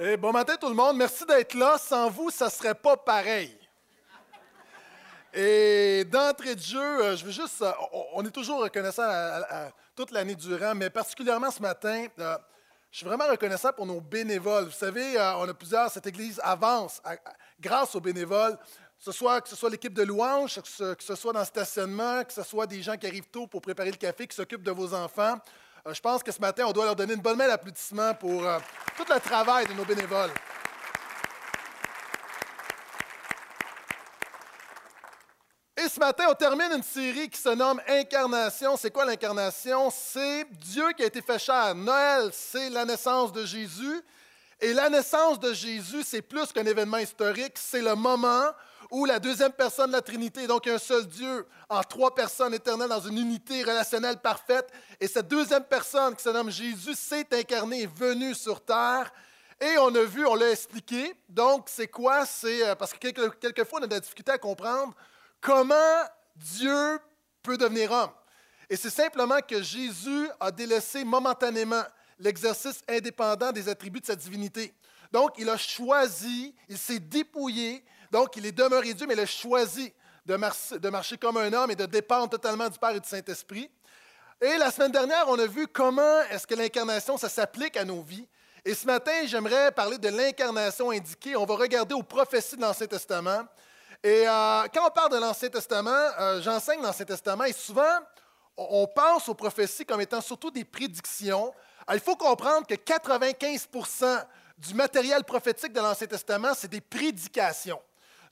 Eh, 0.00 0.16
bon 0.16 0.30
matin 0.30 0.54
tout 0.60 0.68
le 0.68 0.76
monde, 0.76 0.96
merci 0.96 1.26
d'être 1.26 1.54
là. 1.54 1.76
Sans 1.76 2.08
vous, 2.08 2.30
ça 2.30 2.44
ne 2.44 2.50
serait 2.50 2.76
pas 2.76 2.96
pareil. 2.96 3.58
Et 5.34 6.04
d'entrée 6.04 6.54
de 6.54 6.60
jeu, 6.60 6.78
euh, 6.78 7.16
je 7.16 7.24
veux 7.24 7.32
juste, 7.32 7.62
euh, 7.62 7.72
on 8.12 8.24
est 8.24 8.30
toujours 8.30 8.62
reconnaissant 8.62 9.02
toute 9.96 10.12
l'année 10.12 10.36
durant, 10.36 10.76
mais 10.76 10.88
particulièrement 10.88 11.50
ce 11.50 11.60
matin, 11.60 12.06
euh, 12.20 12.38
je 12.92 12.98
suis 12.98 13.06
vraiment 13.06 13.26
reconnaissant 13.26 13.72
pour 13.72 13.86
nos 13.86 14.00
bénévoles. 14.00 14.66
Vous 14.66 14.70
savez, 14.70 15.18
on 15.18 15.48
a 15.48 15.54
plusieurs, 15.54 15.90
cette 15.90 16.06
Église 16.06 16.40
avance 16.44 17.02
grâce 17.58 17.96
aux 17.96 18.00
bénévoles, 18.00 18.56
que 18.56 19.04
ce 19.04 19.10
soit, 19.10 19.42
l'équipe 19.68 19.94
de 19.94 20.04
louange, 20.04 20.62
que 20.62 20.68
ce, 20.68 20.94
que 20.94 21.02
ce 21.02 21.16
soit 21.16 21.32
dans 21.32 21.40
le 21.40 21.44
stationnement, 21.44 22.22
que 22.22 22.32
ce 22.32 22.44
soit 22.44 22.68
des 22.68 22.82
gens 22.82 22.96
qui 22.96 23.08
arrivent 23.08 23.30
tôt 23.32 23.48
pour 23.48 23.62
préparer 23.62 23.90
le 23.90 23.96
café, 23.96 24.28
qui 24.28 24.36
s'occupent 24.36 24.62
de 24.62 24.70
vos 24.70 24.94
enfants. 24.94 25.38
Euh, 25.86 25.94
je 25.94 26.00
pense 26.00 26.22
que 26.22 26.32
ce 26.32 26.40
matin, 26.40 26.64
on 26.66 26.72
doit 26.72 26.84
leur 26.84 26.96
donner 26.96 27.14
une 27.14 27.20
bonne 27.20 27.36
main 27.36 27.46
d'applaudissement 27.46 28.14
pour 28.14 28.46
euh, 28.46 28.58
tout 28.96 29.04
le 29.08 29.20
travail 29.20 29.66
de 29.66 29.72
nos 29.72 29.84
bénévoles. 29.84 30.30
Et 35.76 35.88
ce 35.88 36.00
matin, 36.00 36.24
on 36.28 36.34
termine 36.34 36.72
une 36.72 36.82
série 36.82 37.30
qui 37.30 37.40
se 37.40 37.50
nomme 37.50 37.80
Incarnation. 37.86 38.76
C'est 38.76 38.90
quoi 38.90 39.04
l'incarnation? 39.04 39.90
C'est 39.90 40.44
Dieu 40.50 40.92
qui 40.96 41.04
a 41.04 41.06
été 41.06 41.22
fait 41.22 41.38
chair. 41.38 41.74
Noël, 41.74 42.30
c'est 42.32 42.68
la 42.70 42.84
naissance 42.84 43.32
de 43.32 43.44
Jésus. 43.46 44.02
Et 44.60 44.72
la 44.72 44.90
naissance 44.90 45.38
de 45.38 45.52
Jésus, 45.52 46.02
c'est 46.04 46.22
plus 46.22 46.52
qu'un 46.52 46.66
événement 46.66 46.98
historique, 46.98 47.54
c'est 47.54 47.80
le 47.80 47.94
moment 47.94 48.50
où 48.90 49.04
la 49.04 49.18
deuxième 49.18 49.52
personne 49.52 49.88
de 49.88 49.96
la 49.96 50.02
Trinité, 50.02 50.46
donc 50.46 50.66
un 50.66 50.78
seul 50.78 51.06
Dieu, 51.06 51.46
en 51.68 51.82
trois 51.82 52.14
personnes 52.14 52.54
éternelles 52.54 52.88
dans 52.88 53.00
une 53.00 53.18
unité 53.18 53.62
relationnelle 53.62 54.18
parfaite. 54.18 54.70
Et 55.00 55.06
cette 55.06 55.28
deuxième 55.28 55.64
personne 55.64 56.14
qui 56.16 56.22
se 56.22 56.30
nomme 56.30 56.50
Jésus 56.50 56.94
s'est 56.94 57.26
incarné, 57.32 57.82
est 57.82 57.98
venu 57.98 58.34
sur 58.34 58.64
terre. 58.64 59.12
Et 59.60 59.76
on 59.78 59.94
a 59.94 60.02
vu, 60.02 60.24
on 60.24 60.34
l'a 60.34 60.50
expliqué. 60.50 61.14
Donc, 61.28 61.68
c'est 61.68 61.88
quoi? 61.88 62.24
C'est 62.24 62.66
euh, 62.66 62.74
parce 62.74 62.92
que 62.92 62.98
quelquefois, 62.98 63.80
on 63.80 63.82
a 63.82 63.86
de 63.86 63.94
la 63.94 64.00
difficulté 64.00 64.32
à 64.32 64.38
comprendre 64.38 64.94
comment 65.40 65.74
Dieu 66.36 66.98
peut 67.42 67.58
devenir 67.58 67.90
homme. 67.90 68.10
Et 68.70 68.76
c'est 68.76 68.90
simplement 68.90 69.40
que 69.40 69.62
Jésus 69.62 70.28
a 70.38 70.50
délaissé 70.50 71.04
momentanément 71.04 71.82
l'exercice 72.18 72.82
indépendant 72.88 73.52
des 73.52 73.68
attributs 73.68 74.00
de 74.00 74.06
sa 74.06 74.16
divinité. 74.16 74.72
Donc, 75.10 75.32
il 75.38 75.48
a 75.48 75.56
choisi, 75.56 76.54
il 76.68 76.78
s'est 76.78 76.98
dépouillé 76.98 77.82
donc, 78.10 78.36
il 78.36 78.46
est 78.46 78.52
demeuré 78.52 78.94
Dieu, 78.94 79.06
mais 79.06 79.14
il 79.14 79.20
a 79.20 79.26
choisi 79.26 79.92
de, 80.24 80.88
marcher, 80.88 81.18
comme 81.18 81.36
un 81.38 81.52
homme 81.52 81.70
et 81.70 81.76
de 81.76 81.86
dépendre 81.86 82.30
totalement 82.30 82.68
du 82.68 82.78
Père 82.78 82.90
et 82.90 83.00
du 83.00 83.08
Saint-Esprit. 83.08 83.70
Et 84.40 84.56
la 84.58 84.70
semaine 84.70 84.92
dernière, 84.92 85.24
on 85.28 85.38
a 85.38 85.46
vu 85.46 85.66
comment 85.66 86.20
est-ce 86.30 86.46
que 86.46 86.54
l'incarnation, 86.54 87.16
ça 87.16 87.28
s'applique 87.28 87.76
à 87.76 87.84
nos 87.84 88.02
vies. 88.02 88.28
Et 88.64 88.74
ce 88.74 88.86
matin, 88.86 89.12
j'aimerais 89.24 89.72
parler 89.72 89.98
de 89.98 90.08
l'incarnation 90.08 90.90
indiquée. 90.90 91.34
On 91.36 91.44
va 91.44 91.54
regarder 91.54 91.94
aux 91.94 92.02
prophéties 92.02 92.56
de 92.56 92.60
l'Ancien 92.60 92.86
Testament. 92.86 93.44
Et 94.02 94.28
euh, 94.28 94.66
quand 94.72 94.86
on 94.86 94.90
parle 94.90 95.12
de 95.12 95.16
l'Ancien 95.18 95.48
Testament, 95.48 95.90
euh, 95.90 96.40
j'enseigne 96.42 96.82
l'Ancien 96.82 97.06
Testament 97.06 97.44
et 97.44 97.52
souvent, 97.52 97.98
on 98.56 98.86
pense 98.86 99.28
aux 99.28 99.34
prophéties 99.34 99.84
comme 99.84 100.00
étant 100.00 100.20
surtout 100.20 100.50
des 100.50 100.64
prédictions. 100.64 101.52
il 101.92 102.00
faut 102.00 102.16
comprendre 102.16 102.66
que 102.66 102.74
95% 102.74 104.24
du 104.58 104.74
matériel 104.74 105.24
prophétique 105.24 105.72
de 105.72 105.80
l'Ancien 105.80 106.06
Testament, 106.06 106.52
c'est 106.54 106.68
des 106.68 106.80
prédications. 106.80 107.80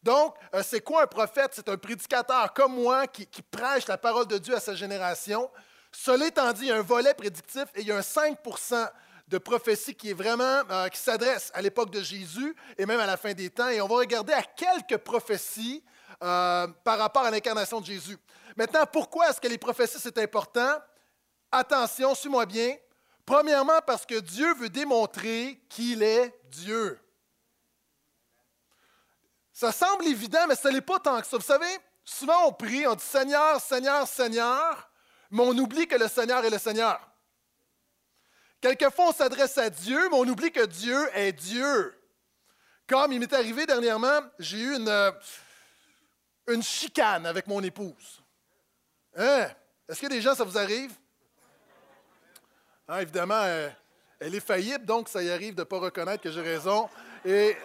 Donc, 0.06 0.36
euh, 0.54 0.62
c'est 0.64 0.82
quoi 0.82 1.02
un 1.02 1.06
prophète? 1.08 1.50
C'est 1.52 1.68
un 1.68 1.76
prédicateur 1.76 2.52
comme 2.54 2.76
moi 2.76 3.08
qui, 3.08 3.26
prêche 3.42 3.88
la 3.88 3.98
parole 3.98 4.28
de 4.28 4.38
Dieu 4.38 4.54
à 4.54 4.60
sa 4.60 4.76
génération. 4.76 5.50
Cela 5.90 6.28
étant 6.28 6.52
dit, 6.52 6.66
il 6.66 6.68
y 6.68 6.70
a 6.70 6.76
un 6.76 6.82
volet 6.82 7.12
prédictif 7.12 7.64
et 7.74 7.80
il 7.80 7.88
y 7.88 7.90
a 7.90 7.96
un 7.96 8.02
5% 8.02 8.88
de 9.26 9.38
prophétie 9.38 9.96
qui 9.96 10.10
est 10.10 10.14
vraiment, 10.14 10.62
euh, 10.70 10.86
qui 10.90 11.00
s'adresse 11.00 11.50
à 11.54 11.60
l'époque 11.60 11.90
de 11.90 12.00
Jésus 12.02 12.54
et 12.78 12.86
même 12.86 13.00
à 13.00 13.06
la 13.06 13.16
fin 13.16 13.32
des 13.32 13.50
temps. 13.50 13.68
Et 13.68 13.80
on 13.80 13.88
va 13.88 13.96
regarder 13.96 14.32
à 14.32 14.44
quelques 14.44 14.98
prophéties 14.98 15.82
euh, 16.22 16.68
par 16.84 16.98
rapport 16.98 17.24
à 17.24 17.30
l'incarnation 17.32 17.80
de 17.80 17.86
Jésus. 17.86 18.16
Maintenant, 18.56 18.86
pourquoi 18.86 19.30
est-ce 19.30 19.40
que 19.40 19.48
les 19.48 19.58
prophéties, 19.58 19.98
c'est 19.98 20.18
important? 20.18 20.78
Attention, 21.50 22.14
suis-moi 22.14 22.46
bien. 22.46 22.76
Premièrement, 23.24 23.80
parce 23.84 24.06
que 24.06 24.20
Dieu 24.20 24.54
veut 24.54 24.68
démontrer 24.68 25.60
qu'il 25.68 26.04
est 26.04 26.32
Dieu. 26.44 26.96
Ça 29.56 29.72
semble 29.72 30.06
évident, 30.06 30.46
mais 30.46 30.54
ce 30.54 30.68
n'est 30.68 30.82
pas 30.82 30.98
tant 30.98 31.18
que 31.18 31.26
ça. 31.26 31.38
Vous 31.38 31.42
savez, 31.42 31.78
souvent 32.04 32.48
on 32.48 32.52
prie, 32.52 32.86
on 32.86 32.94
dit 32.94 33.02
Seigneur, 33.02 33.58
Seigneur, 33.58 34.06
Seigneur, 34.06 34.90
mais 35.30 35.40
on 35.40 35.56
oublie 35.56 35.86
que 35.86 35.94
le 35.94 36.08
Seigneur 36.08 36.44
est 36.44 36.50
le 36.50 36.58
Seigneur. 36.58 37.00
Quelquefois, 38.60 39.08
on 39.08 39.12
s'adresse 39.12 39.56
à 39.56 39.70
Dieu, 39.70 40.10
mais 40.10 40.16
on 40.18 40.28
oublie 40.28 40.52
que 40.52 40.66
Dieu 40.66 41.08
est 41.14 41.32
Dieu. 41.32 41.98
Comme 42.86 43.14
il 43.14 43.18
m'est 43.18 43.32
arrivé 43.32 43.64
dernièrement, 43.64 44.20
j'ai 44.38 44.58
eu 44.58 44.76
une, 44.76 44.90
euh, 44.90 45.10
une 46.48 46.62
chicane 46.62 47.24
avec 47.24 47.46
mon 47.46 47.62
épouse. 47.62 48.22
Hein? 49.16 49.48
Est-ce 49.88 50.02
que 50.02 50.08
des 50.08 50.20
gens, 50.20 50.34
ça 50.34 50.44
vous 50.44 50.58
arrive? 50.58 50.92
Hein, 52.88 52.98
évidemment, 52.98 53.42
elle, 53.42 53.74
elle 54.20 54.34
est 54.34 54.40
faillible, 54.40 54.84
donc 54.84 55.08
ça 55.08 55.22
y 55.22 55.30
arrive 55.30 55.54
de 55.54 55.62
ne 55.62 55.64
pas 55.64 55.78
reconnaître 55.78 56.22
que 56.22 56.30
j'ai 56.30 56.42
raison. 56.42 56.90
Et 57.24 57.56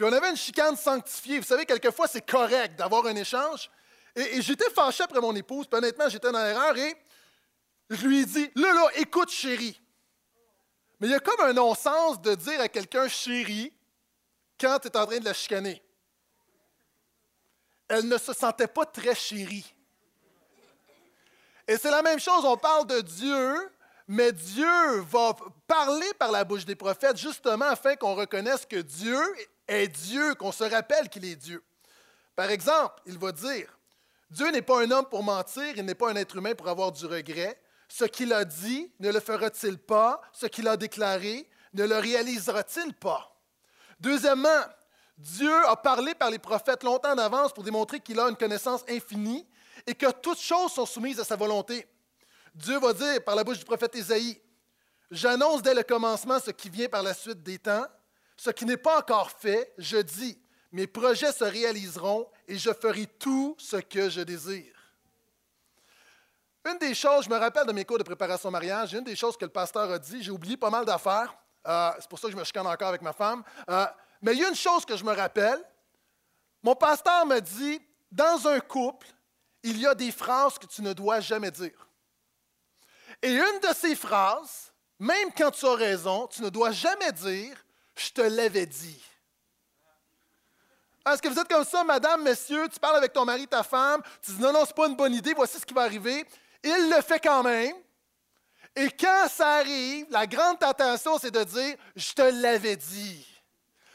puis 0.00 0.08
on 0.08 0.12
avait 0.14 0.30
une 0.30 0.36
chicane 0.36 0.78
sanctifiée. 0.78 1.40
Vous 1.40 1.44
savez, 1.44 1.66
quelquefois, 1.66 2.08
c'est 2.08 2.24
correct 2.24 2.74
d'avoir 2.74 3.04
un 3.04 3.14
échange. 3.14 3.70
Et, 4.16 4.40
j'étais 4.40 4.70
fâché 4.70 5.02
après 5.02 5.20
mon 5.20 5.36
épouse, 5.36 5.66
puis 5.66 5.76
honnêtement, 5.76 6.08
j'étais 6.08 6.32
dans 6.32 6.42
l'erreur 6.42 6.74
et 6.78 6.96
je 7.90 8.06
lui 8.06 8.20
ai 8.20 8.24
dit 8.24 8.50
Là, 8.54 8.72
là, 8.72 8.88
écoute, 8.94 9.28
chérie. 9.28 9.78
Mais 10.98 11.08
il 11.08 11.10
y 11.10 11.14
a 11.14 11.20
comme 11.20 11.42
un 11.42 11.52
non-sens 11.52 12.18
de 12.22 12.34
dire 12.34 12.62
à 12.62 12.68
quelqu'un 12.70 13.08
chérie 13.08 13.74
quand 14.58 14.78
tu 14.78 14.88
es 14.88 14.96
en 14.96 15.04
train 15.04 15.18
de 15.18 15.24
la 15.26 15.34
chicaner. 15.34 15.82
Elle 17.86 18.08
ne 18.08 18.16
se 18.16 18.32
sentait 18.32 18.68
pas 18.68 18.86
très 18.86 19.14
chérie. 19.14 19.70
Et 21.68 21.76
c'est 21.76 21.90
la 21.90 22.00
même 22.00 22.20
chose, 22.20 22.42
on 22.46 22.56
parle 22.56 22.86
de 22.86 23.02
Dieu, 23.02 23.70
mais 24.08 24.32
Dieu 24.32 25.00
va 25.10 25.36
parler 25.66 26.14
par 26.18 26.32
la 26.32 26.44
bouche 26.44 26.64
des 26.64 26.74
prophètes 26.74 27.18
justement 27.18 27.66
afin 27.66 27.96
qu'on 27.96 28.14
reconnaisse 28.14 28.64
que 28.64 28.80
Dieu 28.80 29.20
est 29.78 29.88
Dieu, 29.88 30.34
qu'on 30.34 30.52
se 30.52 30.64
rappelle 30.64 31.08
qu'il 31.08 31.24
est 31.24 31.36
Dieu. 31.36 31.62
Par 32.36 32.50
exemple, 32.50 33.00
il 33.06 33.18
va 33.18 33.32
dire, 33.32 33.78
Dieu 34.30 34.50
n'est 34.50 34.62
pas 34.62 34.82
un 34.82 34.90
homme 34.90 35.06
pour 35.06 35.22
mentir, 35.22 35.72
il 35.76 35.84
n'est 35.84 35.94
pas 35.94 36.10
un 36.10 36.16
être 36.16 36.36
humain 36.36 36.54
pour 36.54 36.68
avoir 36.68 36.92
du 36.92 37.06
regret. 37.06 37.60
Ce 37.88 38.04
qu'il 38.04 38.32
a 38.32 38.44
dit, 38.44 38.92
ne 39.00 39.10
le 39.10 39.20
fera-t-il 39.20 39.78
pas? 39.78 40.20
Ce 40.32 40.46
qu'il 40.46 40.68
a 40.68 40.76
déclaré, 40.76 41.48
ne 41.74 41.84
le 41.84 41.98
réalisera-t-il 41.98 42.94
pas? 42.94 43.36
Deuxièmement, 43.98 44.64
Dieu 45.18 45.54
a 45.66 45.76
parlé 45.76 46.14
par 46.14 46.30
les 46.30 46.38
prophètes 46.38 46.82
longtemps 46.82 47.12
en 47.12 47.18
avance 47.18 47.52
pour 47.52 47.64
démontrer 47.64 48.00
qu'il 48.00 48.18
a 48.20 48.28
une 48.28 48.36
connaissance 48.36 48.84
infinie 48.88 49.46
et 49.86 49.94
que 49.94 50.10
toutes 50.12 50.40
choses 50.40 50.72
sont 50.72 50.86
soumises 50.86 51.20
à 51.20 51.24
sa 51.24 51.36
volonté. 51.36 51.86
Dieu 52.54 52.78
va 52.78 52.92
dire 52.92 53.22
par 53.24 53.34
la 53.34 53.44
bouche 53.44 53.58
du 53.58 53.64
prophète 53.64 53.94
Isaïe, 53.94 54.40
J'annonce 55.10 55.62
dès 55.62 55.74
le 55.74 55.82
commencement 55.82 56.38
ce 56.38 56.52
qui 56.52 56.70
vient 56.70 56.88
par 56.88 57.02
la 57.02 57.14
suite 57.14 57.42
des 57.42 57.58
temps, 57.58 57.84
ce 58.40 58.48
qui 58.48 58.64
n'est 58.64 58.78
pas 58.78 59.00
encore 59.00 59.30
fait, 59.30 59.70
je 59.76 59.98
dis, 59.98 60.40
mes 60.72 60.86
projets 60.86 61.30
se 61.30 61.44
réaliseront 61.44 62.26
et 62.48 62.56
je 62.56 62.72
ferai 62.72 63.04
tout 63.04 63.54
ce 63.58 63.76
que 63.76 64.08
je 64.08 64.22
désire. 64.22 64.74
Une 66.64 66.78
des 66.78 66.94
choses, 66.94 67.26
je 67.26 67.28
me 67.28 67.36
rappelle 67.36 67.66
de 67.66 67.72
mes 67.72 67.84
cours 67.84 67.98
de 67.98 68.02
préparation 68.02 68.48
au 68.48 68.52
mariage, 68.52 68.94
une 68.94 69.04
des 69.04 69.14
choses 69.14 69.36
que 69.36 69.44
le 69.44 69.50
pasteur 69.50 69.90
a 69.90 69.98
dit, 69.98 70.22
j'ai 70.22 70.30
oublié 70.30 70.56
pas 70.56 70.70
mal 70.70 70.86
d'affaires, 70.86 71.36
euh, 71.68 71.90
c'est 71.98 72.08
pour 72.08 72.18
ça 72.18 72.28
que 72.28 72.32
je 72.32 72.38
me 72.38 72.44
chicane 72.44 72.66
encore 72.66 72.88
avec 72.88 73.02
ma 73.02 73.12
femme, 73.12 73.44
euh, 73.68 73.84
mais 74.22 74.32
il 74.32 74.38
y 74.38 74.44
a 74.46 74.48
une 74.48 74.54
chose 74.54 74.86
que 74.86 74.96
je 74.96 75.04
me 75.04 75.12
rappelle, 75.12 75.62
mon 76.62 76.74
pasteur 76.74 77.26
m'a 77.26 77.42
dit, 77.42 77.78
dans 78.10 78.48
un 78.48 78.60
couple, 78.60 79.08
il 79.62 79.78
y 79.78 79.86
a 79.86 79.94
des 79.94 80.12
phrases 80.12 80.56
que 80.56 80.66
tu 80.66 80.80
ne 80.80 80.94
dois 80.94 81.20
jamais 81.20 81.50
dire. 81.50 81.86
Et 83.20 83.32
une 83.32 83.60
de 83.60 83.74
ces 83.74 83.94
phrases, 83.94 84.72
même 84.98 85.28
quand 85.36 85.50
tu 85.50 85.66
as 85.66 85.74
raison, 85.74 86.26
tu 86.26 86.40
ne 86.40 86.48
dois 86.48 86.70
jamais 86.70 87.12
dire 87.12 87.54
je 88.00 88.12
te 88.12 88.20
l'avais 88.22 88.66
dit. 88.66 89.02
Est-ce 91.06 91.22
que 91.22 91.28
vous 91.28 91.38
êtes 91.38 91.48
comme 91.48 91.64
ça, 91.64 91.82
madame, 91.82 92.22
messieurs, 92.22 92.68
tu 92.68 92.78
parles 92.78 92.96
avec 92.96 93.12
ton 93.12 93.24
mari, 93.24 93.46
ta 93.46 93.62
femme, 93.62 94.02
tu 94.22 94.32
dis 94.32 94.40
non, 94.40 94.52
non, 94.52 94.64
c'est 94.66 94.76
pas 94.76 94.86
une 94.86 94.96
bonne 94.96 95.14
idée, 95.14 95.32
voici 95.34 95.58
ce 95.58 95.66
qui 95.66 95.74
va 95.74 95.82
arriver. 95.82 96.26
Il 96.62 96.90
le 96.94 97.00
fait 97.02 97.20
quand 97.20 97.42
même. 97.42 97.74
Et 98.76 98.90
quand 98.90 99.28
ça 99.28 99.56
arrive, 99.56 100.06
la 100.10 100.26
grande 100.26 100.58
tentation, 100.58 101.18
c'est 101.18 101.30
de 101.30 101.42
dire 101.42 101.76
je 101.96 102.12
te 102.12 102.22
l'avais 102.22 102.76
dit. 102.76 103.26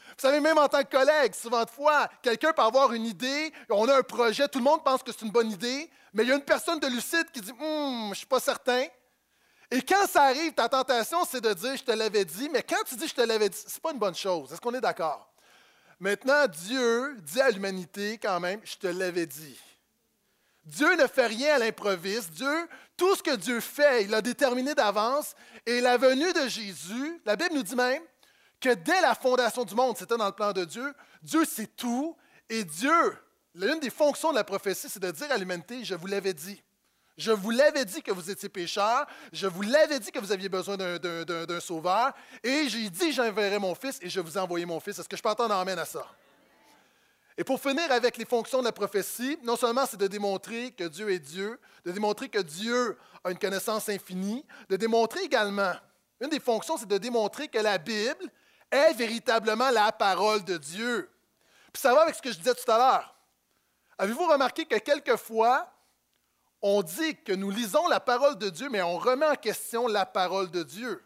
Vous 0.08 0.22
savez, 0.22 0.40
même 0.40 0.58
en 0.58 0.68
tant 0.68 0.82
que 0.82 0.96
collègue, 0.96 1.34
souvent 1.34 1.64
de 1.64 1.70
fois, 1.70 2.08
quelqu'un 2.22 2.52
peut 2.52 2.62
avoir 2.62 2.92
une 2.92 3.04
idée, 3.04 3.52
on 3.70 3.88
a 3.88 3.98
un 3.98 4.02
projet, 4.02 4.48
tout 4.48 4.58
le 4.58 4.64
monde 4.64 4.82
pense 4.82 5.02
que 5.02 5.12
c'est 5.12 5.24
une 5.24 5.30
bonne 5.30 5.50
idée, 5.50 5.90
mais 6.12 6.22
il 6.22 6.28
y 6.28 6.32
a 6.32 6.36
une 6.36 6.44
personne 6.44 6.80
de 6.80 6.86
lucide 6.86 7.30
qui 7.32 7.40
dit 7.40 7.52
hum, 7.52 8.04
je 8.06 8.10
ne 8.10 8.14
suis 8.14 8.26
pas 8.26 8.40
certain. 8.40 8.86
Et 9.70 9.82
quand 9.82 10.06
ça 10.06 10.24
arrive, 10.24 10.52
ta 10.52 10.68
tentation, 10.68 11.24
c'est 11.24 11.40
de 11.40 11.52
dire 11.52 11.76
je 11.76 11.82
te 11.82 11.92
l'avais 11.92 12.24
dit, 12.24 12.48
mais 12.48 12.62
quand 12.62 12.82
tu 12.86 12.96
dis 12.96 13.08
je 13.08 13.14
te 13.14 13.22
l'avais 13.22 13.48
dit, 13.48 13.58
ce 13.58 13.74
n'est 13.74 13.80
pas 13.80 13.92
une 13.92 13.98
bonne 13.98 14.14
chose. 14.14 14.52
Est-ce 14.52 14.60
qu'on 14.60 14.74
est, 14.74 14.80
d'accord? 14.80 15.32
Maintenant, 15.98 16.46
Dieu 16.46 17.16
dit 17.20 17.40
à 17.40 17.50
l'humanité 17.50 18.18
quand 18.18 18.38
même 18.38 18.60
je 18.64 18.76
te 18.76 18.86
l'avais 18.86 19.26
dit. 19.26 19.58
Dieu 20.66 20.96
ne 20.96 21.06
fait 21.06 21.26
rien 21.26 21.54
à 21.54 21.58
l'improviste. 21.58 22.32
Dieu, 22.32 22.68
tout 22.96 23.14
ce 23.14 23.22
que 23.22 23.36
Dieu 23.36 23.60
fait, 23.60 24.02
il 24.02 24.10
l'a 24.10 24.20
déterminé 24.20 24.74
d'avance. 24.74 25.34
Et 25.64 25.80
la 25.80 25.96
venue 25.96 26.32
de 26.32 26.48
Jésus, 26.48 27.20
la 27.24 27.36
Bible 27.36 27.54
nous 27.54 27.62
dit 27.62 27.76
même 27.76 28.02
que 28.60 28.74
dès 28.74 29.00
la 29.00 29.14
fondation 29.14 29.64
du 29.64 29.74
monde, 29.74 29.96
c'était 29.96 30.16
dans 30.16 30.26
le 30.26 30.32
plan 30.32 30.52
de 30.52 30.64
Dieu, 30.64 30.92
Dieu 31.22 31.44
sait 31.44 31.68
tout. 31.68 32.16
Et 32.48 32.64
Dieu, 32.64 33.16
l'une 33.54 33.78
des 33.78 33.90
fonctions 33.90 34.30
de 34.30 34.36
la 34.36 34.44
prophétie, 34.44 34.88
c'est 34.88 35.00
de 35.00 35.10
dire 35.10 35.30
à 35.30 35.36
l'humanité, 35.36 35.84
je 35.84 35.94
vous 35.94 36.06
l'avais 36.06 36.34
dit. 36.34 36.60
Je 37.16 37.32
vous 37.32 37.50
l'avais 37.50 37.84
dit 37.84 38.02
que 38.02 38.10
vous 38.10 38.30
étiez 38.30 38.48
pécheurs. 38.48 39.06
Je 39.32 39.46
vous 39.46 39.62
l'avais 39.62 39.98
dit 39.98 40.10
que 40.10 40.18
vous 40.18 40.32
aviez 40.32 40.48
besoin 40.48 40.76
d'un 40.76 41.60
sauveur. 41.60 42.12
Et 42.42 42.68
j'ai 42.68 42.90
dit, 42.90 43.12
j'enverrai 43.12 43.58
mon 43.58 43.74
fils 43.74 43.98
et 44.02 44.08
je 44.08 44.20
vous 44.20 44.36
ai 44.36 44.66
mon 44.66 44.80
fils. 44.80 44.98
Est-ce 44.98 45.08
que 45.08 45.16
je 45.16 45.22
peux 45.22 45.30
entendre 45.30 45.54
amène 45.54 45.78
à 45.78 45.84
ça? 45.84 46.06
Et 47.38 47.44
pour 47.44 47.60
finir 47.60 47.90
avec 47.92 48.16
les 48.16 48.24
fonctions 48.24 48.60
de 48.60 48.64
la 48.64 48.72
prophétie, 48.72 49.38
non 49.42 49.56
seulement 49.56 49.84
c'est 49.84 49.98
de 49.98 50.06
démontrer 50.06 50.70
que 50.70 50.84
Dieu 50.84 51.10
est 51.10 51.18
Dieu, 51.18 51.60
de 51.84 51.92
démontrer 51.92 52.30
que 52.30 52.38
Dieu 52.38 52.96
a 53.22 53.30
une 53.30 53.38
connaissance 53.38 53.90
infinie, 53.90 54.44
de 54.70 54.76
démontrer 54.76 55.20
également, 55.24 55.74
une 56.18 56.30
des 56.30 56.40
fonctions, 56.40 56.78
c'est 56.78 56.88
de 56.88 56.96
démontrer 56.96 57.48
que 57.48 57.58
la 57.58 57.76
Bible 57.76 58.30
est 58.70 58.94
véritablement 58.94 59.68
la 59.70 59.92
parole 59.92 60.44
de 60.44 60.56
Dieu. 60.56 61.10
Puis 61.72 61.82
ça 61.82 61.92
va 61.92 62.02
avec 62.02 62.14
ce 62.14 62.22
que 62.22 62.32
je 62.32 62.38
disais 62.38 62.54
tout 62.54 62.70
à 62.70 62.78
l'heure. 62.78 63.14
Avez-vous 63.98 64.26
remarqué 64.26 64.64
que 64.64 64.78
quelquefois, 64.78 65.70
on 66.62 66.82
dit 66.82 67.16
que 67.22 67.32
nous 67.32 67.50
lisons 67.50 67.86
la 67.88 68.00
parole 68.00 68.38
de 68.38 68.48
Dieu, 68.48 68.68
mais 68.70 68.82
on 68.82 68.98
remet 68.98 69.26
en 69.26 69.34
question 69.34 69.86
la 69.86 70.06
parole 70.06 70.50
de 70.50 70.62
Dieu. 70.62 71.02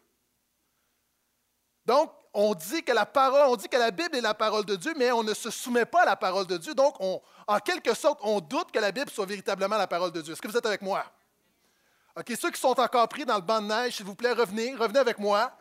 Donc, 1.87 2.12
on 2.32 2.55
dit 2.55 2.85
que 2.85 2.93
la 2.93 3.06
parole, 3.06 3.49
on 3.49 3.56
dit 3.56 3.69
que 3.69 3.76
la 3.76 3.91
Bible 3.91 4.14
est 4.14 4.20
la 4.20 4.35
parole 4.35 4.64
de 4.64 4.76
Dieu, 4.76 4.93
mais 4.97 5.11
on 5.11 5.25
ne 5.25 5.35
se 5.35 5.50
soumet 5.50 5.85
pas 5.85 6.02
à 6.02 6.06
la 6.06 6.17
parole 6.17 6.47
de 6.47 6.56
Dieu. 6.56 6.75
Donc, 6.75 6.94
en 7.00 7.58
quelque 7.58 7.94
sorte, 7.94 8.20
on 8.23 8.41
doute 8.41 8.70
que 8.70 8.79
la 8.79 8.93
Bible 8.93 9.11
soit 9.11 9.26
véritablement 9.26 9.76
la 9.76 9.88
parole 9.88 10.12
de 10.12 10.20
Dieu. 10.20 10.32
Est-ce 10.32 10.43
que 10.43 10.49
vous 10.49 10.56
êtes 10.56 10.67
avec 10.67 10.82
moi? 10.82 11.05
OK, 12.17 12.32
ceux 12.41 12.50
qui 12.50 12.61
sont 12.61 12.79
encore 12.79 13.08
pris 13.08 13.25
dans 13.25 13.37
le 13.37 13.43
banc 13.43 13.61
de 13.61 13.67
neige, 13.67 13.96
s'il 13.96 14.06
vous 14.06 14.14
plaît, 14.14 14.32
revenez, 14.32 14.75
revenez 14.75 15.00
avec 15.00 15.19
moi. 15.19 15.53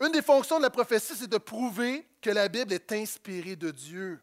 Une 0.00 0.10
des 0.10 0.22
fonctions 0.22 0.58
de 0.58 0.62
la 0.62 0.70
prophétie, 0.70 1.14
c'est 1.14 1.28
de 1.28 1.38
prouver 1.38 2.08
que 2.20 2.30
la 2.30 2.48
Bible 2.48 2.72
est 2.72 2.90
inspirée 2.92 3.54
de 3.54 3.70
Dieu. 3.70 4.20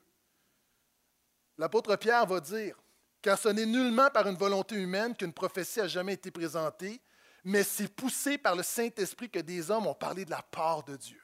L'apôtre 1.58 1.96
Pierre 1.96 2.26
va 2.26 2.40
dire, 2.40 2.76
car 3.22 3.38
ce 3.38 3.50
n'est 3.50 3.66
nullement 3.66 4.10
par 4.10 4.28
une 4.28 4.36
volonté 4.36 4.76
humaine 4.76 5.16
qu'une 5.16 5.34
prophétie 5.34 5.82
a 5.82 5.88
jamais 5.88 6.14
été 6.14 6.32
présentée, 6.32 7.02
mais 7.44 7.64
c'est 7.64 7.88
poussé 7.88 8.38
par 8.38 8.56
le 8.56 8.64
Saint-Esprit 8.64 9.30
que 9.30 9.40
des 9.40 9.72
hommes 9.72 9.88
ont 9.88 9.94
parlé 9.94 10.26
de 10.26 10.32
la 10.32 10.42
part 10.42 10.84
de 10.84 10.96
Dieu. 10.96 11.22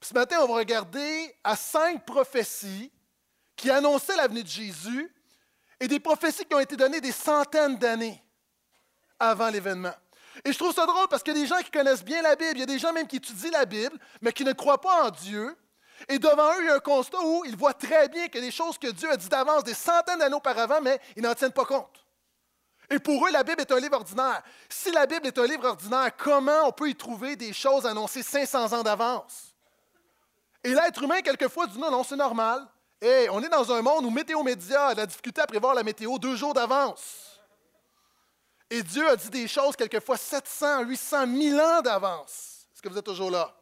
ce 0.00 0.14
matin, 0.14 0.38
on 0.42 0.46
va 0.46 0.54
regarder 0.54 1.36
à 1.44 1.56
cinq 1.56 2.04
prophéties 2.04 2.90
qui 3.56 3.70
annonçaient 3.70 4.16
l'avenue 4.16 4.42
de 4.42 4.48
Jésus 4.48 5.14
et 5.78 5.88
des 5.88 6.00
prophéties 6.00 6.44
qui 6.44 6.54
ont 6.54 6.60
été 6.60 6.76
données 6.76 7.00
des 7.00 7.12
centaines 7.12 7.76
d'années 7.76 8.22
avant 9.18 9.50
l'événement. 9.50 9.94
Et 10.44 10.52
je 10.52 10.58
trouve 10.58 10.74
ça 10.74 10.86
drôle 10.86 11.08
parce 11.08 11.22
a 11.28 11.32
des 11.32 11.46
gens 11.46 11.58
qui 11.58 11.70
connaissent 11.70 12.04
bien 12.04 12.22
la 12.22 12.36
Bible, 12.36 12.52
il 12.54 12.60
y 12.60 12.62
a 12.62 12.66
des 12.66 12.78
gens 12.78 12.92
même 12.92 13.06
qui 13.06 13.16
étudient 13.16 13.50
la 13.50 13.66
Bible, 13.66 13.98
mais 14.22 14.32
qui 14.32 14.44
ne 14.44 14.52
croient 14.52 14.80
pas 14.80 15.06
en 15.06 15.10
Dieu. 15.10 15.54
Et 16.08 16.18
devant 16.18 16.52
eux, 16.54 16.60
il 16.60 16.66
y 16.66 16.70
a 16.70 16.74
un 16.74 16.80
constat 16.80 17.20
où 17.20 17.44
ils 17.44 17.56
voient 17.56 17.74
très 17.74 18.08
bien 18.08 18.24
a 18.24 18.28
des 18.28 18.50
choses 18.50 18.78
que 18.78 18.88
Dieu 18.88 19.10
a 19.10 19.16
dit 19.16 19.28
d'avance 19.28 19.64
des 19.64 19.74
centaines 19.74 20.18
d'années 20.18 20.34
auparavant, 20.34 20.80
mais 20.80 21.00
ils 21.16 21.22
n'en 21.22 21.34
tiennent 21.34 21.52
pas 21.52 21.64
compte. 21.64 22.04
Et 22.88 22.98
pour 22.98 23.26
eux, 23.26 23.30
la 23.30 23.44
Bible 23.44 23.60
est 23.60 23.70
un 23.70 23.78
livre 23.78 23.96
ordinaire. 23.96 24.42
Si 24.68 24.90
la 24.90 25.06
Bible 25.06 25.26
est 25.26 25.38
un 25.38 25.46
livre 25.46 25.68
ordinaire, 25.68 26.10
comment 26.16 26.66
on 26.66 26.72
peut 26.72 26.88
y 26.88 26.96
trouver 26.96 27.36
des 27.36 27.52
choses 27.52 27.86
annoncées 27.86 28.22
500 28.22 28.72
ans 28.72 28.82
d'avance? 28.82 29.54
Et 30.64 30.74
l'être 30.74 31.02
humain, 31.02 31.22
quelquefois, 31.22 31.66
dit 31.68 31.78
non, 31.78 31.90
non, 31.90 32.02
c'est 32.02 32.16
normal. 32.16 32.66
Et 33.00 33.28
on 33.30 33.42
est 33.42 33.48
dans 33.48 33.72
un 33.72 33.80
monde 33.80 34.04
où 34.04 34.10
Météo 34.10 34.42
Média 34.42 34.88
a 34.88 34.94
de 34.94 35.00
la 35.00 35.06
difficulté 35.06 35.40
à 35.40 35.46
prévoir 35.46 35.74
la 35.74 35.82
météo 35.82 36.18
deux 36.18 36.36
jours 36.36 36.52
d'avance. 36.52 37.40
Et 38.68 38.82
Dieu 38.82 39.08
a 39.08 39.16
dit 39.16 39.30
des 39.30 39.48
choses 39.48 39.74
quelquefois 39.74 40.16
700, 40.16 40.82
800, 40.82 41.26
1000 41.26 41.60
ans 41.60 41.80
d'avance. 41.80 42.66
Est-ce 42.72 42.82
que 42.82 42.88
vous 42.88 42.98
êtes 42.98 43.04
toujours 43.04 43.30
là? 43.30 43.54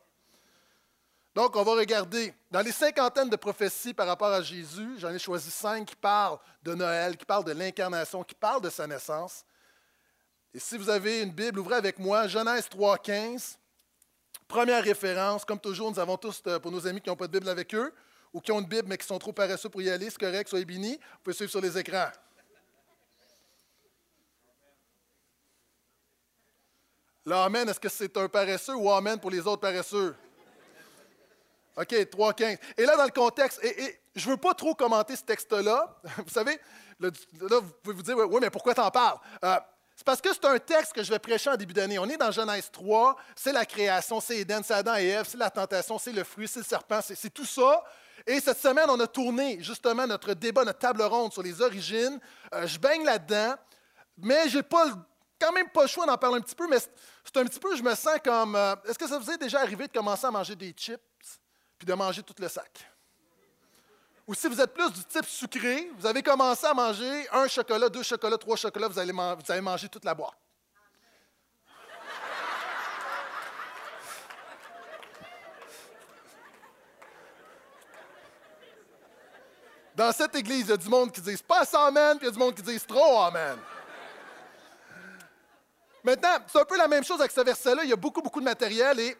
Donc, 1.38 1.55
on 1.55 1.62
va 1.62 1.76
regarder. 1.76 2.35
Dans 2.50 2.62
les 2.62 2.73
cinquantaines 2.73 3.31
de 3.31 3.37
prophéties 3.37 3.94
par 3.94 4.08
rapport 4.08 4.32
à 4.32 4.43
Jésus, 4.43 4.96
j'en 4.99 5.11
ai 5.11 5.20
choisi 5.20 5.52
cinq 5.52 5.87
qui 5.87 5.94
parlent 5.94 6.40
de 6.64 6.75
Noël, 6.75 7.17
qui 7.17 7.25
parlent 7.25 7.44
de 7.44 7.52
l'incarnation, 7.52 8.25
qui 8.25 8.35
parlent 8.35 8.61
de 8.61 8.70
sa 8.70 8.88
naissance. 8.88 9.44
Et 10.52 10.58
si 10.58 10.76
vous 10.76 10.90
avez 10.90 11.23
une 11.23 11.31
Bible, 11.31 11.61
ouvrez 11.61 11.76
avec 11.76 12.00
moi 12.00 12.26
Genèse 12.26 12.67
3.15. 12.69 13.56
Première 14.49 14.82
référence, 14.82 15.44
comme 15.44 15.61
toujours, 15.61 15.93
nous 15.93 16.00
avons 16.00 16.17
tous, 16.17 16.43
euh, 16.49 16.58
pour 16.58 16.73
nos 16.73 16.85
amis 16.88 17.00
qui 17.00 17.08
n'ont 17.08 17.14
pas 17.14 17.29
de 17.29 17.38
Bible 17.38 17.49
avec 17.49 17.73
eux, 17.73 17.94
ou 18.32 18.40
qui 18.40 18.50
ont 18.50 18.58
une 18.58 18.67
Bible 18.67 18.88
mais 18.88 18.99
qui 18.99 19.06
sont 19.06 19.20
trop 19.20 19.32
paresseux 19.32 19.69
pour 19.69 19.81
y 19.81 19.88
aller, 19.90 20.11
c'est 20.11 20.19
correct, 20.19 20.49
soyez 20.49 20.64
bénis. 20.64 20.94
Vous 20.94 21.19
pouvez 21.23 21.37
suivre 21.37 21.52
sur 21.52 21.61
les 21.61 21.79
écrans. 21.79 22.11
L'amen, 27.25 27.69
est-ce 27.69 27.79
que 27.79 27.88
c'est 27.88 28.17
un 28.17 28.29
paresseux 28.29 28.75
ou 28.75 28.90
Amen 28.90 29.20
pour 29.20 29.31
les 29.31 29.46
autres 29.46 29.61
paresseux? 29.61 30.17
OK, 31.78 31.92
3.15. 31.92 32.58
Et 32.76 32.84
là, 32.84 32.96
dans 32.96 33.04
le 33.04 33.10
contexte, 33.10 33.62
et, 33.62 34.00
je 34.16 34.26
ne 34.26 34.32
veux 34.32 34.36
pas 34.36 34.52
trop 34.52 34.75
commenter 34.75 35.14
ce 35.14 35.22
texte-là. 35.22 35.96
Vous 36.16 36.32
savez, 36.32 36.58
là, 36.98 37.10
vous 37.40 37.72
pouvez 37.82 37.94
vous 37.94 38.02
dire, 38.02 38.16
oui, 38.16 38.38
mais 38.40 38.50
pourquoi 38.50 38.75
t'en 38.75 38.90
parles? 38.90 39.19
Euh, 39.44 39.56
c'est 39.94 40.04
parce 40.04 40.20
que 40.20 40.32
c'est 40.32 40.44
un 40.44 40.58
texte 40.58 40.92
que 40.92 41.02
je 41.02 41.10
vais 41.10 41.19
prêcher 41.19 41.50
en 41.50 41.56
début 41.56 41.75
d'année. 41.75 41.98
On 41.98 42.08
est 42.08 42.16
dans 42.16 42.30
Genèse 42.30 42.70
3, 42.70 43.16
c'est 43.36 43.52
la 43.52 43.64
création, 43.64 44.20
c'est 44.20 44.38
Éden, 44.38 44.62
c'est 44.64 44.75
Adam 44.75 44.96
et 44.96 45.06
Ève, 45.06 45.26
c'est 45.28 45.38
la 45.38 45.50
tentation, 45.50 45.98
c'est 45.98 46.12
le 46.12 46.25
fruit, 46.25 46.48
c'est 46.48 46.60
le 46.60 46.64
serpent, 46.64 47.00
c'est 47.02 47.32
tout 47.32 47.44
ça. 47.44 47.84
Et 48.26 48.40
cette 48.40 48.58
semaine, 48.58 48.86
on 48.88 48.98
a 49.00 49.06
tourné 49.06 49.58
justement 49.60 50.06
notre 50.06 50.34
débat, 50.34 50.64
notre 50.64 50.78
table 50.78 51.02
ronde 51.02 51.32
sur 51.32 51.42
les 51.42 51.60
origines. 51.60 52.20
Euh, 52.54 52.66
je 52.66 52.78
baigne 52.78 53.04
là-dedans, 53.04 53.54
mais 54.19 54.48
j'ai 54.48 54.62
pas 54.62 54.86
quand 55.40 55.52
même 55.52 55.69
pas 55.69 55.82
le 55.82 55.88
choix 55.88 56.06
d'en 56.06 56.16
parler 56.16 56.38
un 56.38 56.42
petit 56.42 56.54
peu, 56.54 56.69
mais 56.69 56.78
c'est 56.78 57.36
un 57.36 57.44
petit 57.44 57.60
peu, 57.60 57.76
je 57.76 57.82
me 57.82 57.94
sens 57.94 58.19
comme. 58.25 58.56
Euh, 58.56 58.75
est-ce 58.88 58.98
que 58.98 59.08
ça 59.08 59.19
vous 59.19 59.30
est 59.30 59.38
déjà 59.38 59.60
arrivé 59.60 59.86
de 59.86 59.92
commencer 59.92 60.26
à 60.26 60.30
manger 60.30 60.56
des 60.56 60.70
chips? 60.72 61.00
Puis 61.78 61.86
de 61.86 61.94
manger 61.94 62.22
tout 62.22 62.34
le 62.38 62.48
sac. 62.48 62.90
Ou 64.26 64.34
si 64.34 64.46
vous 64.46 64.60
êtes 64.60 64.75
plus 64.75 64.92
du 64.92 65.02
type 65.04 65.25
sucré, 65.25 65.90
vous 65.96 66.04
avez 66.04 66.22
commencé 66.22 66.66
à 66.66 66.75
manger 66.75 67.26
un 67.32 67.48
chocolat, 67.48 67.88
deux 67.88 68.02
chocolats, 68.02 68.36
trois 68.36 68.56
chocolats, 68.56 68.88
vous 68.88 68.98
allez, 68.98 69.12
vous 69.12 69.52
allez 69.52 69.60
manger 69.60 69.88
toute 69.88 70.04
la 70.04 70.14
boîte. 70.14 70.34
Dans 79.94 80.12
cette 80.12 80.34
église, 80.36 80.66
il 80.66 80.69
y 80.69 80.72
a 80.72 80.76
du 80.76 80.88
monde 80.88 81.10
qui 81.10 81.20
dit 81.20 81.36
pas 81.38 81.64
ça, 81.64 81.86
Amen, 81.86 82.19
puis 82.19 82.26
il 82.26 82.28
y 82.28 82.30
a 82.30 82.32
du 82.32 82.38
monde 82.38 82.54
qui 82.54 82.62
dit 82.62 82.78
trop 82.80 83.20
Amen. 83.22 83.58
Maintenant, 86.04 86.38
c'est 86.46 86.60
un 86.60 86.64
peu 86.64 86.76
la 86.76 86.86
même 86.86 87.02
chose 87.02 87.19
avec 87.19 87.32
ce 87.32 87.40
verset-là. 87.40 87.82
Il 87.82 87.90
y 87.90 87.92
a 87.92 87.96
beaucoup, 87.96 88.22
beaucoup 88.22 88.40
de 88.40 88.44
matériel 88.44 89.00
et 89.00 89.16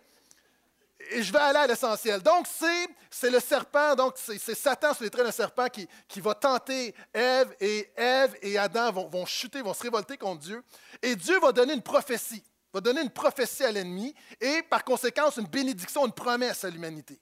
et 1.11 1.23
je 1.23 1.33
vais 1.33 1.39
aller 1.39 1.59
à 1.59 1.67
l'essentiel. 1.67 2.21
Donc, 2.23 2.47
c'est 3.11 3.31
le 3.31 3.41
serpent, 3.41 3.95
donc 3.95 4.15
c'est 4.17 4.55
Satan 4.55 4.93
sur 4.95 5.05
les 5.05 5.11
traits 5.11 5.25
d'un 5.25 5.33
serpent 5.33 5.69
qui, 5.69 5.89
qui, 6.09 6.21
va 6.21 6.35
tenter 6.35 6.95
Ève, 7.13 7.55
et 7.61 7.91
Ève 7.97 8.37
et 8.43 8.59
Adam 8.59 8.93
vont, 8.93 9.09
vont, 9.09 9.27
chuter, 9.27 9.63
vont 9.63 9.75
se 9.75 9.83
révolter 9.83 10.17
contre 10.17 10.41
Dieu. 10.41 10.63
Et 11.01 11.15
Dieu 11.15 11.39
va 11.41 11.53
donner 11.53 11.75
une 11.75 11.83
prophétie, 11.83 12.43
va 12.73 12.81
donner 12.81 13.03
une 13.03 13.11
prophétie 13.11 13.65
à 13.65 13.71
l'ennemi, 13.71 14.15
et 14.41 14.63
par 14.63 14.85
conséquent, 14.85 15.31
une 15.37 15.47
bénédiction, 15.47 16.05
une 16.05 16.13
promesse 16.13 16.65
à 16.65 16.71
l'humanité. 16.71 17.19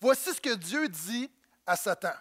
Voici 0.00 0.34
ce 0.34 0.40
que 0.40 0.54
Dieu 0.54 0.88
dit 0.88 1.30
à 1.66 1.76
Satan. 1.76 2.12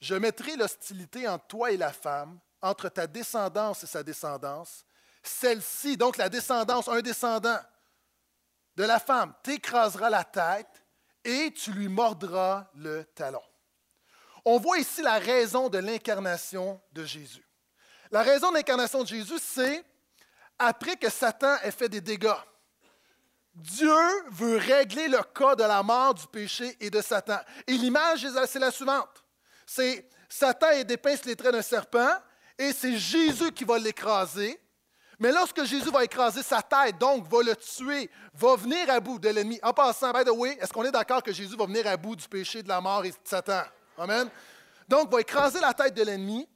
Je 0.00 0.16
mettrai 0.16 0.56
l'hostilité 0.56 1.28
entre 1.28 1.46
toi 1.46 1.70
et 1.70 1.76
la 1.76 1.92
femme, 1.92 2.40
entre 2.60 2.88
ta 2.88 3.06
descendance 3.06 3.84
et 3.84 3.86
sa 3.86 4.02
descendance. 4.02 4.84
Celle-ci, 5.22 5.96
donc 5.96 6.16
la 6.16 6.28
descendance, 6.28 6.88
un 6.88 7.00
descendant, 7.00 7.58
de 8.76 8.84
la 8.84 8.98
femme 8.98 9.34
t'écrasera 9.42 10.10
la 10.10 10.24
tête 10.24 10.82
et 11.24 11.52
tu 11.52 11.72
lui 11.72 11.88
mordras 11.88 12.68
le 12.74 13.04
talon. 13.14 13.42
On 14.44 14.58
voit 14.58 14.78
ici 14.78 15.02
la 15.02 15.18
raison 15.18 15.68
de 15.68 15.78
l'incarnation 15.78 16.80
de 16.92 17.04
Jésus. 17.04 17.46
La 18.10 18.22
raison 18.22 18.50
de 18.50 18.56
l'incarnation 18.56 19.02
de 19.02 19.08
Jésus, 19.08 19.38
c'est 19.40 19.84
après 20.58 20.96
que 20.96 21.08
Satan 21.08 21.56
ait 21.62 21.70
fait 21.70 21.88
des 21.88 22.00
dégâts. 22.00 22.32
Dieu 23.54 23.94
veut 24.30 24.56
régler 24.56 25.08
le 25.08 25.22
cas 25.34 25.54
de 25.54 25.62
la 25.62 25.82
mort, 25.82 26.14
du 26.14 26.26
péché 26.26 26.76
et 26.80 26.90
de 26.90 27.00
Satan. 27.00 27.38
Et 27.66 27.72
l'image, 27.72 28.26
c'est 28.46 28.58
la 28.58 28.70
suivante. 28.70 29.22
C'est 29.66 30.08
Satan 30.28 30.70
est 30.70 30.84
dépeint 30.84 31.14
les 31.24 31.36
traits 31.36 31.52
d'un 31.52 31.62
serpent 31.62 32.18
et 32.58 32.72
c'est 32.72 32.96
Jésus 32.96 33.52
qui 33.52 33.64
va 33.64 33.78
l'écraser. 33.78 34.58
Mais 35.22 35.30
lorsque 35.30 35.62
Jésus 35.62 35.88
va 35.88 36.02
écraser 36.02 36.42
sa 36.42 36.60
tête, 36.60 36.98
donc 36.98 37.28
va 37.28 37.44
le 37.44 37.54
tuer, 37.54 38.10
va 38.34 38.56
venir 38.56 38.90
à 38.90 38.98
bout 38.98 39.20
de 39.20 39.28
l'ennemi. 39.28 39.56
En 39.62 39.72
passant, 39.72 40.10
by 40.10 40.24
the 40.24 40.30
way, 40.30 40.58
est-ce 40.60 40.72
qu'on 40.72 40.82
est, 40.82 40.90
d'accord 40.90 41.22
que 41.22 41.32
Jésus 41.32 41.54
va 41.54 41.64
venir 41.64 41.86
à 41.86 41.96
bout 41.96 42.16
du 42.16 42.26
péché, 42.26 42.60
de 42.60 42.66
la 42.66 42.80
mort 42.80 43.04
et 43.04 43.10
de 43.10 43.16
Satan? 43.22 43.62
Amen. 43.96 44.28
Donc, 44.88 45.12
va 45.12 45.20
écraser 45.20 45.60
la 45.60 45.72
tête 45.74 45.94
de 45.94 46.02
l'ennemi, 46.02 46.48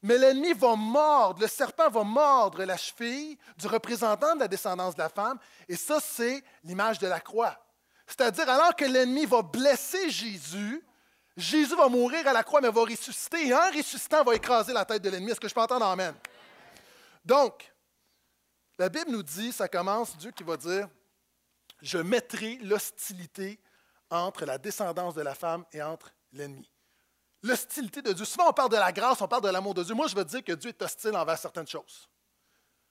mais 0.00 0.16
l'ennemi 0.16 0.54
va 0.54 0.74
mordre, 0.76 1.42
le 1.42 1.46
serpent 1.46 1.90
va 1.90 2.04
mordre 2.04 2.64
la 2.64 2.78
cheville 2.78 3.36
du 3.58 3.66
représentant 3.66 4.34
de 4.34 4.40
la 4.40 4.48
descendance 4.48 4.94
de 4.94 5.02
la 5.02 5.10
femme, 5.10 5.38
et 5.68 5.76
ça, 5.76 5.98
c'est 6.00 6.42
l'image 6.64 6.98
de 6.98 7.08
la 7.08 7.20
croix. 7.20 7.54
C'est-à-dire, 8.06 8.48
alors 8.48 8.74
que 8.74 8.86
l'ennemi 8.86 9.26
va 9.26 9.42
blesser 9.42 10.08
Jésus, 10.08 10.82
Jésus 11.36 11.76
va 11.76 11.90
mourir 11.90 12.26
à 12.26 12.32
la 12.32 12.42
croix, 12.42 12.62
mais 12.62 12.70
va 12.70 12.80
ressusciter. 12.80 13.48
Et 13.48 13.54
en 13.54 13.70
ressuscitant, 13.70 14.24
va 14.24 14.34
écraser 14.34 14.72
la 14.72 14.86
tête 14.86 15.02
de 15.02 15.10
l'ennemi. 15.10 15.32
Est-ce 15.32 15.40
que 15.40 15.48
je 15.48 15.54
peux 15.54 15.60
entendre? 15.60 15.84
Amen? 15.84 16.14
Donc, 17.22 17.75
la 18.78 18.88
Bible 18.88 19.10
nous 19.10 19.22
dit, 19.22 19.52
ça 19.52 19.68
commence, 19.68 20.16
Dieu 20.16 20.30
qui 20.30 20.42
va 20.42 20.56
dire, 20.56 20.88
je 21.82 21.98
mettrai 21.98 22.56
l'hostilité 22.62 23.58
entre 24.10 24.44
la 24.44 24.58
descendance 24.58 25.14
de 25.14 25.22
la 25.22 25.34
femme 25.34 25.64
et 25.72 25.82
entre 25.82 26.12
l'ennemi. 26.32 26.70
L'hostilité 27.42 28.02
de 28.02 28.12
Dieu. 28.12 28.24
Souvent, 28.24 28.48
on 28.48 28.52
parle 28.52 28.70
de 28.70 28.76
la 28.76 28.92
grâce, 28.92 29.20
on 29.20 29.28
parle 29.28 29.42
de 29.42 29.48
l'amour 29.48 29.74
de 29.74 29.82
Dieu. 29.82 29.94
Moi, 29.94 30.08
je 30.08 30.16
veux 30.16 30.24
dire 30.24 30.42
que 30.42 30.52
Dieu 30.52 30.70
est 30.70 30.82
hostile 30.82 31.16
envers 31.16 31.38
certaines 31.38 31.66
choses. 31.66 32.08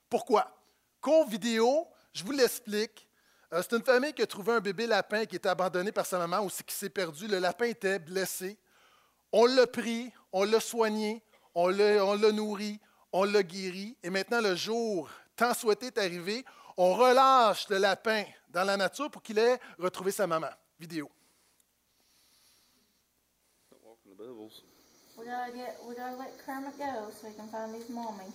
Pourquoi? 0.10 0.56
Cours 1.02 1.28
vidéo, 1.28 1.88
je 2.14 2.24
vous 2.24 2.32
l'explique. 2.32 3.08
Euh, 3.54 3.62
c'est 3.62 3.76
une 3.76 3.84
famille 3.84 4.14
qui 4.14 4.22
a 4.22 4.28
trouvé 4.28 4.54
un 4.54 4.60
bébé 4.60 4.88
lapin 4.88 5.26
qui 5.26 5.36
était 5.36 5.50
abandonné 5.50 5.92
par 5.92 6.06
sa 6.06 6.18
maman 6.18 6.46
ou 6.46 6.50
qui 6.50 6.76
s'est 6.76 6.90
perdu. 6.90 7.28
Le 7.28 7.40
lapin 7.40 7.66
était 7.66 8.00
blessé. 8.00 8.58
On 9.32 9.46
l'a 9.46 9.68
pris, 9.68 10.12
on 10.32 10.44
l'a 10.44 10.60
soigné, 10.60 11.24
on 11.54 11.68
l'a 11.68 12.32
nourri, 12.32 12.80
on 13.12 13.24
l'a 13.24 13.44
guéri. 13.44 13.98
Et 14.04 14.10
maintenant, 14.10 14.42
le 14.42 14.56
jour 14.56 15.10
tant 15.36 15.54
souhaité 15.54 15.88
est 15.88 15.98
arrivé. 15.98 16.46
On 16.78 16.94
relâche 16.96 17.70
le 17.70 17.78
lapin 17.78 18.24
dans 18.50 18.64
la 18.64 18.78
nature 18.78 19.10
pour 19.10 19.22
qu'il 19.22 19.40
ait 19.40 19.60
retrouvé 19.80 20.12
sa 20.12 20.28
maman. 20.28 20.50
Vidéo. 20.80 21.10
We 25.18 25.26
gotta 25.26 25.52
get, 25.56 25.78
we 25.88 25.96
gotta 25.96 26.18
let 26.18 26.34
Kermit 26.46 26.78
go 26.78 27.10
so 27.10 27.28
he 27.28 27.34
can 27.36 27.48
find 27.48 27.74
his 27.74 27.90
mommy? 27.90 28.28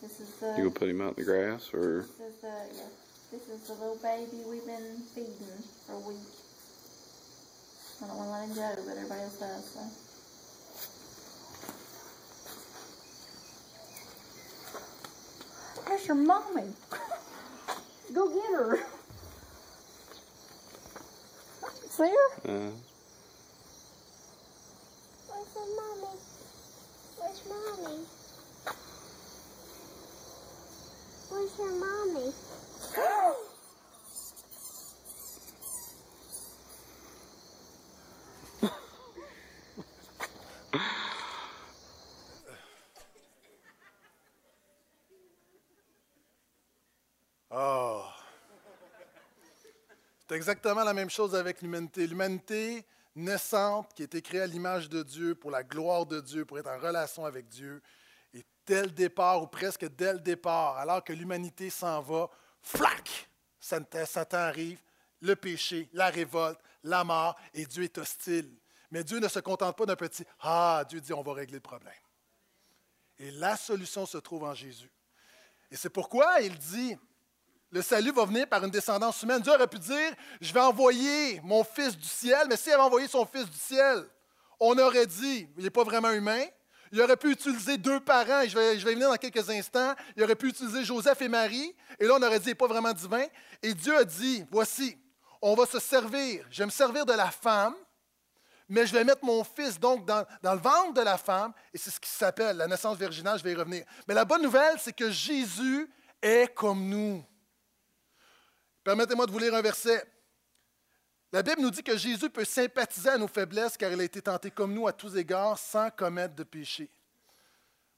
This 0.00 0.18
is 0.18 0.30
the. 0.40 0.54
You 0.56 0.64
gonna 0.64 0.70
put 0.70 0.88
him 0.88 1.02
out 1.02 1.18
in 1.18 1.24
the 1.24 1.30
grass 1.30 1.70
or? 1.74 2.06
This 2.18 2.34
is 2.34 2.40
the 2.40 2.48
yeah. 2.48 2.88
This 3.30 3.48
is 3.48 3.68
the 3.68 3.74
little 3.74 3.96
baby 4.02 4.42
we've 4.48 4.64
been 4.66 5.00
feeding 5.14 5.62
for 5.86 5.92
a 5.92 6.00
week. 6.00 6.16
I 8.02 8.06
don't 8.08 8.16
want 8.16 8.28
to 8.28 8.32
let 8.32 8.48
him 8.48 8.54
go, 8.54 8.82
but 8.84 8.96
everybody 8.96 9.20
else 9.22 9.38
does. 9.38 9.64
So. 9.64 10.11
There's 15.86 16.06
your 16.06 16.16
mommy. 16.16 16.72
Go 18.12 18.28
get 18.28 18.52
her. 18.52 18.78
See 21.90 22.04
her? 22.04 22.30
Uh, 22.44 22.70
Where's 25.28 25.54
your 25.54 25.68
mommy? 25.76 26.16
Where's 27.18 27.42
mommy? 27.48 27.98
Where's 31.30 31.58
your 31.58 31.72
mommy? 31.72 32.32
exactement 50.42 50.82
la 50.82 50.92
même 50.92 51.08
chose 51.08 51.36
avec 51.36 51.62
l'humanité. 51.62 52.04
L'humanité 52.04 52.84
naissante 53.14 53.94
qui 53.94 54.02
a 54.02 54.06
été 54.06 54.20
créée 54.20 54.40
à 54.40 54.46
l'image 54.46 54.88
de 54.88 55.04
Dieu, 55.04 55.36
pour 55.36 55.52
la 55.52 55.62
gloire 55.62 56.04
de 56.04 56.20
Dieu, 56.20 56.44
pour 56.44 56.58
être 56.58 56.68
en 56.68 56.78
relation 56.78 57.24
avec 57.24 57.46
Dieu. 57.46 57.80
Et 58.34 58.44
dès 58.66 58.82
le 58.82 58.90
départ, 58.90 59.40
ou 59.40 59.46
presque 59.46 59.86
dès 59.94 60.12
le 60.12 60.18
départ, 60.18 60.78
alors 60.78 61.04
que 61.04 61.12
l'humanité 61.12 61.70
s'en 61.70 62.00
va, 62.00 62.28
flac, 62.60 63.28
Satan 63.60 64.38
arrive, 64.38 64.80
le 65.20 65.36
péché, 65.36 65.88
la 65.92 66.10
révolte, 66.10 66.58
la 66.82 67.04
mort, 67.04 67.38
et 67.54 67.64
Dieu 67.64 67.84
est 67.84 67.98
hostile. 67.98 68.50
Mais 68.90 69.04
Dieu 69.04 69.20
ne 69.20 69.28
se 69.28 69.38
contente 69.38 69.76
pas 69.76 69.86
d'un 69.86 69.94
petit 69.94 70.24
Ah, 70.40 70.84
Dieu 70.88 71.00
dit 71.00 71.12
on 71.12 71.22
va 71.22 71.34
régler 71.34 71.58
le 71.58 71.60
problème. 71.60 71.94
Et 73.20 73.30
la 73.30 73.56
solution 73.56 74.06
se 74.06 74.18
trouve 74.18 74.42
en 74.42 74.54
Jésus. 74.54 74.90
Et 75.70 75.76
c'est 75.76 75.88
pourquoi 75.88 76.40
il 76.40 76.58
dit 76.58 76.98
le 77.72 77.80
salut 77.80 78.12
va 78.12 78.26
venir 78.26 78.46
par 78.46 78.62
une 78.62 78.70
descendance 78.70 79.22
humaine. 79.22 79.40
Dieu 79.40 79.50
aurait 79.50 79.66
pu 79.66 79.78
dire, 79.78 80.12
je 80.40 80.52
vais 80.52 80.60
envoyer 80.60 81.40
mon 81.42 81.64
fils 81.64 81.96
du 81.96 82.06
ciel, 82.06 82.46
mais 82.48 82.56
s'il 82.56 82.72
avait 82.72 82.82
envoyé 82.82 83.08
son 83.08 83.24
fils 83.24 83.48
du 83.48 83.56
ciel, 83.56 84.04
on 84.60 84.78
aurait 84.78 85.06
dit, 85.06 85.48
il 85.56 85.64
n'est 85.64 85.70
pas 85.70 85.82
vraiment 85.82 86.10
humain. 86.10 86.44
Il 86.92 87.00
aurait 87.00 87.16
pu 87.16 87.30
utiliser 87.32 87.78
deux 87.78 88.00
parents, 88.00 88.42
et 88.42 88.50
je 88.50 88.58
vais, 88.58 88.78
je 88.78 88.84
vais 88.84 88.92
venir 88.92 89.08
dans 89.08 89.16
quelques 89.16 89.48
instants. 89.48 89.94
Il 90.14 90.22
aurait 90.22 90.36
pu 90.36 90.48
utiliser 90.48 90.84
Joseph 90.84 91.22
et 91.22 91.28
Marie, 91.28 91.74
et 91.98 92.06
là 92.06 92.14
on 92.18 92.22
aurait 92.22 92.38
dit, 92.38 92.44
il 92.44 92.50
n'est 92.50 92.54
pas 92.54 92.66
vraiment 92.66 92.92
divin. 92.92 93.24
Et 93.62 93.72
Dieu 93.72 93.96
a 93.96 94.04
dit, 94.04 94.44
voici, 94.50 94.98
on 95.40 95.54
va 95.54 95.64
se 95.64 95.80
servir, 95.80 96.44
je 96.50 96.58
vais 96.58 96.66
me 96.66 96.70
servir 96.70 97.06
de 97.06 97.14
la 97.14 97.30
femme, 97.30 97.74
mais 98.68 98.86
je 98.86 98.92
vais 98.92 99.04
mettre 99.04 99.24
mon 99.24 99.42
fils 99.42 99.80
donc 99.80 100.04
dans, 100.04 100.26
dans 100.42 100.52
le 100.52 100.60
ventre 100.60 100.92
de 100.92 101.00
la 101.00 101.16
femme, 101.16 101.54
et 101.72 101.78
c'est 101.78 101.90
ce 101.90 101.98
qui 101.98 102.10
s'appelle 102.10 102.58
la 102.58 102.66
naissance 102.66 102.98
virginale, 102.98 103.38
je 103.38 103.44
vais 103.44 103.52
y 103.52 103.56
revenir. 103.56 103.86
Mais 104.06 104.12
la 104.12 104.26
bonne 104.26 104.42
nouvelle, 104.42 104.76
c'est 104.78 104.92
que 104.92 105.10
Jésus 105.10 105.90
est 106.20 106.54
comme 106.54 106.86
nous. 106.90 107.24
Permettez-moi 108.84 109.26
de 109.26 109.30
vous 109.30 109.38
lire 109.38 109.54
un 109.54 109.62
verset. 109.62 110.04
La 111.32 111.42
Bible 111.42 111.62
nous 111.62 111.70
dit 111.70 111.82
que 111.82 111.96
Jésus 111.96 112.28
peut 112.28 112.44
sympathiser 112.44 113.08
à 113.08 113.18
nos 113.18 113.28
faiblesses 113.28 113.76
car 113.76 113.90
il 113.90 114.00
a 114.00 114.04
été 114.04 114.20
tenté 114.20 114.50
comme 114.50 114.74
nous 114.74 114.86
à 114.86 114.92
tous 114.92 115.16
égards 115.16 115.58
sans 115.58 115.90
commettre 115.90 116.34
de 116.34 116.44
péché. 116.44 116.90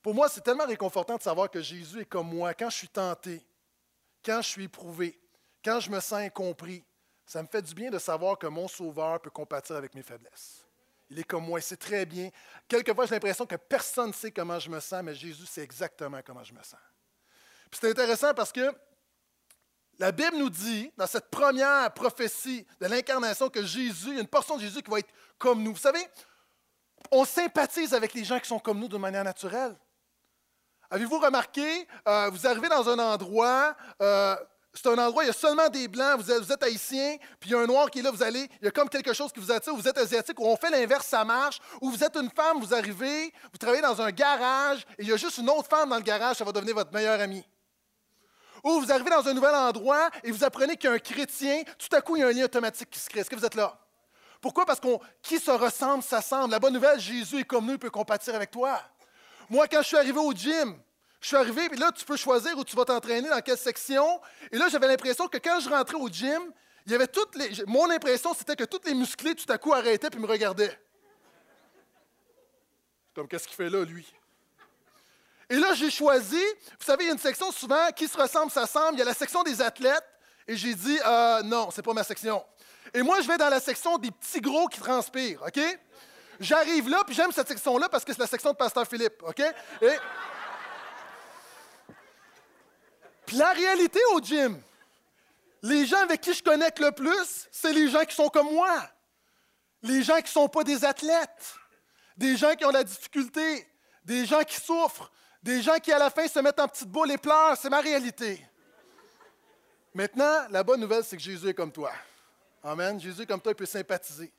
Pour 0.03 0.15
moi, 0.15 0.29
c'est 0.29 0.43
tellement 0.43 0.67
réconfortant 0.67 1.17
de 1.17 1.23
savoir 1.23 1.51
que 1.51 1.61
Jésus 1.61 2.03
est 2.03 2.05
comme 2.05 2.29
moi 2.29 2.55
quand 2.55 2.71
je 2.71 2.77
suis 2.77 2.89
tenté, 2.89 3.45
quand 4.25 4.41
je 4.43 4.49
suis 4.49 4.65
éprouvé, 4.65 5.19
quand 5.65 5.81
je 5.81 5.91
me 5.91 5.99
sens 5.99 6.21
incompris. 6.21 6.85
Ça 7.27 7.43
me 7.43 7.49
fait 7.49 7.63
du 7.63 7.75
bien 7.75 7.91
de 7.91 7.99
savoir 7.99 8.39
que 8.39 8.47
mon 8.47 8.69
Sauveur 8.69 9.21
peut 9.21 9.31
compatir 9.31 9.77
avec 9.77 9.95
mes 9.95 10.03
faiblesses. 10.03 10.65
Il 11.09 11.19
est 11.19 11.25
comme 11.25 11.45
moi, 11.45 11.61
sait 11.61 11.77
très 11.77 12.07
bien. 12.07 12.31
Quelquefois, 12.69 13.07
j'ai 13.07 13.15
l'impression 13.15 13.47
que 13.47 13.57
personne 13.57 14.09
ne 14.09 14.13
sait 14.13 14.31
comment 14.31 14.59
je 14.59 14.69
me 14.71 14.79
sens, 14.81 15.03
mais 15.03 15.15
Jésus 15.15 15.47
sait 15.47 15.63
exactement 15.63 16.21
comment 16.25 16.45
je 16.45 16.53
me 16.53 16.63
sens. 16.63 16.81
Puis 17.71 17.81
c'est 17.81 17.91
intéressant 17.91 18.35
parce 18.35 18.53
que 18.53 18.71
la 19.99 20.13
Bible 20.13 20.37
nous 20.37 20.51
dit, 20.51 20.91
dans 20.97 21.07
cette 21.07 21.31
première 21.31 21.93
prophétie 21.95 22.67
de 22.81 22.87
l'incarnation, 22.87 23.49
que 23.49 23.65
Jésus, 23.65 24.09
il 24.09 24.15
y 24.15 24.19
a 24.19 24.21
une 24.21 24.27
portion 24.27 24.57
de 24.57 24.63
Jésus 24.63 24.83
qui 24.83 24.91
va 24.91 24.99
être 24.99 25.13
comme 25.39 25.63
nous. 25.63 25.73
Vous 25.73 25.79
savez, 25.79 26.05
on 27.11 27.25
sympathise 27.25 27.95
avec 27.95 28.15
les 28.15 28.25
gens 28.25 28.39
qui 28.41 28.49
sont 28.49 28.59
comme 28.59 28.79
nous 28.79 28.89
de 28.89 28.99
manière 28.99 29.25
naturelle. 29.25 29.77
Avez-vous 30.91 31.19
remarqué, 31.19 31.89
euh, 32.07 32.31
vous 32.31 32.47
arrivez 32.47 32.69
dans 32.69 32.89
un 32.89 32.99
endroit, 32.99 33.77
euh, 34.03 34.37
c'est 34.75 34.89
un 34.89 34.99
endroit, 34.99 35.25
il 35.25 35.29
y 35.29 35.31
a 35.31 35.35
seulement 35.35 35.69
des 35.69 35.89
blancs, 35.89 36.21
vous 36.21 36.53
êtes, 36.53 36.63
haïtien, 36.63 37.17
puis 37.39 37.51
il 37.51 37.53
y 37.53 37.55
a 37.55 37.61
un 37.61 37.67
noir 37.67 37.91
qui 37.91 38.01
est 38.01 38.03
là, 38.03 38.11
vous 38.11 38.23
allez, 38.23 38.49
il 38.61 38.65
y 38.65 38.69
a 38.69 38.71
comme 38.71 38.89
quelque 38.89 39.13
chose 39.13 39.33
qui 39.33 39.41
vous 39.41 39.53
attire, 39.53 39.75
vous 39.75 39.89
êtes 39.89 39.97
asiatique, 39.97 40.39
ou 40.41 40.47
on 40.47 40.57
fait 40.57 40.71
l'inverse, 40.71 41.07
ça 41.07 41.25
marche, 41.25 41.61
ou 41.81 41.91
vous 41.91 42.03
êtes 42.03 42.17
une 42.17 42.31
femme, 42.31 42.61
vous 42.61 42.75
arrivez, 42.75 43.33
vous 43.53 43.59
travaillez 43.59 43.83
dans 43.83 44.01
un 44.01 44.11
garage, 44.11 44.85
et 44.99 45.03
il 45.03 45.09
y 45.09 45.13
a 45.13 45.17
juste 45.17 45.39
une 45.39 45.49
autre 45.49 45.69
femme 45.69 45.91
dans 45.91 45.97
le 45.97 46.03
garage, 46.03 46.37
ça 46.37 46.45
va 46.45 46.53
devenir 46.53 46.75
votre 46.75 46.93
meilleure 46.93 47.21
amie. 47.21 47.45
Ou 48.65 48.81
vous 48.81 48.91
arrivez 48.91 49.11
dans 49.11 49.29
un 49.29 49.35
nouvel 49.35 49.55
endroit 49.55 50.11
et 50.23 50.31
vous 50.31 50.43
apprenez 50.43 50.77
qu'il 50.77 50.89
y 50.89 50.93
a 50.93 50.97
un 50.97 50.99
chrétien, 50.99 51.63
tout 51.79 51.95
à 51.95 52.01
coup, 52.01 52.17
il 52.17 52.21
y 52.21 52.23
a 52.23 52.29
un 52.29 52.33
lien 52.33 52.45
automatique 52.45 52.89
qui 52.91 52.99
se 52.99 53.11
crée. 53.11 53.21
Est-ce 53.21 53.29
que 53.29 53.37
vous 53.37 53.45
êtes 53.45 53.55
là? 53.55 53.79
Pourquoi? 54.41 54.65
Parce 54.65 54.81
qu'on 54.81 54.99
qui 55.23 55.39
se 55.39 55.51
ressemble, 55.51 56.03
s'assemble. 56.03 56.51
La 56.51 56.59
bonne 56.59 56.73
nouvelle, 56.73 56.99
Jésus 56.99 57.41
est 57.41 57.45
comme 57.45 57.67
nous, 57.67 57.73
il 57.73 57.79
peut 57.79 57.91
compatir 57.91 58.35
avec 58.35 58.51
toi. 58.51 58.81
Moi, 59.51 59.69
quand 59.69 59.83
je 59.83 59.89
suis 59.89 59.97
arrivé 59.97 60.19
au 60.19 60.33
gym, 60.33 60.79
je 61.21 61.29
suis 61.29 61.37
arrivé, 61.37 61.69
puis 61.69 61.79
là, 61.79 61.93
tu 61.93 62.05
peux 62.05 62.17
choisir 62.17 62.57
où 62.59 62.65
tu 62.65 62.75
vas 62.75 62.85
t'entraîner, 62.85 63.29
dans 63.29 63.41
quelle 63.41 63.59
section. 63.59 64.21
Et 64.51 64.57
là, 64.57 64.69
j'avais 64.69 64.89
l'impression 64.89 65.29
que 65.29 65.39
quand 65.39 65.61
je 65.61 65.69
rentrais 65.69 65.97
au 65.97 66.09
gym, 66.09 66.53
il 66.87 66.93
y 66.93 66.95
avait 66.95 67.07
toutes 67.07 67.35
les. 67.37 67.65
Mon 67.67 67.91
impression, 67.91 68.35
c'était 68.35 68.57
que 68.57 68.65
tous 68.65 68.81
les 68.87 68.95
musclés, 68.95 69.35
tout 69.35 69.51
à 69.51 69.59
coup, 69.59 69.73
arrêtaient 69.73 70.11
puis 70.11 70.21
me 70.21 70.27
regardaient. 70.27 70.79
Comme, 73.15 73.29
qu'est-ce 73.29 73.47
qu'il 73.47 73.57
fait 73.57 73.71
là, 73.71 73.85
lui? 73.85 74.11
Et 75.51 75.57
là, 75.57 75.75
j'ai 75.75 75.91
choisi, 75.91 76.43
vous 76.79 76.85
savez, 76.85 77.05
il 77.05 77.07
y 77.07 77.11
a 77.11 77.13
une 77.13 77.19
section 77.19 77.51
souvent 77.53 77.91
qui 77.95 78.09
se 78.09 78.17
ressemble, 78.17 78.51
s'assemble. 78.51 78.95
Il 78.95 78.99
y 79.01 79.03
a 79.03 79.05
la 79.05 79.15
section 79.15 79.43
des 79.43 79.61
athlètes. 79.61 80.05
Et 80.47 80.57
j'ai 80.57 80.75
dit, 80.75 80.99
euh, 81.05 81.43
non, 81.43 81.71
c'est 81.71 81.83
pas 81.83 81.93
ma 81.93 82.05
section. 82.05 82.45
Et 82.93 83.03
moi, 83.03 83.21
je 83.21 83.29
vais 83.29 83.37
dans 83.39 83.49
la 83.49 83.61
section 83.61 83.99
des 83.99 84.11
petits 84.11 84.41
gros 84.41 84.69
qui 84.69 84.81
transpirent, 84.81 85.43
OK? 85.43 85.61
J'arrive 86.41 86.89
là, 86.89 87.03
puis 87.05 87.15
j'aime 87.15 87.33
cette 87.33 87.49
section-là 87.49 87.89
parce 87.89 88.05
que 88.05 88.13
c'est 88.13 88.21
la 88.21 88.27
section 88.27 88.53
de 88.53 88.57
Pasteur 88.57 88.87
Philippe, 88.87 89.23
OK? 89.23 89.41
Et... 89.41 89.97
Puis 93.27 93.37
la 93.37 93.53
réalité 93.53 94.01
au 94.13 94.21
gym, 94.21 94.61
les 95.63 95.87
gens 95.87 96.01
avec 96.01 96.21
qui 96.21 96.35
je 96.35 96.43
connecte 96.43 96.79
le 96.79 96.93
plus, 96.93 97.49
c'est 97.51 97.73
les 97.73 97.89
gens 97.89 98.05
qui 98.05 98.15
sont 98.15 98.29
comme 98.29 98.53
moi. 98.53 98.87
Les 99.83 100.03
gens 100.03 100.17
qui 100.17 100.25
ne 100.25 100.29
sont 100.29 100.49
pas 100.49 100.63
des 100.63 100.85
athlètes. 100.85 101.55
Des 102.17 102.37
gens 102.37 102.55
qui 102.55 102.65
ont 102.65 102.71
la 102.71 102.85
difficulté. 102.85 103.67
Des 104.05 104.27
gens 104.27 104.43
qui 104.43 104.61
souffrent. 104.61 105.11
Des 105.45 105.61
gens 105.61 105.79
qui, 105.79 105.93
à 105.93 105.99
la 105.99 106.09
fin, 106.09 106.27
se 106.27 106.39
mettent 106.39 106.59
en 106.59 106.67
petite 106.67 106.89
boule 106.89 107.11
et 107.11 107.19
pleurent. 107.19 107.55
C'est 107.59 107.69
ma 107.69 107.81
réalité. 107.81 108.43
Maintenant, 109.93 110.47
la 110.49 110.63
bonne 110.63 110.81
nouvelle, 110.81 111.05
c'est 111.05 111.19
que 111.19 111.23
Jésus 111.23 111.47
est 111.47 111.53
comme 111.53 111.71
toi. 111.71 111.93
Amen. 112.63 112.99
Jésus, 112.99 113.27
comme 113.27 113.43
toi, 113.43 113.53
il 113.53 113.55
peut 113.55 113.67
sympathiser. 113.67 114.33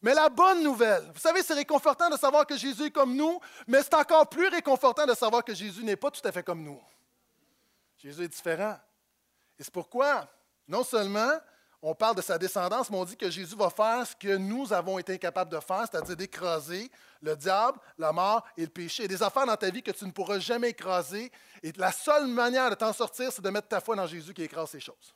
Mais 0.00 0.14
la 0.14 0.30
bonne 0.30 0.62
nouvelle, 0.62 1.10
vous 1.12 1.20
savez, 1.20 1.42
c'est 1.42 1.52
réconfortant 1.52 2.08
de 2.08 2.16
savoir 2.16 2.46
que 2.46 2.56
Jésus 2.56 2.84
est 2.84 2.90
comme 2.90 3.14
nous, 3.14 3.38
mais 3.66 3.82
c'est 3.82 3.92
encore 3.92 4.26
plus 4.26 4.48
réconfortant 4.48 5.04
de 5.04 5.12
savoir 5.12 5.44
que 5.44 5.54
Jésus 5.54 5.84
n'est 5.84 5.96
pas 5.96 6.10
tout 6.10 6.26
à 6.26 6.32
fait 6.32 6.42
comme 6.42 6.62
nous. 6.62 6.80
Jésus 7.98 8.24
est 8.24 8.28
différent. 8.28 8.78
Et 9.58 9.62
c'est 9.62 9.72
pourquoi, 9.72 10.26
non 10.66 10.84
seulement 10.84 11.32
on 11.86 11.94
parle 11.94 12.16
de 12.16 12.22
sa 12.22 12.38
descendance, 12.38 12.88
mais 12.88 12.96
on 12.96 13.04
dit 13.04 13.16
que 13.16 13.30
Jésus 13.30 13.54
va 13.54 13.68
faire 13.68 14.06
ce 14.06 14.16
que 14.16 14.36
nous 14.38 14.72
avons 14.72 14.98
été 14.98 15.12
incapables 15.12 15.50
de 15.50 15.60
faire, 15.60 15.84
c'est-à-dire 15.90 16.16
d'écraser 16.16 16.90
le 17.20 17.36
diable, 17.36 17.78
la 17.98 18.10
mort 18.10 18.42
et 18.56 18.62
le 18.62 18.68
péché. 18.68 19.02
Il 19.02 19.10
y 19.10 19.14
a 19.14 19.18
des 19.18 19.22
affaires 19.22 19.44
dans 19.44 19.56
ta 19.56 19.68
vie 19.68 19.82
que 19.82 19.90
tu 19.90 20.06
ne 20.06 20.10
pourras 20.10 20.38
jamais 20.38 20.70
écraser. 20.70 21.30
Et 21.62 21.72
la 21.72 21.92
seule 21.92 22.26
manière 22.26 22.70
de 22.70 22.74
t'en 22.74 22.94
sortir, 22.94 23.30
c'est 23.30 23.42
de 23.42 23.50
mettre 23.50 23.68
ta 23.68 23.82
foi 23.82 23.96
dans 23.96 24.06
Jésus 24.06 24.32
qui 24.32 24.42
écrase 24.42 24.70
ces 24.70 24.80
choses. 24.80 25.14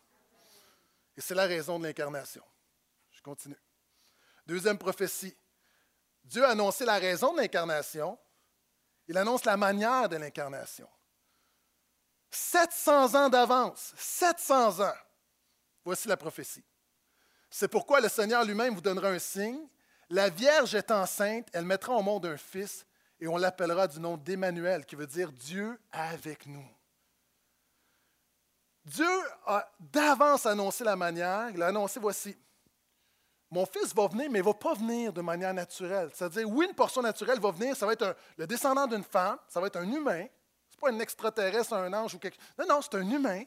Et 1.17 1.23
c'est 1.23 1.35
la 1.35 1.47
raison 1.47 1.79
de 1.79 1.87
l'incarnation. 1.87 2.45
Je 3.13 3.23
continue. 3.23 3.59
Deuxième 4.47 4.77
prophétie. 4.77 5.35
Dieu 6.23 6.45
a 6.45 6.51
annoncé 6.51 6.85
la 6.85 6.99
raison 6.99 7.33
de 7.33 7.41
l'incarnation. 7.41 8.19
Il 9.07 9.17
annonce 9.17 9.47
la 9.47 9.57
manière 9.57 10.07
de 10.11 10.17
l'incarnation. 10.17 10.89
700 12.31 13.15
ans 13.15 13.29
d'avance. 13.31 13.95
700 13.97 14.81
ans. 14.81 14.95
Voici 15.89 16.07
la 16.07 16.19
prophétie. 16.19 16.63
C'est 17.49 17.67
pourquoi 17.67 18.03
le 18.03 18.11
Seigneur 18.11 18.45
lui-même 18.45 18.75
vous 18.75 18.83
donnera 18.83 19.09
un 19.09 19.19
signe. 19.19 19.67
La 20.11 20.29
Vierge 20.29 20.75
est 20.75 20.91
enceinte, 20.91 21.49
elle 21.55 21.65
mettra 21.65 21.95
au 21.95 22.03
monde 22.03 22.27
un 22.27 22.37
fils 22.37 22.85
et 23.19 23.27
on 23.27 23.39
l'appellera 23.39 23.89
du 23.89 23.99
nom 23.99 24.19
d'Emmanuel, 24.19 24.85
qui 24.85 24.97
veut 24.97 25.07
dire 25.07 25.33
Dieu 25.33 25.81
avec 25.91 26.45
nous. 26.45 26.69
Dieu 28.85 29.09
a 29.47 29.67
d'avance 29.81 30.45
annoncé 30.45 30.85
la 30.85 30.95
manière. 30.95 31.49
Il 31.55 31.63
a 31.63 31.69
annoncé, 31.69 31.99
voici, 31.99 32.37
mon 33.51 33.65
fils 33.65 33.95
va 33.95 34.09
venir, 34.09 34.31
mais 34.31 34.41
il 34.41 34.43
ne 34.43 34.47
va 34.47 34.53
pas 34.53 34.75
venir 34.75 35.11
de 35.11 35.23
manière 35.23 35.55
naturelle. 35.55 36.11
C'est-à-dire, 36.13 36.47
oui, 36.51 36.67
une 36.69 36.75
portion 36.75 37.01
naturelle 37.01 37.41
va 37.41 37.51
venir, 37.51 37.75
ça 37.75 37.87
va 37.87 37.95
être 37.95 38.15
le 38.37 38.47
descendant 38.47 38.87
d'une 38.87 39.05
femme, 39.05 39.39
ça 39.49 39.59
va 39.59 39.69
être 39.69 39.77
un 39.77 39.91
humain. 39.91 40.27
Ce 40.69 40.77
n'est 40.77 40.81
pas 40.83 40.91
un 40.91 41.01
extraterrestre, 41.01 41.73
un 41.73 41.95
ange 41.95 42.15
ou 42.15 42.19
quelque 42.19 42.35
chose. 42.35 42.45
Non, 42.59 42.75
non, 42.75 42.83
c'est 42.83 42.95
un 42.95 43.11
humain. 43.11 43.45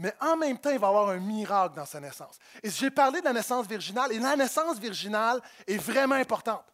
Mais 0.00 0.14
en 0.18 0.34
même 0.34 0.56
temps, 0.56 0.70
il 0.70 0.78
va 0.78 0.86
y 0.86 0.90
avoir 0.90 1.10
un 1.10 1.18
miracle 1.18 1.76
dans 1.76 1.84
sa 1.84 2.00
naissance. 2.00 2.38
Et 2.62 2.70
j'ai 2.70 2.90
parlé 2.90 3.20
de 3.20 3.26
la 3.26 3.34
naissance 3.34 3.66
virginale, 3.66 4.10
et 4.12 4.18
la 4.18 4.34
naissance 4.34 4.78
virginale 4.78 5.42
est 5.66 5.76
vraiment 5.76 6.14
importante. 6.14 6.64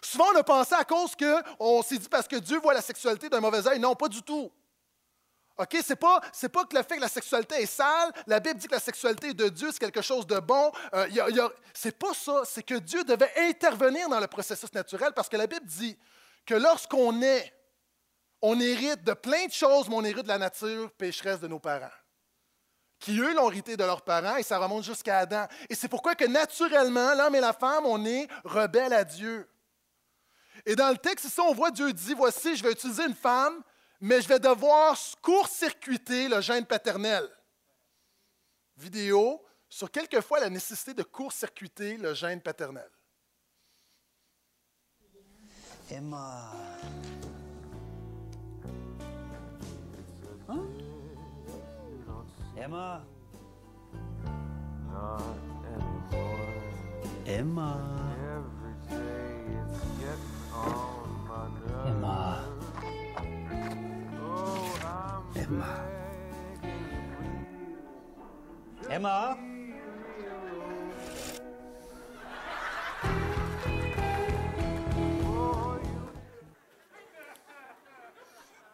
Souvent, 0.00 0.26
on 0.32 0.36
a 0.36 0.44
pensé 0.44 0.72
à 0.72 0.84
cause 0.84 1.16
qu'on 1.16 1.82
s'est 1.82 1.98
dit 1.98 2.08
parce 2.08 2.28
que 2.28 2.36
Dieu 2.36 2.60
voit 2.60 2.74
la 2.74 2.80
sexualité 2.80 3.28
d'un 3.28 3.40
mauvais 3.40 3.66
œil. 3.66 3.80
Non, 3.80 3.96
pas 3.96 4.06
du 4.06 4.22
tout. 4.22 4.52
OK? 5.58 5.68
Ce 5.72 5.92
n'est 5.92 5.96
pas, 5.96 6.20
pas 6.20 6.64
que 6.64 6.76
le 6.76 6.82
fait 6.84 6.94
que 6.94 7.00
la 7.00 7.08
sexualité 7.08 7.56
est 7.56 7.66
sale. 7.66 8.12
La 8.24 8.38
Bible 8.38 8.60
dit 8.60 8.68
que 8.68 8.74
la 8.74 8.80
sexualité 8.80 9.34
de 9.34 9.48
Dieu, 9.48 9.70
c'est 9.72 9.80
quelque 9.80 10.02
chose 10.02 10.24
de 10.24 10.38
bon. 10.38 10.70
Euh, 10.94 11.08
n'est 11.08 11.90
pas 11.90 12.14
ça. 12.14 12.42
C'est 12.44 12.62
que 12.62 12.76
Dieu 12.76 13.02
devait 13.02 13.32
intervenir 13.36 14.08
dans 14.08 14.20
le 14.20 14.28
processus 14.28 14.72
naturel 14.72 15.10
parce 15.12 15.28
que 15.28 15.36
la 15.36 15.48
Bible 15.48 15.66
dit 15.66 15.98
que 16.44 16.54
lorsqu'on 16.54 17.20
est, 17.20 17.52
on 18.42 18.60
hérite 18.60 19.02
de 19.02 19.14
plein 19.14 19.46
de 19.46 19.52
choses, 19.52 19.88
mais 19.88 19.96
on 19.96 20.04
hérite 20.04 20.22
de 20.22 20.28
la 20.28 20.38
nature 20.38 20.92
pécheresse 20.92 21.40
de 21.40 21.48
nos 21.48 21.58
parents 21.58 21.90
qui 22.98 23.18
eux 23.20 23.34
l'ont 23.34 23.50
hérité 23.50 23.76
de 23.76 23.84
leurs 23.84 24.02
parents, 24.02 24.36
et 24.36 24.42
ça 24.42 24.58
remonte 24.58 24.84
jusqu'à 24.84 25.18
Adam. 25.18 25.46
Et 25.68 25.74
c'est 25.74 25.88
pourquoi 25.88 26.14
que 26.14 26.24
naturellement, 26.24 27.14
l'homme 27.14 27.34
et 27.34 27.40
la 27.40 27.52
femme, 27.52 27.84
on 27.86 28.04
est 28.04 28.28
rebelles 28.44 28.92
à 28.92 29.04
Dieu. 29.04 29.48
Et 30.64 30.74
dans 30.74 30.90
le 30.90 30.96
texte 30.96 31.26
ici, 31.26 31.40
on 31.40 31.54
voit 31.54 31.70
Dieu 31.70 31.92
dit, 31.92 32.14
voici, 32.14 32.56
je 32.56 32.62
vais 32.62 32.72
utiliser 32.72 33.04
une 33.04 33.14
femme, 33.14 33.62
mais 34.00 34.20
je 34.20 34.28
vais 34.28 34.40
devoir 34.40 34.98
court-circuiter 35.22 36.28
le 36.28 36.40
gène 36.40 36.66
paternel. 36.66 37.28
Vidéo 38.76 39.42
sur 39.68 39.90
quelquefois 39.90 40.40
la 40.40 40.50
nécessité 40.50 40.94
de 40.94 41.02
court-circuiter 41.02 41.96
le 41.96 42.14
gène 42.14 42.40
paternel. 42.40 42.90
Emma. 45.90 46.52
Emma. 52.58 53.02
Not 54.90 55.22
anymore. 55.74 56.54
Emma. 57.26 57.70
Every 58.34 58.74
day 58.88 59.44
it's 59.52 59.80
getting 60.00 60.36
on 60.54 61.06
my 61.28 61.44
nerves. 61.60 61.86
Emma. 61.86 62.18
Oh, 64.22 64.78
I'm 64.84 65.42
Emma. 65.42 65.72
Emma. 68.88 69.38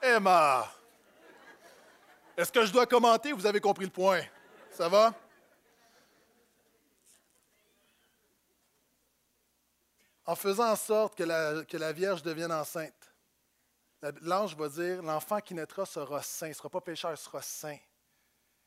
Emma. 0.02 0.68
Est-ce 2.36 2.50
que 2.50 2.64
je 2.64 2.72
dois 2.72 2.86
commenter? 2.86 3.32
Vous 3.32 3.46
avez 3.46 3.60
compris 3.60 3.84
le 3.84 3.90
point. 3.90 4.22
Ça 4.70 4.88
va? 4.88 5.14
En 10.24 10.34
faisant 10.34 10.70
en 10.70 10.76
sorte 10.76 11.16
que 11.16 11.24
la, 11.76 11.92
Vierge 11.92 12.22
devienne 12.22 12.52
enceinte, 12.52 13.12
l'ange 14.22 14.56
va 14.56 14.68
dire, 14.68 15.02
l'enfant 15.02 15.40
qui 15.40 15.52
naîtra 15.52 15.84
sera 15.84 16.22
saint, 16.22 16.48
ne 16.48 16.52
sera 16.52 16.70
pas 16.70 16.80
pécheur, 16.80 17.10
il 17.10 17.16
sera 17.16 17.42
saint. 17.42 17.76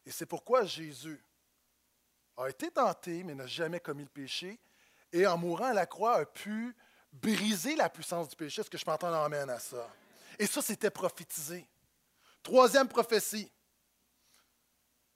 Et 0.06 0.12
c'est 0.12 0.26
pourquoi 0.26 0.66
Jésus 0.66 1.24
a 2.38 2.50
été 2.50 2.70
tenté, 2.70 3.24
mais 3.24 3.34
n'a 3.34 3.48
jamais 3.48 3.80
commis 3.80 4.04
le 4.04 4.10
péché, 4.10 4.60
et 5.12 5.26
en 5.26 5.38
mourant 5.38 5.66
à 5.66 5.74
la 5.74 5.86
croix 5.86 6.18
a 6.18 6.26
pu 6.26 6.76
briser 7.12 7.76
la 7.76 7.90
puissance 7.90 8.28
du 8.28 8.36
péché. 8.36 8.62
Est-ce 8.62 8.70
que 8.70 8.78
je 8.78 8.86
m'entends 8.86 9.14
amène 9.24 9.50
à 9.50 9.60
ça? 9.60 9.90
Et 10.38 10.46
ça, 10.46 10.62
c'était 10.62 10.90
prophétisé. 10.90 11.66
Troisième 12.46 12.88
prophétie. 12.88 13.52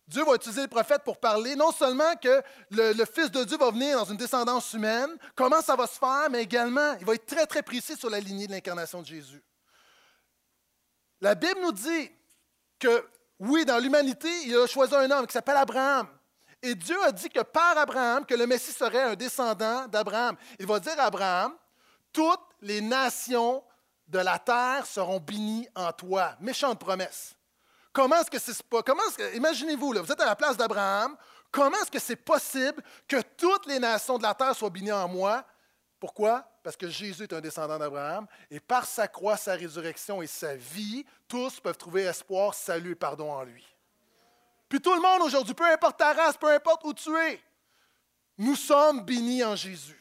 Dieu 0.07 0.25
va 0.25 0.33
utiliser 0.33 0.63
le 0.63 0.67
prophète 0.67 1.03
pour 1.03 1.19
parler 1.19 1.55
non 1.55 1.71
seulement 1.71 2.15
que 2.15 2.41
le, 2.71 3.05
Fils 3.05 3.29
de 3.29 3.43
Dieu 3.43 3.55
va 3.55 3.69
venir 3.69 3.99
dans 3.99 4.05
une 4.05 4.17
descendance 4.17 4.73
humaine, 4.73 5.15
comment 5.35 5.61
ça 5.61 5.75
va 5.75 5.85
se 5.85 5.99
faire, 5.99 6.27
mais 6.31 6.41
également, 6.41 6.95
il 6.99 7.05
va 7.05 7.13
être 7.13 7.27
très, 7.27 7.45
très 7.45 7.61
précis 7.61 7.95
sur 7.95 8.09
la 8.09 8.19
lignée 8.19 8.47
de 8.47 8.51
l'incarnation 8.53 9.01
de 9.01 9.05
Jésus. 9.05 9.43
La 11.21 11.35
Bible 11.35 11.59
nous 11.61 11.71
dit 11.71 12.09
que, 12.79 13.05
oui, 13.37 13.63
dans 13.63 13.77
l'humanité, 13.77 14.29
il 14.45 14.57
a 14.57 14.65
choisi 14.65 14.95
un 14.95 15.11
homme 15.11 15.27
qui 15.27 15.33
s'appelle 15.33 15.57
Abraham. 15.57 16.07
Et 16.63 16.73
Dieu 16.73 16.97
a 17.03 17.11
dit 17.11 17.29
que 17.29 17.41
par 17.41 17.77
Abraham, 17.77 18.25
que 18.25 18.33
le 18.33 18.47
Messie 18.47 18.71
serait 18.71 19.03
un 19.03 19.15
descendant 19.15 19.87
d'Abraham. 19.87 20.35
Il 20.57 20.65
va 20.65 20.79
dire 20.79 20.99
à 20.99 21.03
Abraham, 21.03 21.53
toutes 22.11 22.41
les 22.61 22.81
nations 22.81 23.63
de 24.09 24.19
la 24.19 24.39
terre 24.39 24.85
seront 24.85 25.19
bénies 25.19 25.67
en 25.75 25.91
toi. 25.91 26.35
Méchante 26.39 26.79
promesse. 26.79 27.35
Comment 27.93 28.17
est-ce 28.17 28.31
que 28.31 28.39
c'est 28.39 28.61
pas. 28.63 28.83
Comment 28.83 29.03
imaginez-vous, 29.33 29.93
vous 29.93 30.11
êtes 30.11 30.21
à 30.21 30.25
la 30.25 30.35
place 30.35 30.57
d'Abraham. 30.57 31.15
Comment 31.51 31.77
est-ce 31.77 31.91
que 31.91 31.99
c'est 31.99 32.15
possible 32.15 32.83
que 33.07 33.21
toutes 33.37 33.65
les 33.65 33.79
nations 33.79 34.17
de 34.17 34.23
la 34.23 34.33
terre 34.33 34.55
soient 34.55 34.69
bénies 34.69 34.91
en 34.91 35.07
moi? 35.07 35.43
Pourquoi? 35.99 36.45
Parce 36.63 36.77
que 36.77 36.87
Jésus 36.87 37.23
est 37.23 37.33
un 37.33 37.41
descendant 37.41 37.77
d'Abraham 37.77 38.27
et 38.49 38.59
par 38.59 38.85
sa 38.85 39.07
croix, 39.07 39.37
sa 39.37 39.53
résurrection 39.53 40.21
et 40.21 40.27
sa 40.27 40.55
vie, 40.55 41.05
tous 41.27 41.59
peuvent 41.59 41.77
trouver 41.77 42.03
espoir, 42.03 42.53
salut 42.53 42.91
et 42.91 42.95
pardon 42.95 43.31
en 43.31 43.43
lui. 43.43 43.65
Puis 44.69 44.79
tout 44.79 44.93
le 44.93 45.01
monde 45.01 45.23
aujourd'hui, 45.23 45.55
peu 45.55 45.65
importe 45.65 45.97
ta 45.97 46.13
race, 46.13 46.37
peu 46.37 46.51
importe 46.51 46.83
où 46.85 46.93
tu 46.93 47.15
es, 47.17 47.41
nous 48.37 48.55
sommes 48.55 49.03
bénis 49.03 49.43
en 49.43 49.55
Jésus. 49.55 49.98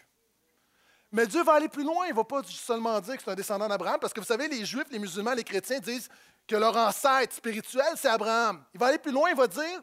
Mais 1.11 1.27
Dieu 1.27 1.43
va 1.43 1.55
aller 1.55 1.69
plus 1.69 1.85
loin. 1.85 2.07
Il 2.07 2.11
ne 2.11 2.17
va 2.17 2.25
pas 2.25 2.43
seulement 2.45 3.01
dire 3.01 3.17
que 3.17 3.23
c'est 3.23 3.31
un 3.31 3.35
descendant 3.35 3.69
d'Abraham, 3.69 3.99
parce 4.01 4.13
que 4.13 4.21
vous 4.21 4.27
savez, 4.27 4.49
les 4.49 4.65
Juifs, 4.65 4.89
les 4.91 4.99
musulmans, 4.99 5.35
les 5.35 5.45
chrétiens 5.45 5.81
disent 5.81 6.09
que 6.47 6.57
leur 6.57 6.77
ancêtre 6.77 7.35
spirituel, 7.35 7.93
c'est 7.97 8.09
Abraham. 8.09 8.65
Il 8.75 8.81
va 8.81 8.87
aller 8.87 8.99
plus 8.99 9.13
loin, 9.13 9.31
il 9.31 9.37
va 9.37 9.47
dire, 9.47 9.83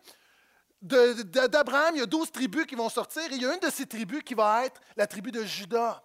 d'Abraham, 0.82 1.96
il 1.96 2.00
y 2.00 2.02
a 2.02 2.06
douze 2.06 2.32
tribus 2.32 2.66
qui 2.66 2.76
vont 2.76 2.90
sortir, 2.90 3.24
et 3.24 3.36
il 3.36 3.42
y 3.42 3.46
a 3.46 3.54
une 3.54 3.60
de 3.60 3.70
ces 3.70 3.86
tribus 3.86 4.24
qui 4.24 4.34
va 4.34 4.66
être 4.66 4.80
la 4.96 5.08
tribu 5.08 5.32
de 5.32 5.44
Judas. 5.44 6.02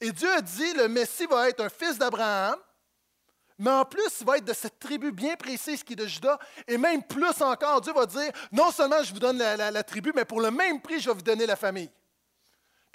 Et 0.00 0.12
Dieu 0.12 0.30
a 0.30 0.40
dit, 0.40 0.74
le 0.74 0.88
Messie 0.88 1.26
va 1.26 1.48
être 1.48 1.60
un 1.60 1.68
fils 1.68 1.98
d'Abraham, 1.98 2.56
mais 3.58 3.70
en 3.70 3.84
plus, 3.86 4.20
il 4.20 4.26
va 4.26 4.36
être 4.36 4.44
de 4.44 4.52
cette 4.52 4.78
tribu 4.78 5.12
bien 5.12 5.34
précise 5.36 5.82
qui 5.82 5.94
est 5.94 5.96
de 5.96 6.06
Judas, 6.06 6.38
et 6.66 6.76
même 6.76 7.02
plus 7.02 7.40
encore, 7.40 7.80
Dieu 7.80 7.92
va 7.92 8.04
dire, 8.04 8.30
non 8.52 8.70
seulement 8.70 9.02
je 9.02 9.12
vous 9.12 9.18
donne 9.18 9.38
la, 9.38 9.82
tribu, 9.82 10.12
mais 10.14 10.24
pour 10.24 10.40
le 10.40 10.50
même 10.50 10.80
prix, 10.80 11.00
je 11.00 11.08
vais 11.08 11.14
vous 11.14 11.22
donner 11.22 11.46
la 11.46 11.56
famille. 11.56 11.90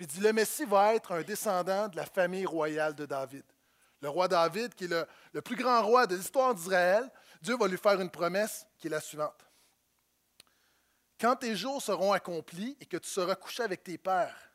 Il 0.01 0.07
dit, 0.07 0.19
le 0.19 0.33
Messie 0.33 0.65
va 0.65 0.95
être 0.95 1.13
un 1.13 1.21
descendant 1.21 1.87
de 1.87 1.95
la 1.95 2.05
famille 2.05 2.45
royale 2.45 2.93
de 2.93 3.05
David 3.05 3.45
le 4.01 4.09
roi 4.09 4.27
David, 4.27 4.73
qui 4.73 4.85
est 4.85 5.07
le, 5.33 5.41
plus 5.41 5.55
grand 5.55 5.83
roi 5.83 6.07
de 6.07 6.15
l'histoire 6.15 6.53
d'Israël, 6.53 7.09
Dieu 7.41 7.55
va 7.55 7.67
lui 7.67 7.77
faire 7.77 7.99
une 8.01 8.09
promesse 8.09 8.65
qui 8.77 8.87
est 8.87 8.89
la 8.89 8.99
suivante. 8.99 9.45
Quand 11.19 11.35
tes 11.35 11.55
jours 11.55 11.81
seront 11.81 12.11
accomplis 12.11 12.75
et 12.79 12.85
que 12.85 12.97
tu 12.97 13.07
seras 13.07 13.35
couché 13.35 13.61
avec 13.63 13.83
tes 13.83 13.97
pères, 13.97 14.51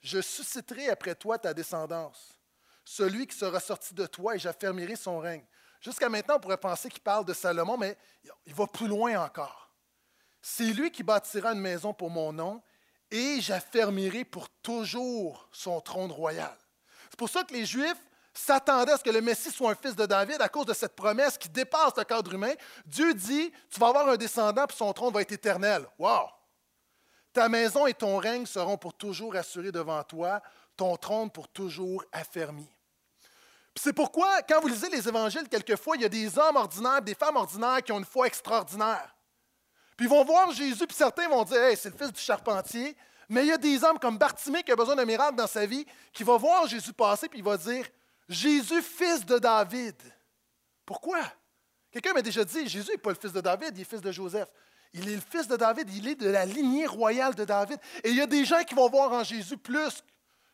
je 0.00 0.20
susciterai 0.20 0.90
après 0.90 1.14
toi 1.14 1.38
ta 1.38 1.54
descendance, 1.54 2.38
celui 2.84 3.26
qui 3.26 3.36
sera 3.36 3.60
sorti 3.60 3.94
de 3.94 4.06
toi, 4.06 4.36
et 4.36 4.38
j'affermirai 4.38 4.94
son 4.94 5.18
règne. 5.18 5.44
Jusqu'à 5.80 6.08
maintenant, 6.08 6.36
on 6.36 6.40
pourrait 6.40 6.58
penser 6.58 6.90
qu'il 6.90 7.02
parle 7.02 7.24
de 7.24 7.32
Salomon, 7.32 7.78
mais 7.78 7.96
il 8.44 8.54
va 8.54 8.66
plus 8.66 8.88
loin 8.88 9.24
encore. 9.24 9.74
C'est 10.42 10.72
lui 10.74 10.90
qui 10.90 11.02
bâtira 11.02 11.52
une 11.52 11.60
maison 11.60 11.94
pour 11.94 12.10
mon 12.10 12.32
nom, 12.32 12.62
et 13.10 13.40
j'affermirai 13.40 14.24
pour 14.24 14.48
toujours 14.62 15.48
son 15.52 15.80
trône 15.80 16.10
royal. 16.10 16.56
C'est 17.10 17.18
pour 17.18 17.28
ça 17.28 17.44
que 17.44 17.52
les 17.52 17.64
Juifs 17.64 17.96
s'attendait 18.34 18.92
à 18.92 18.98
ce 18.98 19.02
que 19.02 19.10
le 19.10 19.20
Messie 19.20 19.50
soit 19.50 19.70
un 19.70 19.74
fils 19.74 19.96
de 19.96 20.04
David 20.06 20.40
à 20.40 20.48
cause 20.48 20.66
de 20.66 20.74
cette 20.74 20.94
promesse 20.94 21.38
qui 21.38 21.48
dépasse 21.48 21.96
le 21.96 22.04
cadre 22.04 22.34
humain. 22.34 22.52
Dieu 22.84 23.14
dit, 23.14 23.50
tu 23.70 23.80
vas 23.80 23.88
avoir 23.88 24.08
un 24.08 24.16
descendant, 24.16 24.66
puis 24.66 24.76
son 24.76 24.92
trône 24.92 25.12
va 25.12 25.22
être 25.22 25.32
éternel. 25.32 25.86
Wow! 25.98 26.28
Ta 27.32 27.48
maison 27.48 27.86
et 27.86 27.94
ton 27.94 28.16
règne 28.18 28.46
seront 28.46 28.76
pour 28.76 28.94
toujours 28.94 29.36
assurés 29.36 29.72
devant 29.72 30.02
toi, 30.02 30.42
ton 30.76 30.96
trône 30.96 31.30
pour 31.30 31.48
toujours 31.48 32.04
affermi. 32.12 32.68
C'est 33.74 33.92
pourquoi, 33.92 34.42
quand 34.42 34.60
vous 34.60 34.68
lisez 34.68 34.88
les 34.88 35.06
évangiles, 35.06 35.48
quelquefois, 35.48 35.96
il 35.96 36.02
y 36.02 36.06
a 36.06 36.08
des 36.08 36.38
hommes 36.38 36.56
ordinaires, 36.56 37.02
des 37.02 37.14
femmes 37.14 37.36
ordinaires 37.36 37.82
qui 37.82 37.92
ont 37.92 37.98
une 37.98 38.06
foi 38.06 38.26
extraordinaire. 38.26 39.14
Puis 39.96 40.06
ils 40.06 40.10
vont 40.10 40.24
voir 40.24 40.52
Jésus, 40.52 40.86
puis 40.86 40.96
certains 40.96 41.28
vont 41.28 41.44
dire 41.44 41.62
Hey, 41.62 41.76
c'est 41.76 41.90
le 41.90 41.96
fils 41.96 42.12
du 42.12 42.20
charpentier. 42.20 42.96
Mais 43.28 43.42
il 43.42 43.48
y 43.48 43.52
a 43.52 43.58
des 43.58 43.82
hommes 43.82 43.98
comme 43.98 44.18
Bartimée 44.18 44.62
qui 44.62 44.70
a 44.70 44.76
besoin 44.76 44.94
d'un 44.94 45.04
miracle 45.04 45.34
dans 45.34 45.46
sa 45.46 45.66
vie, 45.66 45.84
qui 46.12 46.22
va 46.22 46.36
voir 46.36 46.68
Jésus 46.68 46.92
passer, 46.92 47.28
puis 47.28 47.40
il 47.40 47.44
va 47.44 47.56
dire 47.56 47.86
Jésus, 48.28 48.82
fils 48.82 49.24
de 49.24 49.38
David. 49.38 49.96
Pourquoi? 50.84 51.20
Quelqu'un 51.90 52.12
m'a 52.12 52.22
déjà 52.22 52.44
dit 52.44 52.68
Jésus 52.68 52.90
n'est 52.90 52.98
pas 52.98 53.10
le 53.10 53.16
fils 53.16 53.32
de 53.32 53.40
David, 53.40 53.76
il 53.76 53.80
est 53.80 53.84
fils 53.84 54.00
de 54.00 54.12
Joseph. 54.12 54.48
Il 54.92 55.08
est 55.08 55.14
le 55.14 55.20
fils 55.20 55.48
de 55.48 55.56
David, 55.56 55.90
il 55.92 56.08
est 56.08 56.14
de 56.14 56.28
la 56.28 56.44
lignée 56.44 56.86
royale 56.86 57.34
de 57.34 57.44
David. 57.44 57.78
Et 58.04 58.10
il 58.10 58.16
y 58.16 58.20
a 58.20 58.26
des 58.26 58.44
gens 58.44 58.62
qui 58.64 58.74
vont 58.74 58.88
voir 58.88 59.12
en 59.12 59.24
Jésus 59.24 59.56
plus 59.56 60.02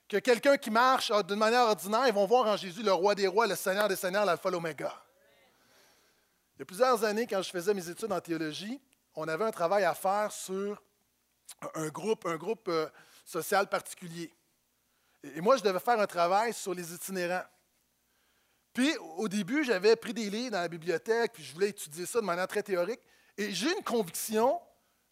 que 0.08 0.16
quelqu'un 0.16 0.56
qui 0.56 0.70
marche 0.70 1.12
d'une 1.26 1.38
manière 1.38 1.62
ordinaire, 1.62 2.06
ils 2.06 2.14
vont 2.14 2.26
voir 2.26 2.46
en 2.46 2.56
Jésus 2.56 2.82
le 2.82 2.92
roi 2.92 3.14
des 3.14 3.26
rois, 3.26 3.46
le 3.46 3.54
seigneur 3.54 3.88
des 3.88 3.96
seigneurs, 3.96 4.24
l'alpha, 4.24 4.50
l'oméga. 4.50 4.92
Il 6.56 6.58
y 6.60 6.62
a 6.62 6.64
plusieurs 6.64 7.04
années, 7.04 7.26
quand 7.26 7.40
je 7.42 7.50
faisais 7.50 7.72
mes 7.72 7.88
études 7.88 8.12
en 8.12 8.20
théologie, 8.20 8.80
on 9.14 9.28
avait 9.28 9.44
un 9.44 9.50
travail 9.50 9.84
à 9.84 9.94
faire 9.94 10.32
sur 10.32 10.82
un 11.74 11.88
groupe, 11.88 12.24
euh, 12.68 12.88
social 13.24 13.68
particulier. 13.68 14.32
Et 15.22 15.40
moi, 15.40 15.56
je 15.56 15.62
devais 15.62 15.78
faire 15.78 16.00
un 16.00 16.06
travail 16.06 16.52
sur 16.52 16.74
les 16.74 16.92
itinérants. 16.92 17.44
Puis, 18.72 18.96
au 19.16 19.28
début, 19.28 19.64
j'avais 19.64 19.94
pris 19.96 20.14
des 20.14 20.30
livres 20.30 20.52
dans 20.52 20.60
la 20.60 20.68
bibliothèque, 20.68 21.32
puis 21.34 21.44
je 21.44 21.52
voulais 21.52 21.68
étudier 21.68 22.06
ça 22.06 22.20
de 22.20 22.26
manière 22.26 22.48
très 22.48 22.62
théorique. 22.62 23.00
Et 23.36 23.52
j'ai 23.52 23.76
une 23.76 23.84
conviction 23.84 24.60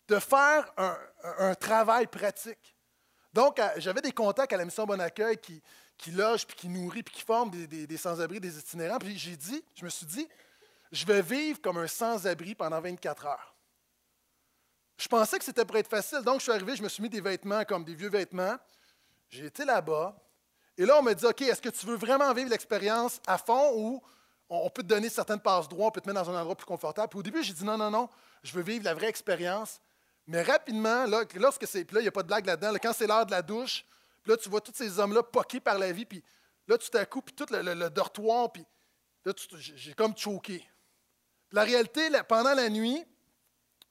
de 0.08 0.18
faire 0.18 0.72
un, 0.76 1.54
travail 1.54 2.06
pratique. 2.06 2.76
Donc, 3.32 3.60
j'avais 3.76 4.00
des 4.00 4.12
contacts 4.12 4.52
à 4.52 4.56
la 4.56 4.64
mission 4.64 4.84
Bon 4.84 5.00
Accueil 5.00 5.38
qui, 5.38 6.10
logent, 6.10 6.46
puis 6.46 6.56
qui 6.56 6.68
nourrit, 6.68 7.02
puis 7.02 7.14
qui 7.14 7.66
des- 7.68 7.86
des 7.86 7.96
sans-abri, 7.96 8.40
des 8.40 8.58
itinérants. 8.58 8.98
Puis 8.98 9.16
j'ai 9.16 9.36
dit, 9.36 9.62
je 9.76 9.84
me 9.84 9.90
suis 9.90 10.06
dit, 10.06 10.28
je 10.90 11.06
vais 11.06 11.22
vivre 11.22 11.60
comme 11.60 11.78
un 11.78 11.86
sans-abri 11.86 12.56
pendant 12.56 12.80
24 12.80 13.26
heures. 13.26 13.54
Je 15.00 15.08
pensais 15.08 15.38
que 15.38 15.44
c'était 15.46 15.64
pour 15.64 15.78
être 15.78 15.88
facile, 15.88 16.20
donc 16.20 16.40
je 16.40 16.42
suis 16.42 16.52
arrivé, 16.52 16.76
je 16.76 16.82
me 16.82 16.88
suis 16.90 17.02
mis 17.02 17.08
des 17.08 17.22
vêtements 17.22 17.64
comme 17.64 17.84
des 17.84 17.94
vieux 17.94 18.10
vêtements. 18.10 18.56
J'ai 19.30 19.46
été 19.46 19.64
là-bas. 19.64 20.14
Et 20.76 20.84
là, 20.84 20.98
on 20.98 21.02
m'a 21.02 21.14
dit, 21.14 21.24
OK, 21.24 21.40
est-ce 21.40 21.62
que 21.62 21.70
tu 21.70 21.86
veux 21.86 21.96
vraiment 21.96 22.30
vivre 22.34 22.50
l'expérience 22.50 23.18
à 23.26 23.38
fond 23.38 23.72
ou 23.76 24.02
on 24.50 24.68
peut 24.68 24.82
te 24.82 24.88
donner 24.88 25.08
certaines 25.08 25.40
passes 25.40 25.70
droits, 25.70 25.86
on 25.86 25.90
peut 25.90 26.02
te 26.02 26.06
mettre 26.06 26.22
dans 26.22 26.30
un 26.30 26.38
endroit 26.38 26.54
plus 26.54 26.66
confortable? 26.66 27.08
Puis 27.08 27.18
au 27.18 27.22
début, 27.22 27.42
j'ai 27.42 27.54
dit, 27.54 27.64
non, 27.64 27.78
non, 27.78 27.90
non, 27.90 28.10
je 28.42 28.52
veux 28.52 28.60
vivre 28.62 28.84
la 28.84 28.92
vraie 28.92 29.08
expérience. 29.08 29.80
Mais 30.26 30.42
rapidement, 30.42 31.06
là, 31.06 31.24
lorsque 31.36 31.66
c'est. 31.66 31.86
Puis 31.86 31.94
là, 31.94 32.02
il 32.02 32.04
n'y 32.04 32.08
a 32.08 32.12
pas 32.12 32.22
de 32.22 32.28
blague 32.28 32.44
là-dedans. 32.44 32.70
là, 32.70 32.78
quand 32.78 32.92
c'est 32.92 33.06
l'heure 33.06 33.24
de 33.24 33.30
la 33.30 33.40
douche, 33.40 33.86
là, 34.26 34.36
tu 34.36 34.50
vois 34.50 34.60
tous 34.60 34.74
ces 34.74 34.98
hommes-là 34.98 35.22
poqués 35.22 35.60
par 35.60 35.78
la 35.78 35.92
vie, 35.92 36.04
puis 36.04 36.22
là, 36.68 36.76
tout 36.76 36.94
à 36.94 37.06
coup, 37.06 37.22
puis 37.22 37.34
tout 37.34 37.46
le, 37.50 37.88
dortoir, 37.88 38.52
puis 38.52 38.66
là, 39.24 39.32
j'ai 39.56 39.94
comme 39.94 40.14
choqué. 40.14 40.62
La 41.52 41.64
réalité, 41.64 42.10
pendant 42.28 42.52
la 42.52 42.68
nuit, 42.68 43.02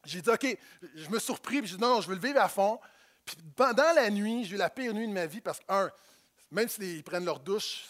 j'ai 0.05 0.21
dit, 0.21 0.29
OK, 0.29 0.57
je 0.95 1.09
me 1.09 1.19
surpris, 1.19 1.59
puis 1.59 1.67
j'ai 1.67 1.75
dit, 1.75 1.81
non, 1.81 2.01
je 2.01 2.07
veux 2.07 2.15
le 2.15 2.21
vivre 2.21 2.39
à 2.39 2.47
fond. 2.49 2.79
Puis 3.25 3.35
pendant 3.55 3.91
la 3.93 4.09
nuit, 4.09 4.45
j'ai 4.45 4.55
eu 4.55 4.57
la 4.57 4.69
pire 4.69 4.93
nuit 4.93 5.07
de 5.07 5.13
ma 5.13 5.25
vie 5.25 5.41
parce 5.41 5.59
que, 5.59 5.65
un, 5.69 5.91
même 6.51 6.67
s'ils 6.67 7.03
prennent 7.03 7.25
leur 7.25 7.39
douche, 7.39 7.85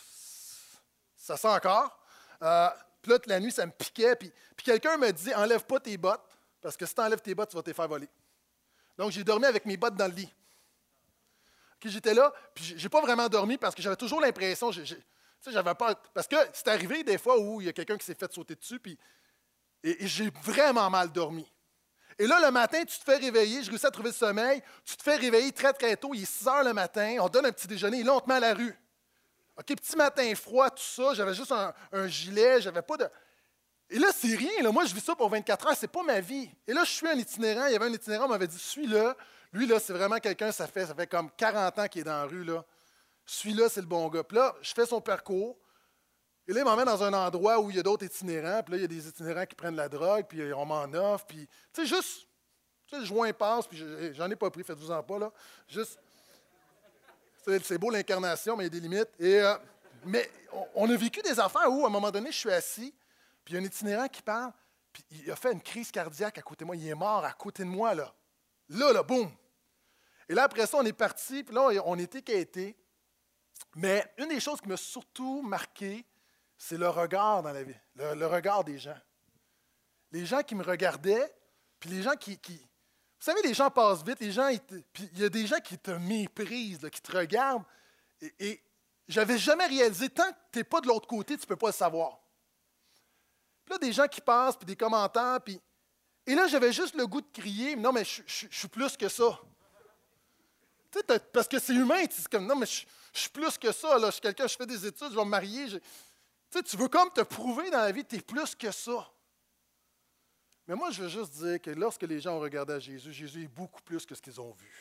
ça 1.16 1.38
sent 1.38 1.48
encore. 1.48 1.98
Euh, 2.42 2.70
puis 3.02 3.12
là, 3.12 3.20
la 3.28 3.40
nuit, 3.40 3.52
ça 3.52 3.66
me 3.66 3.72
piquait. 3.72 4.16
Puis, 4.16 4.32
quelqu'un 4.58 4.98
me 4.98 5.12
dit, 5.12 5.34
enlève 5.34 5.64
pas 5.64 5.80
tes 5.80 5.96
bottes, 5.98 6.38
parce 6.62 6.76
que 6.76 6.86
si 6.86 6.94
tu 6.94 7.02
enlèves 7.02 7.22
tes 7.22 7.34
bottes, 7.34 7.50
tu 7.50 7.56
vas 7.56 7.64
te 7.64 7.72
faire 7.72 7.88
voler. 7.88 8.10
Donc, 8.98 9.12
j'ai 9.12 9.24
dormi 9.24 9.46
avec 9.46 9.66
mes 9.66 9.78
bottes 9.78 9.96
dans 9.96 10.08
le 10.08 10.14
lit. 10.14 10.34
OK, 11.76 11.90
j'étais 11.90 12.14
là, 12.14 12.34
puis 12.54 12.76
j'ai- 12.78 12.90
pas 12.90 13.00
vraiment 13.00 13.30
dormi 13.30 13.58
parce 13.58 13.74
que 13.74 13.82
j'avais 13.82 13.96
toujours 13.96 14.20
l'impression, 14.20 14.70
j'avais 14.72 15.76
peur. 15.76 15.96
Parce 16.14 16.28
que 16.28 16.36
c'est 16.52 16.68
arrivé 16.68 17.04
des 17.04 17.18
fois 17.18 17.40
où 17.40 17.62
il 17.62 17.68
y 17.68 17.70
a 17.70 17.74
quelqu'un 17.74 17.98
qui 17.98 18.06
s'est 18.06 18.16
fait 18.16 18.32
sauter 18.34 18.56
dessus, 18.56 18.80
puis 18.80 18.98
et 19.82 20.06
j'ai 20.06 20.30
vraiment 20.44 20.90
mal 20.90 21.10
dormi. 21.10 21.50
Et 22.20 22.28
là, 22.28 22.38
le 22.42 22.52
matin, 22.52 22.84
tu 22.84 23.00
te 23.00 23.04
fais 23.06 23.16
réveiller, 23.16 23.64
je 23.64 23.70
réussis 23.70 23.86
à 23.86 23.92
trouver 23.92 24.10
le 24.10 24.16
sommeil, 24.16 24.62
tu 24.84 24.98
te 24.98 25.02
fais 25.02 25.16
réveiller 25.16 25.54
très, 25.54 25.72
très 25.72 25.96
tôt, 25.96 26.14
il 26.14 26.24
est 26.24 26.26
6 26.26 26.48
heures 26.48 26.64
le 26.66 26.74
matin, 26.74 27.16
on 27.22 27.30
donne 27.30 27.46
un 27.46 27.52
petit 27.52 27.66
déjeuner, 27.66 28.02
et 28.02 28.04
là, 28.04 28.14
on 28.14 28.30
à 28.30 28.40
la 28.42 28.54
rue. 28.54 28.78
OK, 29.58 29.66
petit 29.66 29.96
matin 29.96 30.36
froid, 30.36 30.70
tout 30.70 30.84
ça, 30.84 31.14
j'avais 31.14 31.34
juste 31.34 31.54
un, 31.54 31.74
un 31.94 32.08
gilet, 32.08 32.62
j'avais 32.62 32.82
pas 32.82 32.98
de. 32.98 33.08
Et 33.90 33.98
là, 33.98 34.10
c'est 34.14 34.36
rien, 34.36 34.62
là. 34.62 34.72
moi, 34.72 34.84
je 34.84 34.94
vis 34.94 35.00
ça 35.00 35.16
pour 35.16 35.30
24 35.30 35.68
heures, 35.68 35.78
c'est 35.78 35.88
pas 35.88 36.04
ma 36.04 36.20
vie. 36.20 36.50
Et 36.68 36.74
là, 36.74 36.84
je 36.84 36.92
suis 36.92 37.08
un 37.08 37.16
itinérant, 37.16 37.68
il 37.68 37.74
y 37.74 37.76
avait 37.76 37.86
un 37.86 37.94
itinérant, 37.94 38.26
on 38.26 38.30
m'avait 38.30 38.48
dit, 38.48 38.60
suis-le. 38.60 39.16
Lui, 39.54 39.66
là, 39.66 39.80
c'est 39.80 39.94
vraiment 39.94 40.18
quelqu'un, 40.18 40.52
ça 40.52 40.68
fait, 40.68 40.86
ça 40.86 40.94
fait 40.94 41.08
comme 41.08 41.32
40 41.32 41.80
ans 41.80 41.88
qu'il 41.88 42.02
est 42.02 42.04
dans 42.04 42.12
la 42.12 42.26
rue, 42.26 42.44
là. 42.44 42.64
Celui-là, 43.26 43.70
c'est 43.70 43.82
le 43.82 43.88
bon 43.88 44.08
gars. 44.10 44.24
Puis 44.24 44.38
là, 44.38 44.54
je 44.62 44.74
fais 44.74 44.86
son 44.86 45.00
parcours. 45.00 45.58
Et 46.50 46.54
là, 46.54 46.62
il 46.62 46.64
m'emmène 46.64 46.86
dans 46.86 47.04
un 47.04 47.14
endroit 47.14 47.60
où 47.60 47.70
il 47.70 47.76
y 47.76 47.80
a 47.80 47.84
d'autres 47.84 48.06
itinérants. 48.08 48.64
Puis 48.64 48.72
là, 48.72 48.78
il 48.80 48.82
y 48.82 48.86
a 48.86 48.88
des 48.88 49.08
itinérants 49.08 49.46
qui 49.46 49.54
prennent 49.54 49.74
de 49.74 49.78
la 49.78 49.88
drogue, 49.88 50.26
puis 50.28 50.52
on 50.52 50.66
m'en 50.66 50.82
offre. 50.96 51.28
Puis, 51.28 51.48
tu 51.72 51.82
sais, 51.82 51.86
juste, 51.86 52.28
tu 52.88 52.96
sais, 52.96 53.00
le 53.02 53.06
joint 53.06 53.32
passe, 53.34 53.68
puis 53.68 53.78
je- 53.78 54.14
j'en 54.14 54.28
ai 54.32 54.36
pas 54.36 54.50
pris, 54.50 54.64
faites-vous-en 54.64 55.04
pas, 55.04 55.20
là. 55.20 55.32
Juste, 55.68 56.00
c'est 57.46 57.78
beau 57.78 57.92
l'incarnation, 57.92 58.58
mais 58.58 58.64
il 58.64 58.74
y 58.74 58.78
a 58.78 58.80
des 58.80 58.80
limites. 58.80 59.12
Et, 59.20 59.40
euh, 59.42 59.56
mais 60.06 60.28
on, 60.74 60.90
a 60.90 60.96
vécu 60.96 61.22
des 61.22 61.40
affaires 61.40 61.72
où, 61.72 61.84
à 61.84 61.88
un 61.88 61.92
moment 61.92 62.10
donné, 62.10 62.32
je 62.32 62.38
suis 62.38 62.52
assis, 62.52 62.96
puis 63.46 63.54
il 63.54 63.58
y 63.58 63.60
a 63.60 63.62
un 63.62 63.66
itinérant 63.66 64.08
qui 64.08 64.24
parle, 64.24 64.52
puis 64.92 65.06
il 65.12 65.30
a 65.30 65.36
fait 65.36 65.52
une 65.52 65.62
crise 65.62 65.92
cardiaque 65.92 66.40
à 66.40 66.42
côté 66.42 66.66
de 66.66 66.66
moi. 66.66 66.76
Il 66.76 66.88
est 66.88 66.96
mort 66.96 67.24
à 67.24 67.34
côté 67.34 67.64
de 67.64 67.70
moi, 67.70 67.94
là. 67.94 68.12
Là, 68.70 68.92
là, 68.92 69.04
boum. 69.04 69.30
Et 70.28 70.34
là, 70.34 70.46
après 70.46 70.66
ça, 70.66 70.78
on 70.78 70.86
est 70.86 70.94
parti, 70.94 71.44
puis 71.44 71.54
là, 71.54 71.70
on 71.86 72.00
était 72.00 72.24
quittés. 72.24 72.76
Mais 73.76 74.12
une 74.18 74.30
des 74.30 74.40
choses 74.40 74.60
qui 74.60 74.68
m'a 74.68 74.78
surtout 74.78 75.44
marqué, 75.44 76.04
c'est 76.62 76.78
le 76.78 76.90
regard 76.90 77.42
dans 77.42 77.54
la 77.54 77.64
vie, 77.64 77.74
le, 77.96 78.28
regard 78.28 78.66
des 78.66 78.78
gens. 78.78 78.98
Les 80.12 80.26
gens 80.26 80.44
qui 80.44 80.56
me 80.56 80.64
regardaient, 80.64 81.34
puis 81.80 81.90
les 81.90 82.04
gens 82.04 82.16
qui, 82.16 82.38
Vous 82.46 83.26
savez, 83.26 83.42
les 83.44 83.54
gens 83.54 83.72
passent 83.72 84.04
vite, 84.04 84.20
les 84.20 84.34
gens. 84.34 84.50
il 84.50 85.20
y 85.20 85.24
a 85.24 85.30
des 85.30 85.48
gens 85.48 85.60
qui 85.62 85.78
te 85.78 85.92
méprisent, 85.92 86.86
qui 86.92 87.02
te 87.02 87.16
regardent. 87.16 87.64
Et, 88.40 88.62
j'avais 89.08 89.40
jamais 89.40 89.66
réalisé, 89.66 90.10
tant 90.10 90.30
que 90.30 90.38
tu 90.52 90.60
n'es 90.60 90.64
pas 90.64 90.82
de 90.82 90.88
l'autre 90.88 91.08
côté, 91.08 91.36
tu 91.36 91.44
ne 91.44 91.48
peux 91.48 91.56
pas 91.56 91.68
le 91.68 91.74
savoir. 91.74 92.20
Puis 93.66 93.74
là, 93.74 93.78
des 93.80 93.94
gens 93.94 94.08
qui 94.08 94.22
passent, 94.22 94.58
puis 94.58 94.66
des 94.66 94.76
commentaires, 94.76 95.40
puis. 95.44 95.60
Et 96.28 96.36
là, 96.36 96.48
j'avais 96.48 96.72
juste 96.72 96.94
le 96.94 97.08
goût 97.08 97.22
de 97.22 97.32
crier, 97.32 97.76
non, 97.76 97.92
mais 97.92 98.04
je, 98.04 98.22
suis 98.52 98.68
plus 98.68 98.96
que 98.98 99.08
ça. 99.08 99.40
Parce 101.34 101.48
que 101.48 101.58
c'est 101.58 101.74
humain, 101.74 102.06
tu- 102.06 102.22
c'est 102.22 102.28
comme, 102.28 102.46
non, 102.46 102.56
mais 102.56 102.68
je, 102.68 102.86
je 103.14 103.20
suis 103.22 103.30
plus 103.30 103.58
que 103.58 103.72
ça, 103.72 103.98
là, 103.98 104.08
je 104.08 104.12
suis 104.14 104.22
quelqu'un, 104.22 104.46
je 104.46 104.56
fais 104.56 104.66
des 104.66 104.86
études, 104.86 105.10
je 105.10 105.16
vais 105.16 105.26
me 105.26 105.30
marier. 105.30 105.68
Tu 106.52 106.64
tu 106.64 106.78
veux 106.78 106.88
comme 106.88 107.12
te 107.12 107.22
prouver 107.22 107.70
dans 107.70 107.80
la 107.80 107.92
vie, 107.92 108.06
tu 108.06 108.16
es 108.16 108.22
plus 108.22 108.56
que 108.56 108.72
ça. 108.72 109.08
Mais 110.68 110.76
moi, 110.76 110.92
je 110.92 111.04
veux 111.04 111.10
juste 111.10 111.34
dire 111.34 111.62
que 111.62 111.72
lorsque 111.72 112.04
les 112.04 112.20
gens 112.20 112.36
ont 112.38 112.40
regardé 112.40 112.80
Jésus, 112.80 113.12
Jésus 113.12 113.44
est 113.44 113.48
beaucoup 113.48 113.82
plus 113.82 114.06
que 114.06 114.14
ce 114.14 114.22
qu'ils 114.22 114.40
ont 114.40 114.52
vu. 114.52 114.72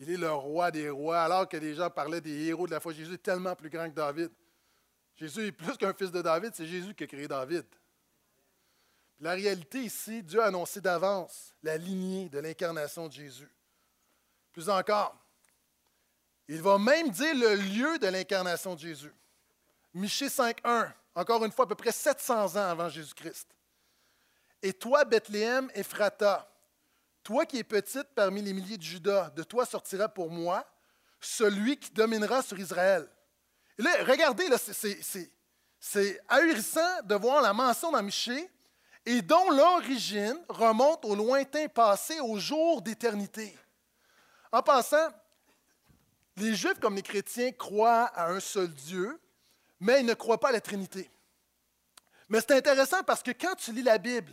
Il 0.00 0.10
est 0.10 0.16
le 0.16 0.32
roi 0.32 0.70
des 0.70 0.90
rois, 0.90 1.22
alors 1.22 1.48
que 1.48 1.56
les 1.56 1.74
gens 1.74 1.90
parlaient 1.90 2.20
des 2.20 2.46
héros 2.46 2.66
de 2.66 2.72
la 2.72 2.80
foi. 2.80 2.92
Jésus 2.92 3.14
est 3.14 3.22
tellement 3.22 3.54
plus 3.54 3.70
grand 3.70 3.88
que 3.88 3.94
David. 3.94 4.30
Jésus 5.16 5.46
est 5.46 5.52
plus 5.52 5.76
qu'un 5.76 5.94
fils 5.94 6.10
de 6.10 6.20
David, 6.20 6.54
c'est 6.54 6.66
Jésus 6.66 6.94
qui 6.94 7.04
a 7.04 7.06
créé 7.06 7.28
David. 7.28 7.64
La 9.20 9.32
réalité 9.32 9.82
ici, 9.82 10.22
Dieu 10.22 10.42
a 10.42 10.46
annoncé 10.46 10.80
d'avance 10.80 11.54
la 11.62 11.76
lignée 11.76 12.28
de 12.28 12.38
l'incarnation 12.40 13.06
de 13.06 13.12
Jésus. 13.12 13.48
Plus 14.52 14.68
encore, 14.68 15.16
il 16.48 16.60
va 16.60 16.78
même 16.78 17.10
dire 17.10 17.34
le 17.34 17.54
lieu 17.54 17.98
de 17.98 18.08
l'incarnation 18.08 18.74
de 18.74 18.80
Jésus. 18.80 19.12
Michée 19.94 20.26
5.1, 20.26 20.92
encore 21.14 21.44
une 21.44 21.52
fois, 21.52 21.64
à 21.64 21.68
peu 21.68 21.76
près 21.76 21.92
700 21.92 22.56
ans 22.56 22.68
avant 22.68 22.88
Jésus-Christ. 22.88 23.48
Et 24.60 24.72
toi, 24.72 25.04
Bethléem, 25.04 25.70
Ephrata, 25.74 26.50
toi 27.22 27.46
qui 27.46 27.58
es 27.58 27.64
petite 27.64 28.08
parmi 28.14 28.42
les 28.42 28.52
milliers 28.52 28.76
de 28.76 28.82
Judas, 28.82 29.30
de 29.30 29.44
toi 29.44 29.64
sortira 29.64 30.08
pour 30.08 30.30
moi 30.30 30.66
celui 31.20 31.78
qui 31.78 31.90
dominera 31.90 32.42
sur 32.42 32.58
Israël. 32.58 33.08
Et 33.78 33.82
là, 33.82 33.90
regardez, 34.04 34.48
là, 34.48 34.58
c'est- 34.58 36.22
ahurissant 36.28 37.02
de 37.04 37.14
voir 37.14 37.40
la 37.40 37.52
mention 37.52 37.92
dans 37.92 38.02
Michée 38.02 38.50
et 39.06 39.22
dont 39.22 39.50
l'origine 39.50 40.38
remonte 40.48 41.04
au 41.04 41.14
lointain 41.14 41.68
passé, 41.68 42.18
au 42.20 42.38
jour 42.38 42.82
d'éternité. 42.82 43.56
En 44.50 44.62
passant, 44.62 45.08
les 46.36 46.54
Juifs 46.54 46.80
comme 46.80 46.96
les 46.96 47.02
chrétiens 47.02 47.52
croient 47.52 48.06
à 48.06 48.30
un 48.30 48.40
seul 48.40 48.68
Dieu, 48.68 49.20
mais 49.84 50.00
ils 50.00 50.06
ne 50.06 50.14
croient 50.14 50.40
pas 50.40 50.48
à 50.48 50.52
la 50.52 50.62
Trinité. 50.62 51.10
Mais 52.30 52.40
c'est 52.40 52.52
intéressant 52.52 53.02
parce 53.02 53.22
que 53.22 53.32
quand 53.32 53.54
tu 53.54 53.70
lis 53.70 53.82
la 53.82 53.98
Bible, 53.98 54.32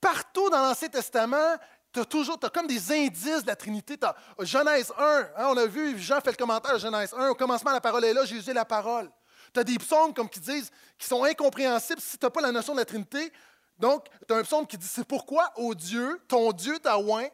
partout 0.00 0.48
dans 0.50 0.62
l'Ancien 0.62 0.88
Testament, 0.88 1.56
tu 1.92 1.98
as 1.98 2.04
toujours 2.04 2.38
t'as 2.38 2.48
comme 2.48 2.68
des 2.68 2.92
indices 2.92 3.42
de 3.42 3.48
la 3.48 3.56
Trinité. 3.56 3.96
Genèse 4.38 4.92
1, 4.96 5.28
hein, 5.36 5.46
on 5.48 5.56
a 5.56 5.66
vu, 5.66 5.98
Jean 5.98 6.20
fait 6.20 6.30
le 6.30 6.36
commentaire 6.36 6.74
de 6.74 6.78
Genèse 6.78 7.12
1, 7.12 7.30
au 7.30 7.34
commencement, 7.34 7.72
la 7.72 7.80
parole 7.80 8.04
est 8.04 8.14
là, 8.14 8.24
Jésus 8.24 8.50
est 8.50 8.54
la 8.54 8.64
parole. 8.64 9.10
Tu 9.52 9.58
as 9.58 9.64
des 9.64 9.78
psaumes 9.78 10.14
comme 10.14 10.28
qui 10.28 10.38
disent, 10.38 10.70
qui 10.96 11.08
sont 11.08 11.24
incompréhensibles 11.24 12.00
si 12.00 12.16
tu 12.16 12.24
n'as 12.24 12.30
pas 12.30 12.40
la 12.40 12.52
notion 12.52 12.72
de 12.72 12.78
la 12.78 12.84
Trinité. 12.84 13.32
Donc, 13.80 14.06
tu 14.28 14.32
as 14.32 14.36
un 14.36 14.42
psaume 14.44 14.64
qui 14.64 14.78
dit, 14.78 14.86
c'est 14.86 15.04
pourquoi, 15.04 15.52
ô 15.56 15.74
Dieu, 15.74 16.20
ton 16.28 16.52
Dieu 16.52 16.78
t'a 16.78 17.00
oint, 17.00 17.26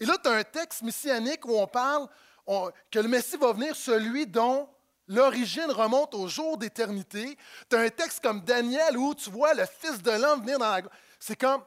Et 0.00 0.06
là, 0.06 0.16
tu 0.16 0.30
as 0.30 0.32
un 0.32 0.44
texte 0.44 0.80
messianique 0.80 1.44
où 1.44 1.58
on 1.58 1.66
parle 1.66 2.08
que 2.90 2.98
le 2.98 3.08
Messie 3.08 3.36
va 3.36 3.52
venir, 3.52 3.76
celui 3.76 4.26
dont 4.26 4.66
l'origine 5.08 5.70
remonte 5.70 6.14
au 6.14 6.28
jour 6.28 6.56
d'éternité. 6.58 7.36
Tu 7.68 7.76
as 7.76 7.80
un 7.80 7.88
texte 7.88 8.22
comme 8.22 8.40
Daniel 8.40 8.96
où 8.96 9.14
tu 9.14 9.30
vois 9.30 9.54
le 9.54 9.66
Fils 9.66 10.02
de 10.02 10.10
l'homme 10.10 10.40
venir 10.40 10.58
dans 10.58 10.70
la... 10.70 10.82
C'est 11.18 11.36
comme, 11.36 11.62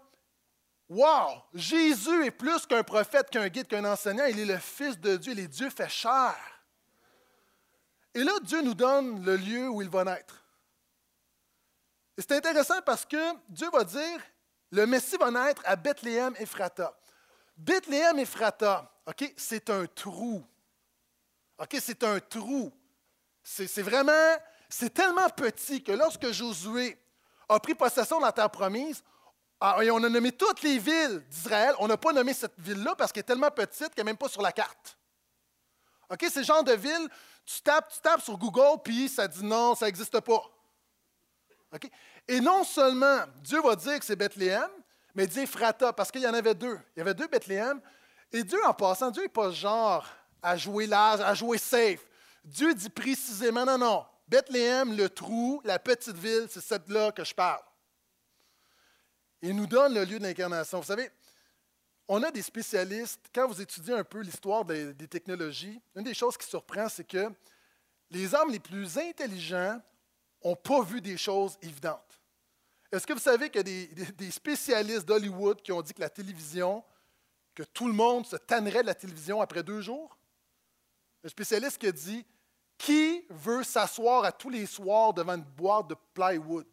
wow, 0.89 1.41
Jésus 1.53 2.25
est 2.25 2.31
plus 2.31 2.65
qu'un 2.65 2.83
prophète, 2.83 3.29
qu'un 3.29 3.47
guide, 3.47 3.67
qu'un 3.67 3.85
enseignant. 3.85 4.25
Il 4.25 4.39
est 4.39 4.45
le 4.45 4.57
Fils 4.57 4.99
de 4.99 5.17
Dieu, 5.17 5.33
il 5.33 5.39
est 5.39 5.47
Dieu 5.47 5.69
fait 5.69 5.89
chair. 5.89 6.35
Et 8.13 8.23
là, 8.23 8.33
Dieu 8.41 8.61
nous 8.61 8.73
donne 8.73 9.23
le 9.23 9.35
lieu 9.35 9.69
où 9.69 9.81
il 9.81 9.89
va 9.89 10.03
naître. 10.03 10.43
Et 12.17 12.21
c'est 12.21 12.31
intéressant 12.31 12.81
parce 12.83 13.05
que 13.05 13.35
Dieu 13.47 13.69
va 13.71 13.83
dire, 13.83 14.19
le 14.71 14.85
Messie 14.87 15.17
va 15.17 15.29
naître 15.29 15.61
à 15.65 15.75
Bethléem 15.75 16.33
Ephrata. 16.39 16.97
Bethléem 17.55 18.17
Ephrata, 18.17 18.91
OK, 19.05 19.33
c'est 19.37 19.69
un 19.69 19.85
trou. 19.85 20.43
OK, 21.59 21.77
c'est 21.79 22.03
un 22.03 22.19
trou. 22.19 22.71
C'est 23.49 23.81
vraiment, 23.81 24.35
c'est 24.67 24.93
tellement 24.93 25.29
petit 25.29 25.81
que 25.81 25.93
lorsque 25.93 26.31
Josué 26.31 26.99
a 27.47 27.57
pris 27.61 27.75
possession 27.75 28.19
de 28.19 28.25
la 28.25 28.33
terre 28.33 28.49
promise, 28.49 29.01
ah, 29.61 29.77
et 29.81 29.89
on 29.89 30.03
a 30.03 30.09
nommé 30.09 30.33
toutes 30.33 30.61
les 30.63 30.77
villes 30.77 31.23
d'Israël, 31.29 31.73
on 31.79 31.87
n'a 31.87 31.95
pas 31.95 32.11
nommé 32.11 32.33
cette 32.33 32.59
ville-là 32.59 32.93
parce 32.95 33.13
qu'elle 33.13 33.21
est 33.21 33.23
tellement 33.23 33.49
petite 33.49 33.95
qu'elle 33.95 34.03
n'est 34.03 34.11
même 34.11 34.17
pas 34.17 34.27
sur 34.27 34.41
la 34.41 34.51
carte. 34.51 34.97
OK, 36.09 36.25
c'est 36.29 36.41
le 36.41 36.45
genre 36.45 36.63
de 36.63 36.73
ville, 36.73 37.09
tu 37.45 37.61
tapes, 37.61 38.21
sur 38.21 38.37
Google, 38.37 38.81
puis 38.83 39.07
ça 39.07 39.29
dit 39.29 39.45
non, 39.45 39.75
ça 39.75 39.85
n'existe 39.85 40.19
pas. 40.19 40.43
OK? 41.73 41.89
Et 42.27 42.41
non 42.41 42.65
seulement 42.65 43.19
Dieu 43.37 43.61
va 43.61 43.77
dire 43.77 43.97
que 43.97 44.05
c'est 44.05 44.17
Bethléem, 44.17 44.69
mais 45.15 45.23
il 45.23 45.29
dit 45.29 45.39
Ephrata, 45.39 45.93
parce 45.93 46.11
qu'il 46.11 46.21
y 46.21 46.27
en 46.27 46.33
avait 46.33 46.53
deux. 46.53 46.77
Il 46.95 46.99
y 46.99 47.01
avait 47.01 47.13
deux 47.13 47.27
Bethléem. 47.27 47.79
Et 48.33 48.43
Dieu, 48.43 48.59
en 48.65 48.73
passant, 48.73 49.09
Dieu 49.09 49.23
n'est 49.23 49.29
pas 49.29 49.51
genre 49.51 50.05
à 50.43 50.57
jouer 50.57 50.85
large, 50.85 51.21
à 51.21 51.33
jouer 51.33 51.57
safe. 51.57 52.01
Dieu 52.47 52.73
dit 52.73 52.89
précisément, 52.89 53.65
non, 53.65 53.77
non, 53.77 54.05
Bethléem, 54.25 54.95
le 54.95 55.09
trou, 55.09 55.61
la 55.65 55.79
petite 55.79 56.15
ville, 56.15 56.47
c'est 56.49 56.61
cette-là 56.61 57.11
que 57.11 57.25
je 57.25 57.35
parle. 57.35 57.61
Il 59.41 59.53
nous 59.53 59.67
donne 59.67 59.93
le 59.93 60.05
lieu 60.05 60.17
de 60.17 60.23
l'incarnation. 60.23 60.79
Vous 60.79 60.85
savez, 60.85 61.11
on 62.07 62.23
a 62.23 62.31
des 62.31 62.41
spécialistes, 62.41 63.19
quand 63.35 63.47
vous 63.49 63.61
étudiez 63.61 63.95
un 63.95 64.03
peu 64.05 64.21
l'histoire 64.21 64.63
des, 64.63 64.95
technologies, 65.09 65.81
une 65.93 66.03
des 66.03 66.13
choses 66.13 66.37
qui 66.37 66.47
surprend, 66.47 66.87
c'est 66.87 67.03
que 67.03 67.29
les 68.11 68.33
hommes 68.33 68.49
les 68.49 68.59
plus 68.59 68.97
intelligents 68.97 69.81
n'ont 70.43 70.55
pas 70.55 70.81
vu 70.83 71.01
des 71.01 71.17
choses 71.17 71.57
évidentes. 71.61 72.21
Est-ce 72.93 73.05
que 73.05 73.11
vous 73.11 73.19
savez 73.19 73.49
qu'il 73.49 73.67
y 73.67 74.03
a 74.03 74.11
des 74.11 74.31
spécialistes 74.31 75.05
d'Hollywood 75.05 75.61
qui 75.61 75.73
ont 75.73 75.81
dit 75.81 75.93
que 75.93 75.99
la 75.99 76.09
télévision, 76.09 76.81
que 77.53 77.63
tout 77.63 77.87
le 77.87 77.93
monde 77.93 78.25
se 78.25 78.37
tannerait 78.37 78.83
de 78.83 78.87
la 78.87 78.95
télévision 78.95 79.41
après 79.41 79.63
deux 79.63 79.81
jours? 79.81 80.17
Un 81.25 81.27
spécialiste 81.27 81.77
qui 81.77 81.87
a 81.87 81.91
dit 81.91 82.25
Qui 82.77 83.25
veut 83.29 83.63
s'asseoir 83.63 84.23
à 84.23 84.31
tous 84.31 84.49
les 84.49 84.65
soirs 84.65 85.13
devant 85.13 85.33
une 85.35 85.43
boîte 85.43 85.87
de 85.87 85.95
plywood? 86.13 86.67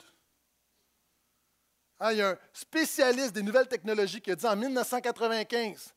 Ah, 1.99 2.12
il 2.12 2.19
y 2.19 2.23
a 2.23 2.31
un 2.31 2.38
spécialiste 2.53 3.33
des 3.33 3.43
nouvelles 3.43 3.69
technologies 3.69 4.21
qui 4.21 4.31
a 4.31 4.37
dit 4.37 4.47
en 4.47 4.57
1995 4.57 5.95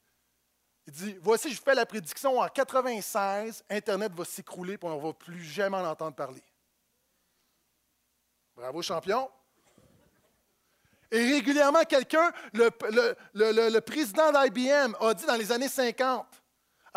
il 0.87 0.93
dit 0.93 1.17
Voici, 1.21 1.53
je 1.53 1.61
fais 1.61 1.75
la 1.75 1.85
prédiction 1.85 2.39
en 2.39 2.47
96, 2.47 3.63
Internet 3.69 4.13
va 4.13 4.23
s'écrouler 4.23 4.75
et 4.75 4.79
on 4.83 4.95
ne 4.95 5.01
va 5.01 5.13
plus 5.13 5.43
jamais 5.43 5.75
en 5.77 5.85
entendre 5.85 6.15
parler. 6.15 6.43
Bravo, 8.55 8.81
champion. 8.81 9.29
Et 11.11 11.33
régulièrement, 11.33 11.83
quelqu'un, 11.83 12.31
le- 12.53 12.69
le- 12.89 13.51
le- 13.51 13.69
le 13.69 13.81
président 13.81 14.31
d'IBM, 14.31 14.95
a 14.99 15.13
dit 15.13 15.25
dans 15.25 15.35
les 15.35 15.51
années 15.51 15.69
50, 15.69 16.25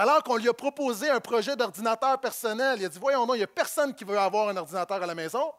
alors 0.00 0.22
qu'on 0.22 0.36
lui 0.36 0.48
a 0.48 0.54
proposé 0.54 1.10
un 1.10 1.20
projet 1.20 1.54
d'ordinateur 1.56 2.18
personnel, 2.18 2.78
il 2.80 2.86
a 2.86 2.88
dit 2.88 2.98
Voyons, 2.98 3.26
non, 3.26 3.34
il 3.34 3.38
n'y 3.38 3.44
a 3.44 3.46
personne 3.46 3.94
qui 3.94 4.04
veut 4.04 4.18
avoir 4.18 4.48
un 4.48 4.56
ordinateur 4.56 5.02
à 5.02 5.06
la 5.06 5.14
maison. 5.14 5.52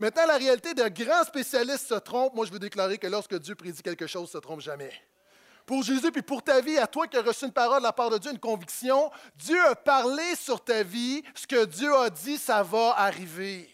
Maintenant, 0.00 0.26
la 0.26 0.36
réalité 0.36 0.74
de 0.74 0.88
grands 0.88 1.22
spécialistes 1.22 1.86
se 1.86 1.94
trompent. 1.94 2.34
Moi, 2.34 2.46
je 2.46 2.50
veux 2.50 2.58
déclarer 2.58 2.98
que 2.98 3.06
lorsque 3.06 3.38
Dieu 3.38 3.54
prédit 3.54 3.82
quelque 3.82 4.08
chose, 4.08 4.22
il 4.22 4.24
ne 4.24 4.32
se 4.32 4.38
trompe 4.38 4.60
jamais. 4.60 4.92
Pour 5.64 5.84
Jésus, 5.84 6.10
puis 6.10 6.22
pour 6.22 6.42
ta 6.42 6.60
vie, 6.60 6.76
à 6.76 6.88
toi 6.88 7.06
qui 7.06 7.16
as 7.16 7.22
reçu 7.22 7.44
une 7.44 7.52
parole 7.52 7.78
de 7.78 7.84
la 7.84 7.92
part 7.92 8.10
de 8.10 8.18
Dieu, 8.18 8.32
une 8.32 8.40
conviction, 8.40 9.12
Dieu 9.36 9.64
a 9.64 9.76
parlé 9.76 10.34
sur 10.34 10.64
ta 10.64 10.82
vie, 10.82 11.22
ce 11.36 11.46
que 11.46 11.66
Dieu 11.66 11.94
a 11.94 12.10
dit, 12.10 12.36
ça 12.36 12.64
va 12.64 12.94
arriver. 12.98 13.72